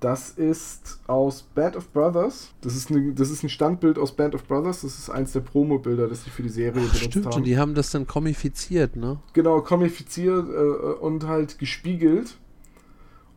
[0.00, 2.52] Das ist aus Band of Brothers.
[2.62, 4.80] Das ist, eine, das ist ein Standbild aus Band of Brothers.
[4.82, 7.34] Das ist eins der Promo-Bilder, das sie für die Serie Ach, benutzt stimmt, haben.
[7.36, 9.18] und die haben das dann komifiziert, ne?
[9.34, 10.52] Genau, komifiziert äh,
[11.00, 12.36] und halt gespiegelt.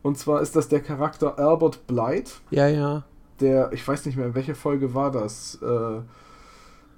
[0.02, 3.04] Und zwar ist das der Charakter Albert Blight, Ja, ja.
[3.40, 5.58] der, ich weiß nicht mehr, in welcher Folge war das?
[5.62, 6.00] Äh,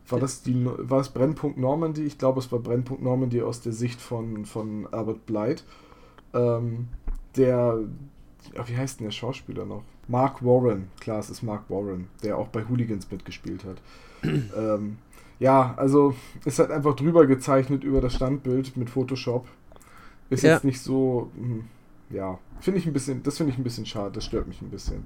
[0.08, 2.02] war das die war es Brennpunkt Normandy?
[2.04, 5.64] Ich glaube, es war Brennpunkt Normandy aus der Sicht von, von Albert Blight.
[6.34, 6.88] Ähm,
[7.36, 7.78] der,
[8.66, 9.82] wie heißt denn der Schauspieler noch?
[10.08, 13.78] Mark Warren, klar, es ist Mark Warren, der auch bei Hooligans mitgespielt hat.
[14.56, 14.98] ähm,
[15.38, 16.14] ja, also
[16.44, 19.46] ist halt einfach drüber gezeichnet über das Standbild mit Photoshop.
[20.30, 20.54] Ist Ja.
[20.54, 21.64] jetzt nicht so, hm,
[22.10, 24.70] ja, finde ich ein bisschen, das finde ich ein bisschen schade, das stört mich ein
[24.70, 25.04] bisschen.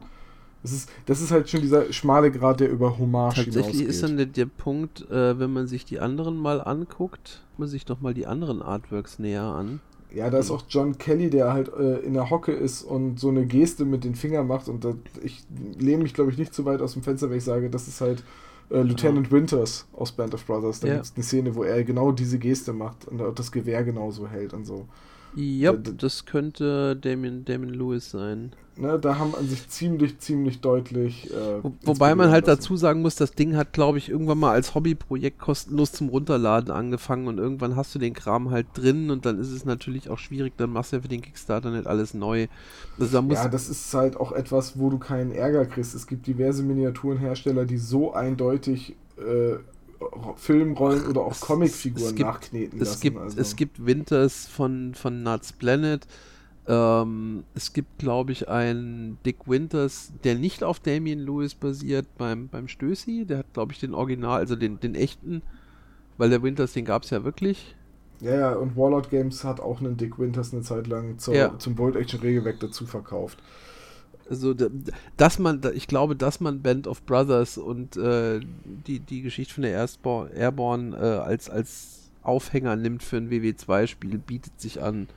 [0.63, 4.11] Das ist, das ist halt schon dieser schmale Grad, der über Hommage Tatsächlich ist dann
[4.11, 4.37] hinausgeht.
[4.37, 8.01] der, der Punkt, äh, wenn man sich die anderen mal anguckt, guckt man sich doch
[8.01, 9.81] mal die anderen Artworks näher an.
[10.13, 13.29] Ja, da ist auch John Kelly, der halt äh, in der Hocke ist und so
[13.29, 14.69] eine Geste mit den Fingern macht.
[14.69, 15.45] Und da, ich
[15.79, 18.01] lehne mich, glaube ich, nicht zu weit aus dem Fenster, wenn ich sage, das ist
[18.01, 18.23] halt
[18.71, 20.81] äh, Lieutenant Winters aus Band of Brothers.
[20.81, 20.95] Da Ja.
[20.95, 24.53] gibt es eine Szene, wo er genau diese Geste macht und das Gewehr genauso hält
[24.53, 24.87] und so.
[25.35, 28.55] Ja, d- das könnte Damien, Damien Lewis sein.
[28.77, 31.31] Ne, da haben an sich ziemlich, ziemlich deutlich.
[31.31, 32.47] Äh, Wo, wobei man halt lassen.
[32.47, 36.71] dazu sagen muss, das Ding hat, glaube ich, irgendwann mal als Hobbyprojekt kostenlos zum Runterladen
[36.71, 40.19] angefangen und irgendwann hast du den Kram halt drin und dann ist es natürlich auch
[40.19, 42.47] schwierig, dann machst du ja für den Kickstarter nicht alles neu.
[42.99, 45.95] Also Ja, das ist halt auch etwas, wo du keinen Ärger kriegst.
[45.95, 49.57] Es gibt diverse Miniaturenhersteller, die so eindeutig äh,
[50.37, 53.01] Filmrollen oder auch Es- Comicfiguren es gibt- nachkneten es lassen.
[53.03, 53.41] gibt, also.
[53.41, 56.07] es gibt Winters von, von Nuts Planet.
[56.67, 62.49] Ähm, es gibt, glaube ich, einen Dick Winters, der nicht auf Damien Lewis basiert, beim,
[62.49, 63.25] beim Stößi.
[63.27, 65.43] Der hat, glaube ich, den Original, also den, den echten,
[66.19, 67.75] weil der Winters, den gab es ja wirklich.
[68.21, 71.59] Ja, ja, und Warlord Games hat auch einen Dick Winters eine Zeit lang zur, Ja.
[71.59, 73.39] zum Bolt Action Regelwerk dazu verkauft.
[74.31, 74.69] Also, da-
[75.17, 78.41] dass man, ich glaube, dass man Band of Brothers und äh,
[78.87, 84.19] die, die Geschichte von der Airborne, Airborne äh, als, als Aufhänger nimmt für ein WW2-Spiel,
[84.19, 85.09] bietet sich an.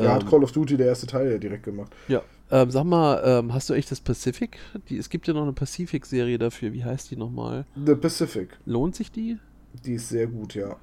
[0.00, 1.92] Ja, hat Ähm, Call of Duty der erste Teil ja direkt gemacht.
[2.08, 2.22] Ja.
[2.50, 4.58] Ähm, sag mal, ähm, hast du echt das Pacific?
[4.88, 6.72] Die, es gibt ja noch eine Pacific-Serie dafür.
[6.72, 7.66] Wie heißt die nochmal?
[7.84, 9.36] The Pacific, Lohnt sich die?
[9.84, 10.76] die ist sehr gut, ja.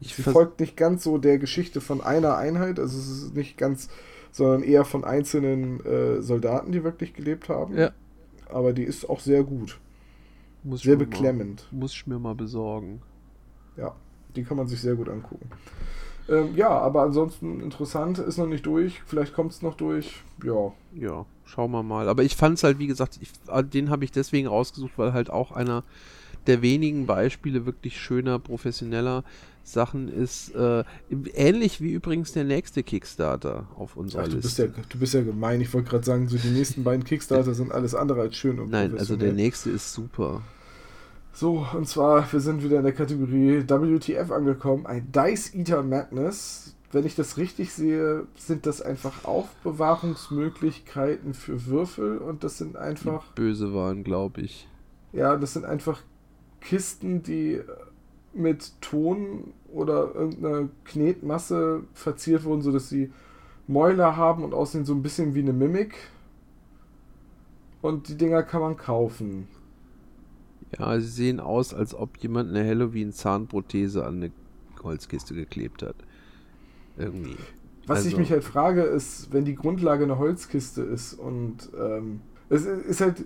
[0.00, 3.58] Ich Sie folgt nicht ganz so der Geschichte von einer Einheit, also es ist nicht
[3.58, 3.88] ganz,
[4.30, 7.76] sondern eher von einzelnen äh, Soldaten, die wirklich gelebt haben.
[7.76, 7.90] Ja.
[8.48, 9.78] Aber die ist auch sehr gut.
[10.62, 11.66] muss Sehr beklemmend.
[11.70, 13.02] Mal, muss ich mir mal besorgen.
[13.76, 13.94] Ja,
[14.34, 15.50] die kann man sich sehr gut angucken.
[16.28, 19.00] Ähm, ja, aber ansonsten interessant, ist noch nicht durch.
[19.06, 20.22] Vielleicht kommt es noch durch.
[20.44, 22.08] Ja, Ja, schauen wir mal.
[22.08, 25.12] Aber ich fand es halt, wie gesagt, ich, ah, den habe ich deswegen rausgesucht, weil
[25.12, 25.84] halt auch einer
[26.46, 29.24] der wenigen Beispiele wirklich schöner, professioneller
[29.72, 30.54] Sachen ist.
[30.54, 30.84] Äh,
[31.34, 34.82] ähnlich wie übrigens der nächste Kickstarter auf unserer Ach, du, bist ja Liste.
[34.88, 35.60] du bist ja gemein.
[35.60, 38.70] Ich wollte gerade sagen, so die nächsten beiden Kickstarter sind alles andere als schön und
[38.70, 40.42] Nein, also der nächste ist super.
[41.32, 44.86] So, und zwar, wir sind wieder in der Kategorie WTF angekommen.
[44.86, 46.74] Ein Dice Eater Madness.
[46.90, 53.24] Wenn ich das richtig sehe, sind das einfach Aufbewahrungsmöglichkeiten für Würfel und das sind einfach,
[53.28, 54.68] Die böse waren, glaube ich.
[55.12, 56.00] ja, das sind einfach
[56.60, 57.60] Kisten, die
[58.34, 63.10] mit Ton oder irgendeiner Knetmasse verziert wurden, sodass sie
[63.66, 65.94] Mäuler haben und aussehen so ein bisschen wie eine Mimik.
[67.82, 69.46] Und die Dinger kann man kaufen.
[70.78, 74.30] Ja, sie sehen aus, als ob jemand eine Halloween-Zahnprothese an eine
[74.82, 75.96] Holzkiste geklebt hat.
[76.96, 77.36] Irgendwie.
[77.86, 82.20] Was ich Also- mich halt frage, ist, wenn die Grundlage eine Holzkiste ist und ähm,
[82.50, 83.24] es ist halt,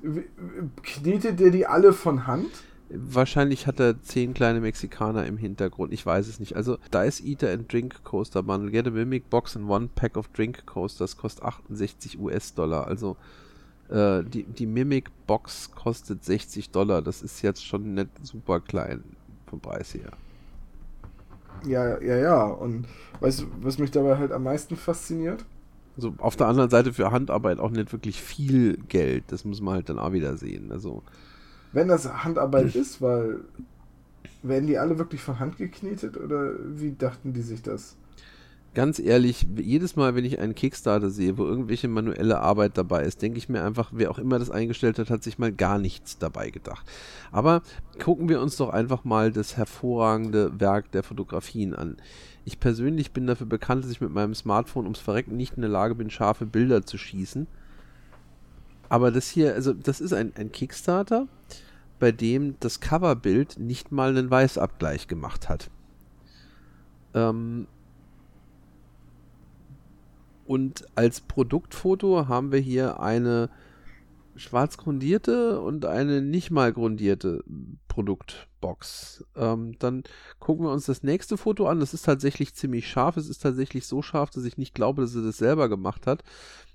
[0.82, 2.50] knetet der die alle von Hand?
[2.94, 5.92] Wahrscheinlich hat er zehn kleine Mexikaner im Hintergrund.
[5.92, 6.56] Ich weiß es nicht.
[6.56, 8.70] Also, Dice Eater and Drink Coaster Bundle.
[8.70, 12.86] Get a Mimic Box and One Pack of Drink Coasters kostet 68 US-Dollar.
[12.86, 13.16] Also,
[13.88, 17.02] äh, die, die Mimic Box kostet 60 Dollar.
[17.02, 19.02] Das ist jetzt schon nicht super klein
[19.46, 20.12] vom Preis her.
[21.66, 22.44] Ja, ja, ja.
[22.44, 22.86] Und
[23.20, 25.44] weißt du, was mich dabei halt am meisten fasziniert?
[25.96, 29.24] Also auf der anderen Seite für Handarbeit auch nicht wirklich viel Geld.
[29.28, 30.72] Das muss man halt dann auch wieder sehen.
[30.72, 31.02] Also
[31.72, 33.40] wenn das Handarbeit ist, weil
[34.42, 37.96] werden die alle wirklich von Hand geknetet oder wie dachten die sich das?
[38.74, 43.20] Ganz ehrlich, jedes Mal, wenn ich einen Kickstarter sehe, wo irgendwelche manuelle Arbeit dabei ist,
[43.20, 46.16] denke ich mir einfach, wer auch immer das eingestellt hat, hat sich mal gar nichts
[46.16, 46.86] dabei gedacht.
[47.32, 47.60] Aber
[48.02, 51.98] gucken wir uns doch einfach mal das hervorragende Werk der Fotografien an.
[52.46, 55.70] Ich persönlich bin dafür bekannt, dass ich mit meinem Smartphone ums Verrecken nicht in der
[55.70, 57.46] Lage bin, scharfe Bilder zu schießen.
[58.92, 61.26] Aber das hier, also das ist ein, ein Kickstarter,
[61.98, 65.70] bei dem das Coverbild nicht mal einen Weißabgleich gemacht hat.
[67.14, 67.66] Ähm,
[70.44, 73.48] und als Produktfoto haben wir hier eine
[74.36, 77.42] schwarz grundierte und eine nicht mal grundierte
[77.88, 79.24] Produktbox.
[79.36, 80.02] Ähm, dann
[80.38, 81.80] gucken wir uns das nächste Foto an.
[81.80, 83.16] Das ist tatsächlich ziemlich scharf.
[83.16, 86.22] Es ist tatsächlich so scharf, dass ich nicht glaube, dass er das selber gemacht hat.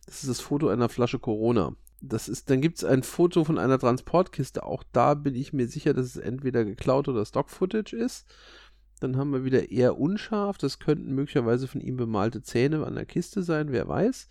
[0.07, 3.57] Das ist das Foto einer Flasche Corona das ist, dann gibt es ein Foto von
[3.57, 4.64] einer Transportkiste.
[4.64, 8.26] Auch da bin ich mir sicher, dass es entweder geklaut oder Stock-Footage ist.
[8.99, 10.57] Dann haben wir wieder eher unscharf.
[10.57, 14.28] Das könnten möglicherweise von ihm bemalte Zähne an der Kiste sein, wer weiß.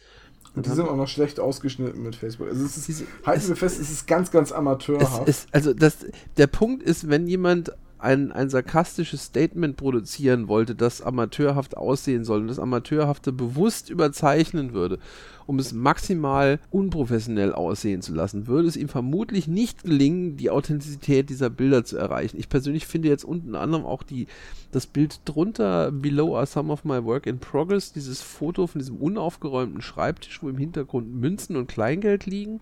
[0.54, 2.48] Und die sind auch noch schlecht ausgeschnitten mit Facebook.
[2.48, 5.28] Also es ist, diese, halten es, wir fest, es ist ganz, ganz amateurhaft.
[5.28, 6.06] Ist, also das,
[6.36, 12.40] der Punkt ist, wenn jemand ein, ein sarkastisches Statement produzieren wollte, das amateurhaft aussehen soll
[12.40, 14.98] und das Amateurhafte bewusst überzeichnen würde,
[15.46, 21.30] um es maximal unprofessionell aussehen zu lassen, würde es ihm vermutlich nicht gelingen, die Authentizität
[21.30, 22.38] dieser Bilder zu erreichen.
[22.38, 24.26] Ich persönlich finde jetzt unter anderem auch die,
[24.72, 28.96] das Bild drunter, Below are some of my work in progress, dieses Foto von diesem
[28.96, 32.60] unaufgeräumten Schreibtisch, wo im Hintergrund Münzen und Kleingeld liegen,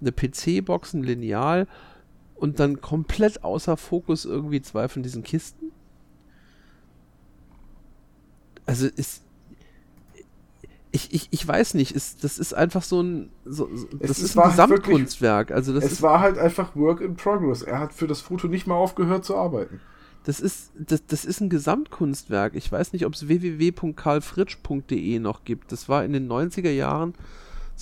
[0.00, 1.66] eine PC-Box, ein Lineal
[2.42, 5.70] und dann komplett außer Fokus irgendwie zwei von diesen Kisten.
[8.66, 9.22] Also ist.
[10.90, 14.36] Ich, ich, ich weiß nicht, ist, das ist einfach so ein, so, das es, ist
[14.36, 15.50] ein Gesamtkunstwerk.
[15.50, 17.62] Wirklich, also das es ist, war halt einfach Work in Progress.
[17.62, 19.80] Er hat für das Foto nicht mal aufgehört zu arbeiten.
[20.24, 22.56] Das ist, das, das ist ein Gesamtkunstwerk.
[22.56, 25.70] Ich weiß nicht, ob es www.karlfritsch.de noch gibt.
[25.70, 27.14] Das war in den 90er Jahren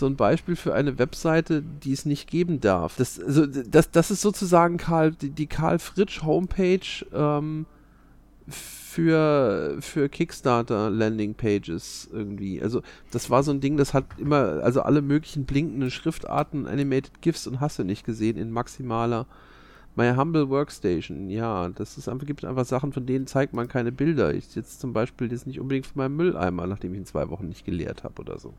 [0.00, 2.96] so ein Beispiel für eine Webseite, die es nicht geben darf.
[2.96, 6.80] Das, also, das, das ist sozusagen Karl, die, die Karl Fritsch Homepage
[7.12, 7.66] ähm,
[8.48, 12.60] für, für Kickstarter Landing Pages irgendwie.
[12.60, 12.82] Also
[13.12, 17.46] das war so ein Ding, das hat immer, also alle möglichen blinkenden Schriftarten, Animated GIFs
[17.46, 19.26] und hast du nicht gesehen in maximaler
[19.96, 23.90] My Humble Workstation, ja, das ist einfach, gibt einfach Sachen, von denen zeigt man keine
[23.90, 24.32] Bilder.
[24.32, 27.48] Ich jetzt zum Beispiel jetzt nicht unbedingt von meinem Mülleimer, nachdem ich ihn zwei Wochen
[27.48, 28.54] nicht geleert habe oder so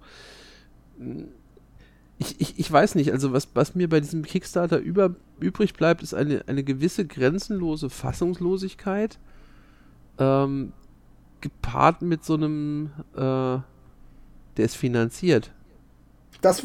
[2.21, 6.03] ich, ich, ich weiß nicht, also was, was mir bei diesem Kickstarter über, übrig bleibt,
[6.03, 9.17] ist eine, eine gewisse grenzenlose Fassungslosigkeit,
[10.19, 10.71] ähm,
[11.41, 13.65] gepaart mit so einem, äh, der
[14.57, 15.51] ist finanziert.
[16.41, 16.63] Das,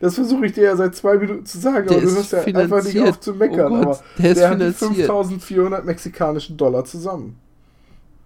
[0.00, 2.42] das versuche ich dir ja seit zwei Minuten zu sagen, der aber du hörst ja
[2.42, 3.72] einfach nicht auf zu meckern.
[3.72, 7.38] Oh Gott, aber der, der hat 5400 mexikanischen Dollar zusammen.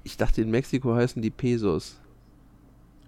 [0.05, 1.97] Ich dachte, in Mexiko heißen die Pesos.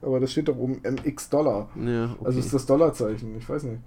[0.02, 1.68] Aber das steht doch oben MX Dollar.
[1.76, 2.24] Ja, okay.
[2.24, 3.36] Also ist das Dollarzeichen.
[3.38, 3.80] Ich weiß nicht.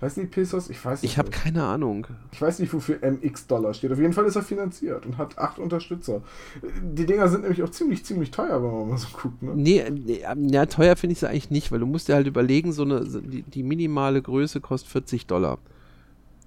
[0.00, 0.70] Heißen die Pesos?
[0.70, 1.12] Ich weiß nicht.
[1.12, 2.06] Ich habe keine Ahnung.
[2.32, 3.92] Ich weiß nicht, wofür MX Dollar steht.
[3.92, 6.22] Auf jeden Fall ist er finanziert und hat acht Unterstützer.
[6.62, 9.42] Die Dinger sind nämlich auch ziemlich, ziemlich teuer, wenn man mal so guckt.
[9.42, 9.52] Ne?
[9.54, 12.72] Nee, nee ja, teuer finde ich sie eigentlich nicht, weil du musst dir halt überlegen,
[12.72, 15.58] so eine, die, die minimale Größe kostet 40 Dollar.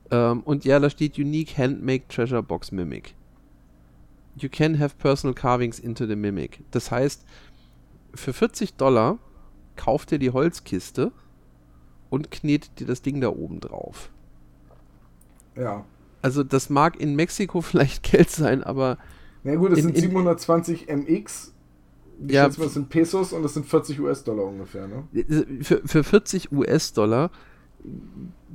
[0.10, 3.14] Ähm, und ja, da steht Unique Handmade Treasure Box Mimic.
[4.35, 6.61] You can have personal carvings into the Mimic.
[6.72, 7.23] Das heißt,
[8.14, 9.19] für 40 Dollar
[9.76, 11.11] kauft ihr die Holzkiste
[12.10, 14.11] und knetet dir das Ding da oben drauf.
[15.56, 15.85] Ja.
[16.22, 18.98] Also das mag in Mexiko vielleicht Geld sein, aber.
[19.44, 21.53] Na gut, das in, sind 720 MX.
[22.26, 25.03] Ich ja, schätze mal, das sind Pesos und das sind 40 US-Dollar ungefähr, ne?
[25.61, 27.31] Für, für 40 US-Dollar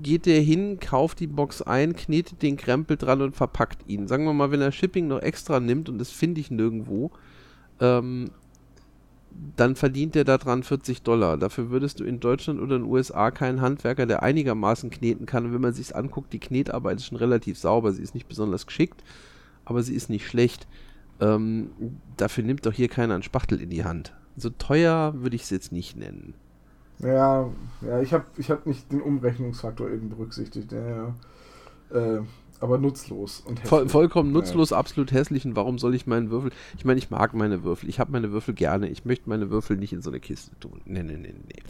[0.00, 4.06] geht der hin, kauft die Box ein, knetet den Krempel dran und verpackt ihn.
[4.06, 7.10] Sagen wir mal, wenn er Shipping noch extra nimmt und das finde ich nirgendwo,
[7.80, 8.30] ähm,
[9.56, 11.36] dann verdient er daran 40 Dollar.
[11.36, 15.46] Dafür würdest du in Deutschland oder in den USA keinen Handwerker, der einigermaßen kneten kann.
[15.46, 17.92] Und wenn man sich anguckt, die Knetarbeit ist schon relativ sauber.
[17.92, 19.02] Sie ist nicht besonders geschickt,
[19.64, 20.66] aber sie ist nicht schlecht.
[21.20, 21.70] Ähm,
[22.16, 24.14] dafür nimmt doch hier keiner einen Spachtel in die Hand.
[24.36, 26.34] So teuer würde ich es jetzt nicht nennen.
[27.00, 27.48] Ja,
[27.80, 30.72] ja, ich habe ich hab nicht den Umrechnungsfaktor eben berücksichtigt.
[30.72, 31.14] Ja, ja.
[31.90, 32.22] Äh,
[32.60, 34.78] aber nutzlos und Voll, vollkommen nutzlos, ja.
[34.78, 35.44] absolut hässlich.
[35.44, 36.50] Und warum soll ich meinen Würfel?
[36.76, 37.88] Ich meine, ich mag meine Würfel.
[37.88, 38.88] Ich habe meine Würfel gerne.
[38.88, 40.80] Ich möchte meine Würfel nicht in so eine Kiste tun.
[40.84, 41.62] Nee, nee, nee, nee.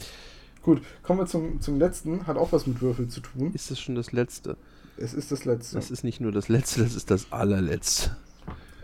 [0.61, 2.27] Gut, kommen wir zum, zum letzten.
[2.27, 3.51] Hat auch was mit Würfel zu tun.
[3.53, 4.57] Ist das schon das letzte?
[4.97, 5.75] Es ist das letzte.
[5.75, 8.17] Das ist nicht nur das letzte, das ist das allerletzte.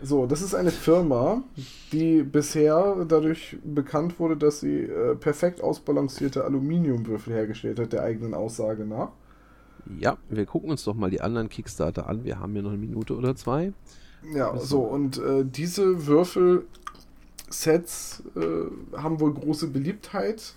[0.02, 1.42] So, das ist eine Firma,
[1.92, 8.34] die bisher dadurch bekannt wurde, dass sie äh, perfekt ausbalancierte Aluminiumwürfel hergestellt hat, der eigenen
[8.34, 9.10] Aussage nach.
[9.98, 12.24] Ja, wir gucken uns doch mal die anderen Kickstarter an.
[12.24, 13.72] Wir haben ja noch eine Minute oder zwei.
[14.34, 14.64] Ja, also.
[14.64, 16.64] so, und äh, diese Würfel-Sets
[18.34, 18.64] äh,
[18.96, 20.54] haben wohl große Beliebtheit.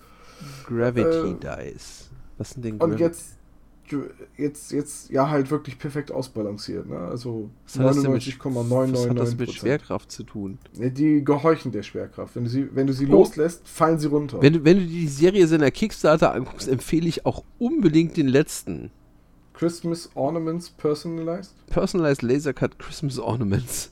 [0.66, 1.36] Gravity äh,
[1.74, 2.10] Dice.
[2.38, 2.94] Was sind denn Gravity?
[2.94, 3.40] Und jetzt
[4.38, 6.88] jetzt, jetzt ja halt wirklich perfekt ausbalanciert.
[6.88, 6.98] Ne?
[6.98, 8.94] Also 99,999.
[8.94, 10.58] Was hat das mit Schwerkraft zu tun?
[10.74, 12.36] Die gehorchen der Schwerkraft.
[12.36, 13.12] Wenn du sie, wenn du sie oh.
[13.12, 14.42] loslässt, fallen sie runter.
[14.42, 18.92] Wenn, wenn du die Serie seiner Kickstarter anguckst, empfehle ich auch unbedingt den letzten.
[19.60, 21.54] Christmas Ornaments Personalized?
[21.68, 23.92] Personalized Laser Cut Christmas Ornaments.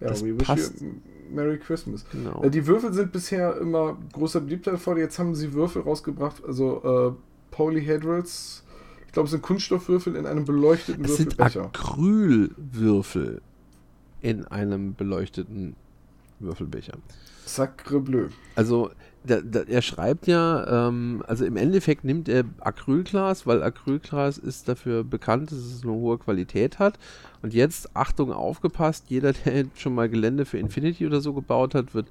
[0.00, 0.80] Ja, das we passt.
[0.80, 0.94] wish you
[1.30, 2.04] Merry Christmas.
[2.10, 2.42] Genau.
[2.42, 4.96] Äh, die Würfel sind bisher immer großer Beliebtheit vor.
[4.96, 8.64] Jetzt haben sie Würfel rausgebracht, also äh, Polyhedrals.
[9.06, 11.50] Ich glaube, es sind Kunststoffwürfel in einem beleuchteten es Würfelbecher.
[11.50, 13.42] Sind Acrylwürfel
[14.22, 15.76] in einem beleuchteten
[16.38, 16.94] Würfelbecher.
[17.44, 18.28] Sacre bleu.
[18.54, 18.90] Also,
[19.24, 24.68] der, der, er schreibt ja, ähm, also im Endeffekt nimmt er Acrylglas, weil Acrylglas ist
[24.68, 26.98] dafür bekannt, dass es eine hohe Qualität hat.
[27.42, 31.94] Und jetzt, Achtung, aufgepasst, jeder, der schon mal Gelände für Infinity oder so gebaut hat,
[31.94, 32.06] wird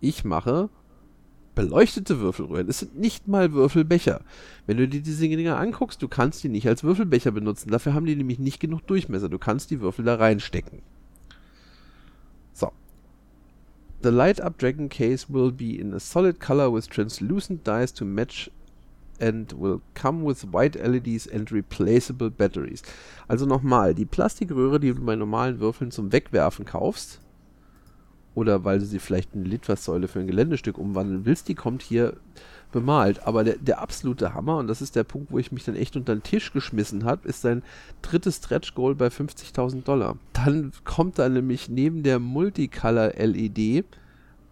[0.00, 0.68] Ich mache
[1.54, 2.68] beleuchtete Würfelröhren.
[2.68, 4.22] Es sind nicht mal Würfelbecher.
[4.66, 7.70] Wenn du dir diese Dinger anguckst, du kannst die nicht als Würfelbecher benutzen.
[7.70, 9.28] Dafür haben die nämlich nicht genug Durchmesser.
[9.28, 10.80] Du kannst die Würfel da reinstecken.
[12.52, 12.72] So.
[14.02, 18.04] The light up dragon case will be in a solid color with translucent dies to
[18.04, 18.50] match
[19.20, 22.82] and will come with white LEDs and replaceable batteries.
[23.28, 27.20] Also nochmal, die Plastikröhre, die du bei normalen Würfeln zum Wegwerfen kaufst,
[28.34, 31.82] oder weil du sie vielleicht in eine Litfaßsäule für ein Geländestück umwandeln willst, die kommt
[31.82, 32.16] hier
[32.72, 33.26] bemalt.
[33.26, 35.96] Aber der, der absolute Hammer, und das ist der Punkt, wo ich mich dann echt
[35.96, 37.62] unter den Tisch geschmissen habe, ist sein
[38.00, 40.16] drittes Stretch Goal bei 50.000 Dollar.
[40.32, 43.84] Dann kommt da nämlich neben der Multicolor LED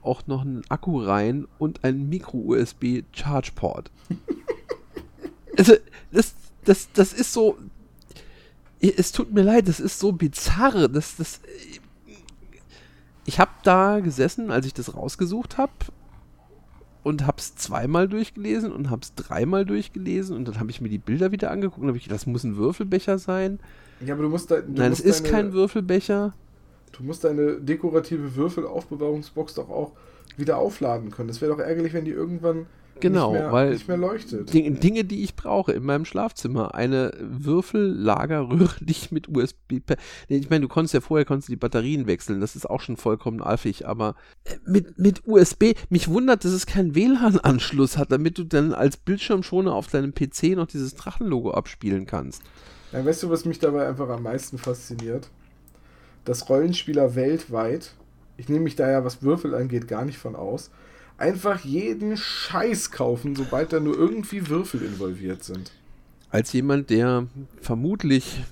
[0.02, 3.90] auch noch ein Akku rein und ein Micro-USB Charge Port.
[5.58, 5.74] also,
[6.12, 6.34] das,
[6.64, 7.58] das, das ist so.
[8.82, 10.88] Es tut mir leid, das ist so bizarr.
[10.88, 11.40] Das, das,
[13.30, 15.70] ich habe da gesessen, als ich das rausgesucht habe
[17.04, 20.88] und habe es zweimal durchgelesen und habe es dreimal durchgelesen und dann habe ich mir
[20.88, 23.60] die Bilder wieder angeguckt und habe ich gedacht, das muss ein Würfelbecher sein.
[24.04, 26.34] Ja, aber du musst da, du Nein, es ist kein Würfelbecher.
[26.90, 29.92] Du musst deine dekorative Würfelaufbewahrungsbox doch auch
[30.36, 31.28] wieder aufladen können.
[31.28, 32.66] Das wäre doch ärgerlich, wenn die irgendwann
[33.00, 34.52] genau, nicht, mehr, weil nicht mehr leuchtet.
[34.52, 36.74] Dinge, die ich brauche in meinem Schlafzimmer.
[36.74, 39.80] Eine Würfellagerröhre, die ich mit USB.
[40.28, 42.40] Ich meine, du konntest ja vorher konntest die Batterien wechseln.
[42.40, 43.86] Das ist auch schon vollkommen alfig.
[43.86, 44.14] Aber
[44.44, 48.96] äh, mit, mit USB, mich wundert, dass es keinen WLAN-Anschluss hat, damit du dann als
[48.96, 52.42] Bildschirmschoner auf deinem PC noch dieses Drachenlogo abspielen kannst.
[52.92, 55.30] Ja, weißt du, was mich dabei einfach am meisten fasziniert?
[56.24, 57.94] dass Rollenspieler weltweit,
[58.36, 60.70] ich nehme mich da ja, was Würfel angeht, gar nicht von aus,
[61.20, 65.70] einfach jeden Scheiß kaufen, sobald da nur irgendwie Würfel involviert sind.
[66.30, 67.26] Als jemand, der
[67.60, 68.42] vermutlich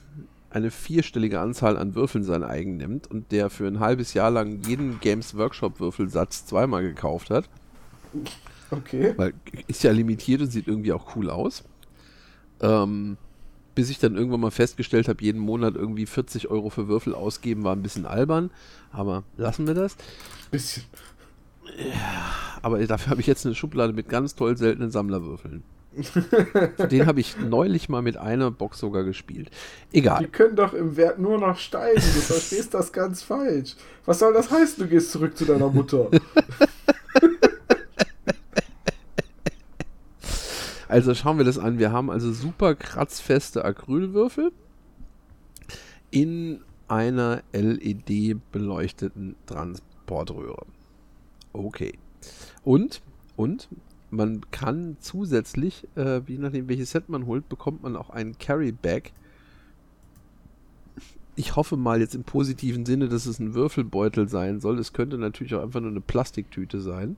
[0.51, 4.63] eine vierstellige Anzahl an Würfeln sein eigen nimmt und der für ein halbes Jahr lang
[4.67, 7.49] jeden Games Workshop Würfelsatz zweimal gekauft hat.
[8.71, 9.15] Okay.
[9.17, 9.35] Weil
[9.67, 11.65] ist ja limitiert und sieht irgendwie auch cool aus.
[12.61, 13.17] Ähm,
[13.75, 17.63] bis ich dann irgendwann mal festgestellt habe, jeden Monat irgendwie 40 Euro für Würfel ausgeben,
[17.63, 18.51] war ein bisschen albern.
[18.91, 19.97] Aber lassen wir das.
[20.51, 20.83] Bisschen.
[21.79, 25.63] Ja, aber dafür habe ich jetzt eine Schublade mit ganz toll seltenen Sammlerwürfeln.
[26.91, 29.51] Den habe ich neulich mal mit einer Box sogar gespielt.
[29.93, 30.23] Egal.
[30.23, 31.97] Die können doch im Wert nur noch steigen.
[31.97, 33.75] Du verstehst das ganz falsch.
[34.05, 36.11] Was soll das heißen, du gehst zurück zu deiner Mutter?
[40.89, 41.79] Also schauen wir das an.
[41.79, 44.53] Wir haben also super kratzfeste Acrylwürfel
[46.11, 50.65] in einer LED beleuchteten Transportröhre.
[51.53, 51.99] Okay.
[52.65, 53.01] Und,
[53.37, 53.69] und
[54.11, 58.73] man kann zusätzlich, äh, je nachdem welches Set man holt, bekommt man auch einen Carry
[58.73, 59.13] Bag.
[61.37, 64.79] Ich hoffe mal jetzt im positiven Sinne, dass es ein Würfelbeutel sein soll.
[64.79, 67.17] Es könnte natürlich auch einfach nur eine Plastiktüte sein.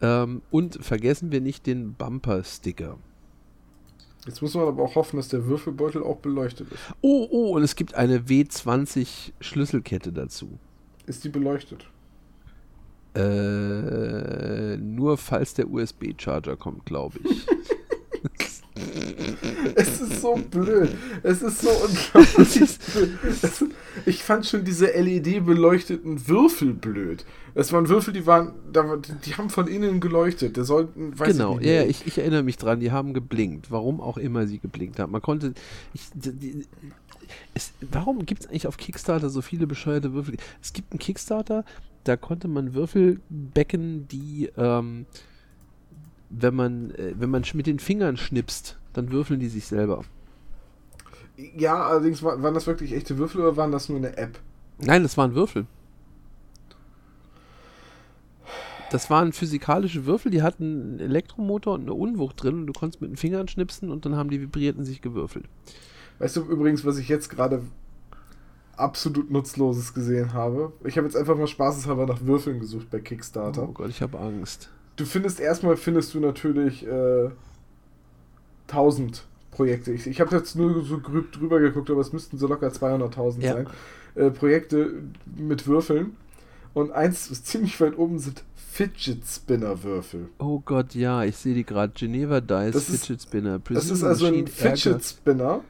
[0.00, 2.98] Ähm, und vergessen wir nicht den Bumper-Sticker.
[4.26, 6.80] Jetzt muss man aber auch hoffen, dass der Würfelbeutel auch beleuchtet ist.
[7.00, 10.58] Oh, oh, und es gibt eine W20 Schlüsselkette dazu.
[11.06, 11.86] Ist die beleuchtet?
[13.14, 17.46] Äh, nur falls der USB-Charger kommt, glaube ich.
[19.74, 20.96] es ist so blöd.
[21.22, 21.68] Es ist so
[22.14, 23.18] unglaublich blöd.
[23.42, 23.64] Es,
[24.06, 27.24] ich fand schon diese LED-beleuchteten Würfel blöd.
[27.54, 28.52] Es waren Würfel, die waren,
[29.24, 30.56] die haben von innen geleuchtet.
[30.56, 33.70] Der sollten, weiß genau, ich ja, ich, ich, erinnere mich dran, die haben geblinkt.
[33.70, 35.12] Warum auch immer sie geblinkt haben.
[35.12, 35.52] Man konnte,
[35.92, 36.66] ich, die,
[37.54, 40.36] es, warum gibt es eigentlich auf Kickstarter so viele bescheuerte Würfel?
[40.60, 41.64] Es gibt einen Kickstarter,
[42.04, 45.06] da konnte man Würfel becken, die, ähm,
[46.30, 50.04] wenn man, äh, wenn man mit den Fingern schnipst, dann würfeln die sich selber.
[51.56, 54.38] Ja, allerdings waren das wirklich echte Würfel oder waren das nur eine App?
[54.78, 55.66] Nein, das waren Würfel.
[58.90, 63.00] Das waren physikalische Würfel, die hatten einen Elektromotor und eine Unwucht drin und du konntest
[63.00, 65.46] mit den Fingern schnipsen und dann haben die vibriert und sich gewürfelt.
[66.18, 67.62] Weißt du übrigens, was ich jetzt gerade
[68.76, 70.72] absolut Nutzloses gesehen habe?
[70.84, 73.68] Ich habe jetzt einfach mal spaßeshalber nach Würfeln gesucht bei Kickstarter.
[73.68, 74.70] Oh Gott, ich habe Angst.
[74.96, 77.30] Du findest erstmal, findest du natürlich äh,
[78.68, 79.92] 1000 Projekte.
[79.92, 83.52] Ich, ich habe jetzt nur so drüber geguckt, aber es müssten so locker 200.000 ja.
[83.54, 83.66] sein.
[84.14, 85.02] Äh, Projekte
[85.36, 86.16] mit Würfeln.
[86.74, 90.30] Und eins ziemlich weit oben sind Fidget Spinner Würfel.
[90.38, 91.92] Oh Gott, ja, ich sehe die gerade.
[91.94, 93.58] Geneva Dice das Fidget Spinner.
[93.58, 95.60] Precision das ist also ein Fidget Spinner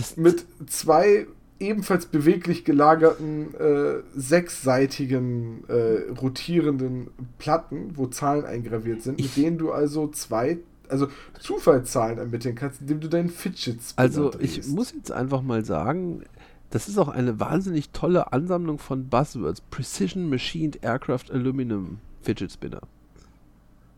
[0.00, 1.26] das mit zwei
[1.58, 9.70] ebenfalls beweglich gelagerten äh, sechsseitigen äh, rotierenden Platten, wo Zahlen eingraviert sind, mit denen du
[9.70, 10.58] also zwei
[10.88, 11.06] also
[11.38, 14.58] Zufallszahlen ermitteln kannst, indem du deinen Fidget Spinner Also drehst.
[14.58, 16.24] ich muss jetzt einfach mal sagen,
[16.70, 19.60] das ist auch eine wahnsinnig tolle Ansammlung von Buzzwords.
[19.60, 22.82] Precision Machined Aircraft Aluminum Fidget Spinner.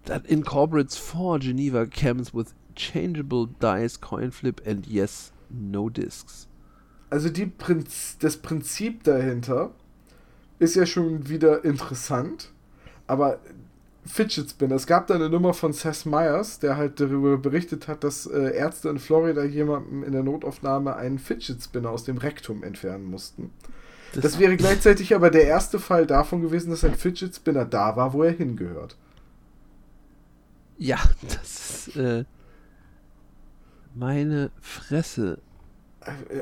[0.04, 6.48] That incorporates four Geneva cams with changeable dice, coin flip and yes, no discs.
[7.10, 9.72] Also die Prinz das Prinzip dahinter
[10.58, 12.52] ist ja schon wieder interessant,
[13.06, 13.40] aber
[14.04, 14.74] Fidget Spinner.
[14.74, 18.56] Es gab da eine Nummer von Seth Meyers, der halt darüber berichtet hat, dass äh,
[18.56, 23.50] Ärzte in Florida jemandem in der Notaufnahme einen Fidget Spinner aus dem Rektum entfernen mussten.
[24.12, 27.96] Das, das wäre gleichzeitig aber der erste Fall davon gewesen, dass ein Fidget Spinner da
[27.96, 28.96] war, wo er hingehört.
[30.78, 32.24] Ja, das ist äh,
[33.94, 35.38] meine Fresse.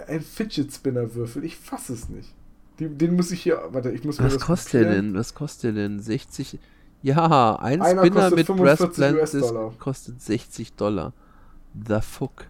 [0.06, 2.35] Ein Fidget Spinner Würfel, ich fasse es nicht.
[2.78, 5.14] Den, den, muss ich hier, warte, ich muss Was kostet der denn?
[5.14, 6.01] Was kostet der denn?
[6.01, 6.59] 60
[7.02, 11.12] ja, ein Einer Spinner mit Breastplant kostet 60 Dollar.
[11.86, 12.47] The fuck.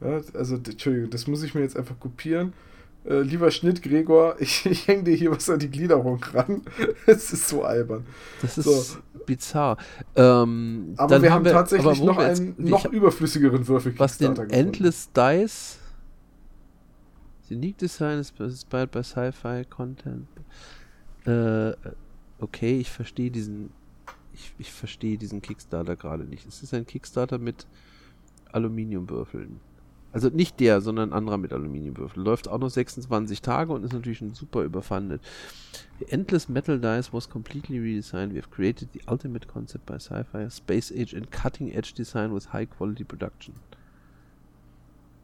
[0.00, 2.52] Ja, also, Entschuldigung, das muss ich mir jetzt einfach kopieren.
[3.04, 6.62] Äh, lieber Schnitt, Gregor, ich, ich hänge dir hier was an die Gliederung ran.
[7.06, 8.06] Es ist so albern.
[8.42, 8.98] Das ist so.
[9.26, 9.76] bizarr.
[10.16, 13.98] Ähm, aber wir haben, wir, tatsächlich noch einen noch überflüssigeren Würfel.
[13.98, 14.52] Was den gefunden.
[14.52, 15.78] Endless Dice
[17.50, 20.28] Unique Design is inspired by Sci-Fi Content.
[21.26, 21.72] Äh,
[22.38, 23.70] okay, ich verstehe diesen,
[24.32, 26.46] ich, ich verstehe diesen Kickstarter gerade nicht.
[26.46, 27.66] Es ist ein Kickstarter mit
[28.52, 29.60] Aluminiumwürfeln.
[30.12, 32.24] Also nicht der, sondern ein anderer mit Aluminiumwürfeln.
[32.24, 35.22] Läuft auch noch 26 Tage und ist natürlich schon super überfundet.
[36.00, 38.32] The Endless Metal Dice was completely redesigned.
[38.32, 42.52] We have created the ultimate concept by sci-fi, space age and cutting edge design with
[42.52, 43.54] high quality production.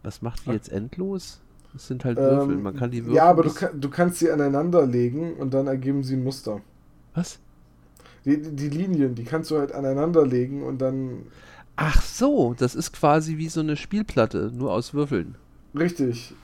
[0.04, 1.40] Was macht die jetzt endlos?
[1.72, 2.54] Das sind halt Würfel.
[2.54, 3.16] Ähm, Man kann die Würfel.
[3.16, 6.60] Ja, aber du, kann, du kannst sie aneinander legen und dann ergeben sie ein Muster.
[7.14, 7.40] Was?
[8.24, 11.26] Die, die Linien, die kannst du halt aneinander legen und dann.
[11.76, 15.36] Ach so, das ist quasi wie so eine Spielplatte, nur aus Würfeln.
[15.74, 16.34] Richtig.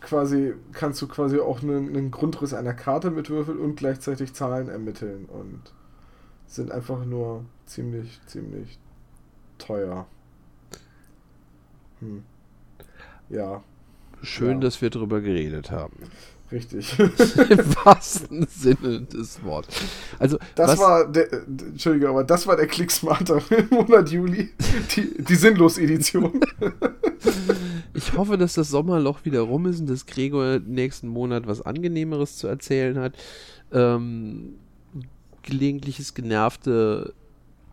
[0.00, 4.68] Quasi kannst du quasi auch einen, einen Grundriss einer Karte mit Würfeln und gleichzeitig Zahlen
[4.68, 5.60] ermitteln und
[6.46, 8.78] sind einfach nur ziemlich, ziemlich
[9.58, 10.06] teuer.
[12.00, 12.24] Hm.
[13.28, 13.62] Ja.
[14.22, 14.60] Schön, ja.
[14.60, 15.96] dass wir darüber geredet haben.
[16.52, 16.98] Richtig.
[16.98, 19.74] Im wahrsten Sinne des Wortes.
[20.18, 24.50] Also, das was, war der, Entschuldige, aber das war der Klicksmarter im Monat Juli.
[24.96, 26.40] Die, die Sinnlos-Edition.
[27.94, 32.36] ich hoffe, dass das Sommerloch wieder rum ist und dass Gregor nächsten Monat was Angenehmeres
[32.36, 33.14] zu erzählen hat.
[33.72, 34.54] Ähm,
[35.42, 37.14] gelegentliches genervte,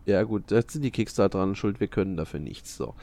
[0.06, 2.76] ja gut, da sind die Kickstarter dran schuld, wir können dafür nichts.
[2.76, 2.94] So.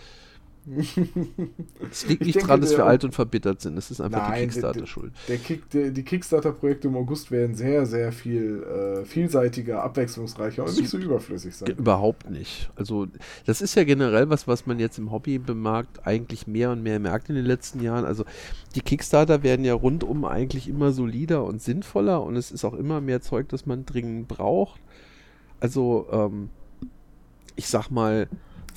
[1.92, 3.78] Es liegt nicht denke, dran, dass wir alt und verbittert sind.
[3.78, 5.14] Es ist einfach nein, die Kickstarter-Schuld.
[5.28, 10.76] Der, der der, die Kickstarter-Projekte im August werden sehr, sehr viel äh, vielseitiger, abwechslungsreicher und
[10.76, 11.70] nicht so überflüssig sein.
[11.70, 12.72] Überhaupt nicht.
[12.76, 13.08] Also,
[13.46, 17.00] das ist ja generell was, was man jetzt im Hobby bemerkt, eigentlich mehr und mehr
[17.00, 18.06] merkt in den letzten Jahren.
[18.06, 18.26] Also,
[18.74, 23.02] die Kickstarter werden ja rundum eigentlich immer solider und sinnvoller und es ist auch immer
[23.02, 24.82] mehr Zeug, das man dringend braucht.
[25.60, 26.50] Also, ähm,
[27.56, 28.28] ich sag mal,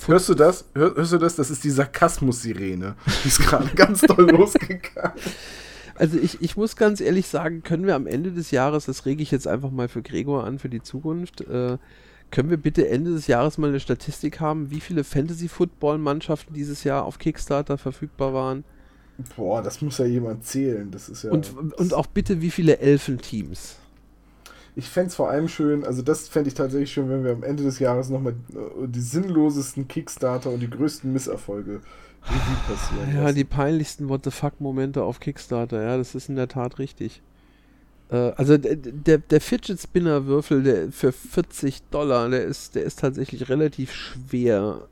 [0.05, 0.65] Hörst du das?
[0.73, 1.35] Hör, hörst du das?
[1.35, 2.95] Das ist die Sarkasmus-Sirene.
[3.23, 5.13] Die ist gerade ganz toll losgegangen.
[5.95, 9.21] Also ich, ich muss ganz ehrlich sagen, können wir am Ende des Jahres, das rege
[9.21, 11.77] ich jetzt einfach mal für Gregor an für die Zukunft, äh,
[12.31, 17.03] können wir bitte Ende des Jahres mal eine Statistik haben, wie viele Fantasy-Football-Mannschaften dieses Jahr
[17.03, 18.63] auf Kickstarter verfügbar waren?
[19.35, 20.91] Boah, das muss ja jemand zählen.
[20.91, 21.31] Das ist ja.
[21.31, 23.77] Und, und auch bitte, wie viele Elfenteams?
[24.75, 27.43] Ich fände es vor allem schön, also das fände ich tatsächlich schön, wenn wir am
[27.43, 31.81] Ende des Jahres nochmal äh, die sinnlosesten Kickstarter und die größten Misserfolge
[32.21, 33.15] passieren.
[33.15, 33.35] Ja, lassen.
[33.35, 37.21] die peinlichsten What the fuck-Momente auf Kickstarter, ja, das ist in der Tat richtig.
[38.11, 42.99] Äh, also der, der Fidget Spinner Würfel der für 40 Dollar, der ist, der ist
[42.99, 44.87] tatsächlich relativ schwer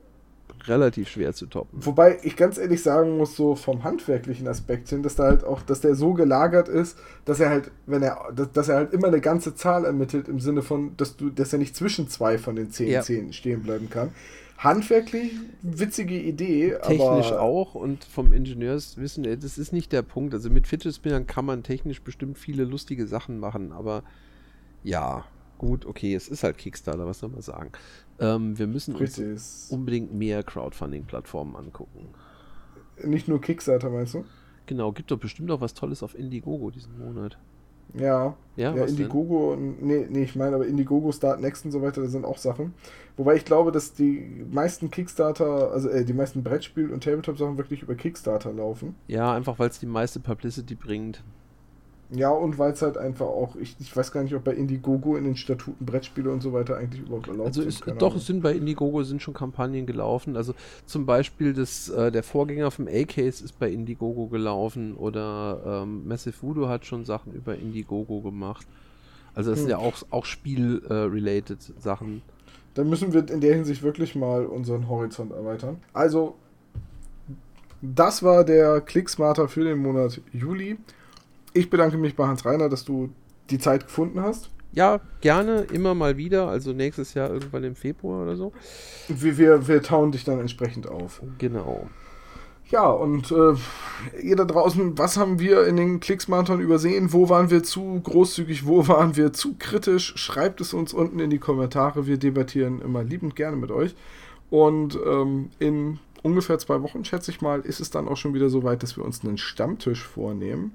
[0.68, 1.85] relativ schwer zu toppen.
[1.85, 5.61] Wobei ich ganz ehrlich sagen muss, so vom handwerklichen Aspekt hin, dass da halt auch,
[5.61, 9.22] dass der so gelagert ist, dass er halt, wenn er, dass, er halt immer eine
[9.22, 12.72] ganze Zahl ermittelt im Sinne von, dass du, dass er nicht zwischen zwei von den
[12.72, 13.02] zehn ja.
[13.02, 14.11] Zähnen stehen bleiben kann.
[14.57, 20.34] Handwerklich witzige Idee, technisch auch und vom Ingenieurswissen, das ist nicht der Punkt.
[20.34, 24.03] Also mit Fidget Spinnern kann man technisch bestimmt viele lustige Sachen machen, aber
[24.84, 25.26] ja,
[25.57, 27.72] gut, okay, es ist halt Kickstarter, was soll man sagen.
[28.19, 29.72] Ähm, wir müssen uns Richtig.
[29.72, 32.10] unbedingt mehr Crowdfunding-Plattformen angucken.
[33.03, 34.26] Nicht nur Kickstarter, meinst du?
[34.65, 37.38] Genau, gibt doch bestimmt auch was Tolles auf Indiegogo diesen Monat.
[37.94, 42.02] Ja, ja, ja Indiegogo, nee, nee, ich meine aber Indiegogo, Start Next und so weiter,
[42.02, 42.73] da sind auch Sachen.
[43.15, 47.84] Wobei ich glaube, dass die meisten Kickstarter, also äh, die meisten Brettspiel- und Tabletop-Sachen wirklich
[47.84, 48.95] über Kickstarter laufen.
[49.07, 51.23] Ja, einfach weil es die meiste Publicity bringt.
[52.09, 55.17] Ja, und weil es halt einfach auch, ich, ich weiß gar nicht, ob bei Indiegogo
[55.17, 58.01] in den Statuten Brettspiele und so weiter eigentlich überhaupt erlaubt also ist, sind.
[58.01, 60.38] Doch, es sind bei Indiegogo sind schon Kampagnen gelaufen.
[60.38, 60.53] Also
[60.85, 66.35] zum Beispiel das, äh, der Vorgänger vom A-Case ist bei Indiegogo gelaufen oder ähm, Massive
[66.41, 68.65] Voodoo hat schon Sachen über Indiegogo gemacht.
[69.35, 69.67] Also das hm.
[69.67, 72.21] sind ja auch, auch Spiel-related äh, Sachen.
[72.73, 75.77] Dann müssen wir in der Hinsicht wirklich mal unseren Horizont erweitern.
[75.93, 76.35] Also,
[77.81, 80.77] das war der Clicksmarter für den Monat Juli.
[81.53, 83.09] Ich bedanke mich bei Hans Reiner, dass du
[83.49, 84.49] die Zeit gefunden hast.
[84.73, 86.47] Ja, gerne, immer mal wieder.
[86.47, 88.53] Also nächstes Jahr irgendwann im Februar oder so.
[89.07, 91.21] Wir, wir, wir tauen dich dann entsprechend auf.
[91.37, 91.89] Genau.
[92.69, 93.55] Ja, und äh,
[94.21, 97.13] ihr da draußen, was haben wir in den Klicksmarathon übersehen?
[97.13, 98.65] Wo waren wir zu großzügig?
[98.65, 100.13] Wo waren wir zu kritisch?
[100.17, 102.07] Schreibt es uns unten in die Kommentare.
[102.07, 103.95] Wir debattieren immer liebend gerne mit euch.
[104.49, 108.49] Und ähm, in ungefähr zwei Wochen, schätze ich mal, ist es dann auch schon wieder
[108.49, 110.73] so weit, dass wir uns einen Stammtisch vornehmen.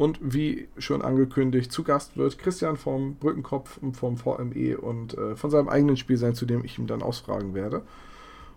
[0.00, 5.36] Und wie schon angekündigt, zu Gast wird Christian vom Brückenkopf und vom VME und äh,
[5.36, 7.82] von seinem eigenen Spiel sein, zu dem ich ihm dann ausfragen werde.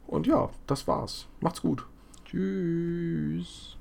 [0.07, 1.27] Und ja, das war's.
[1.41, 1.85] Macht's gut.
[2.23, 3.72] Tschüss.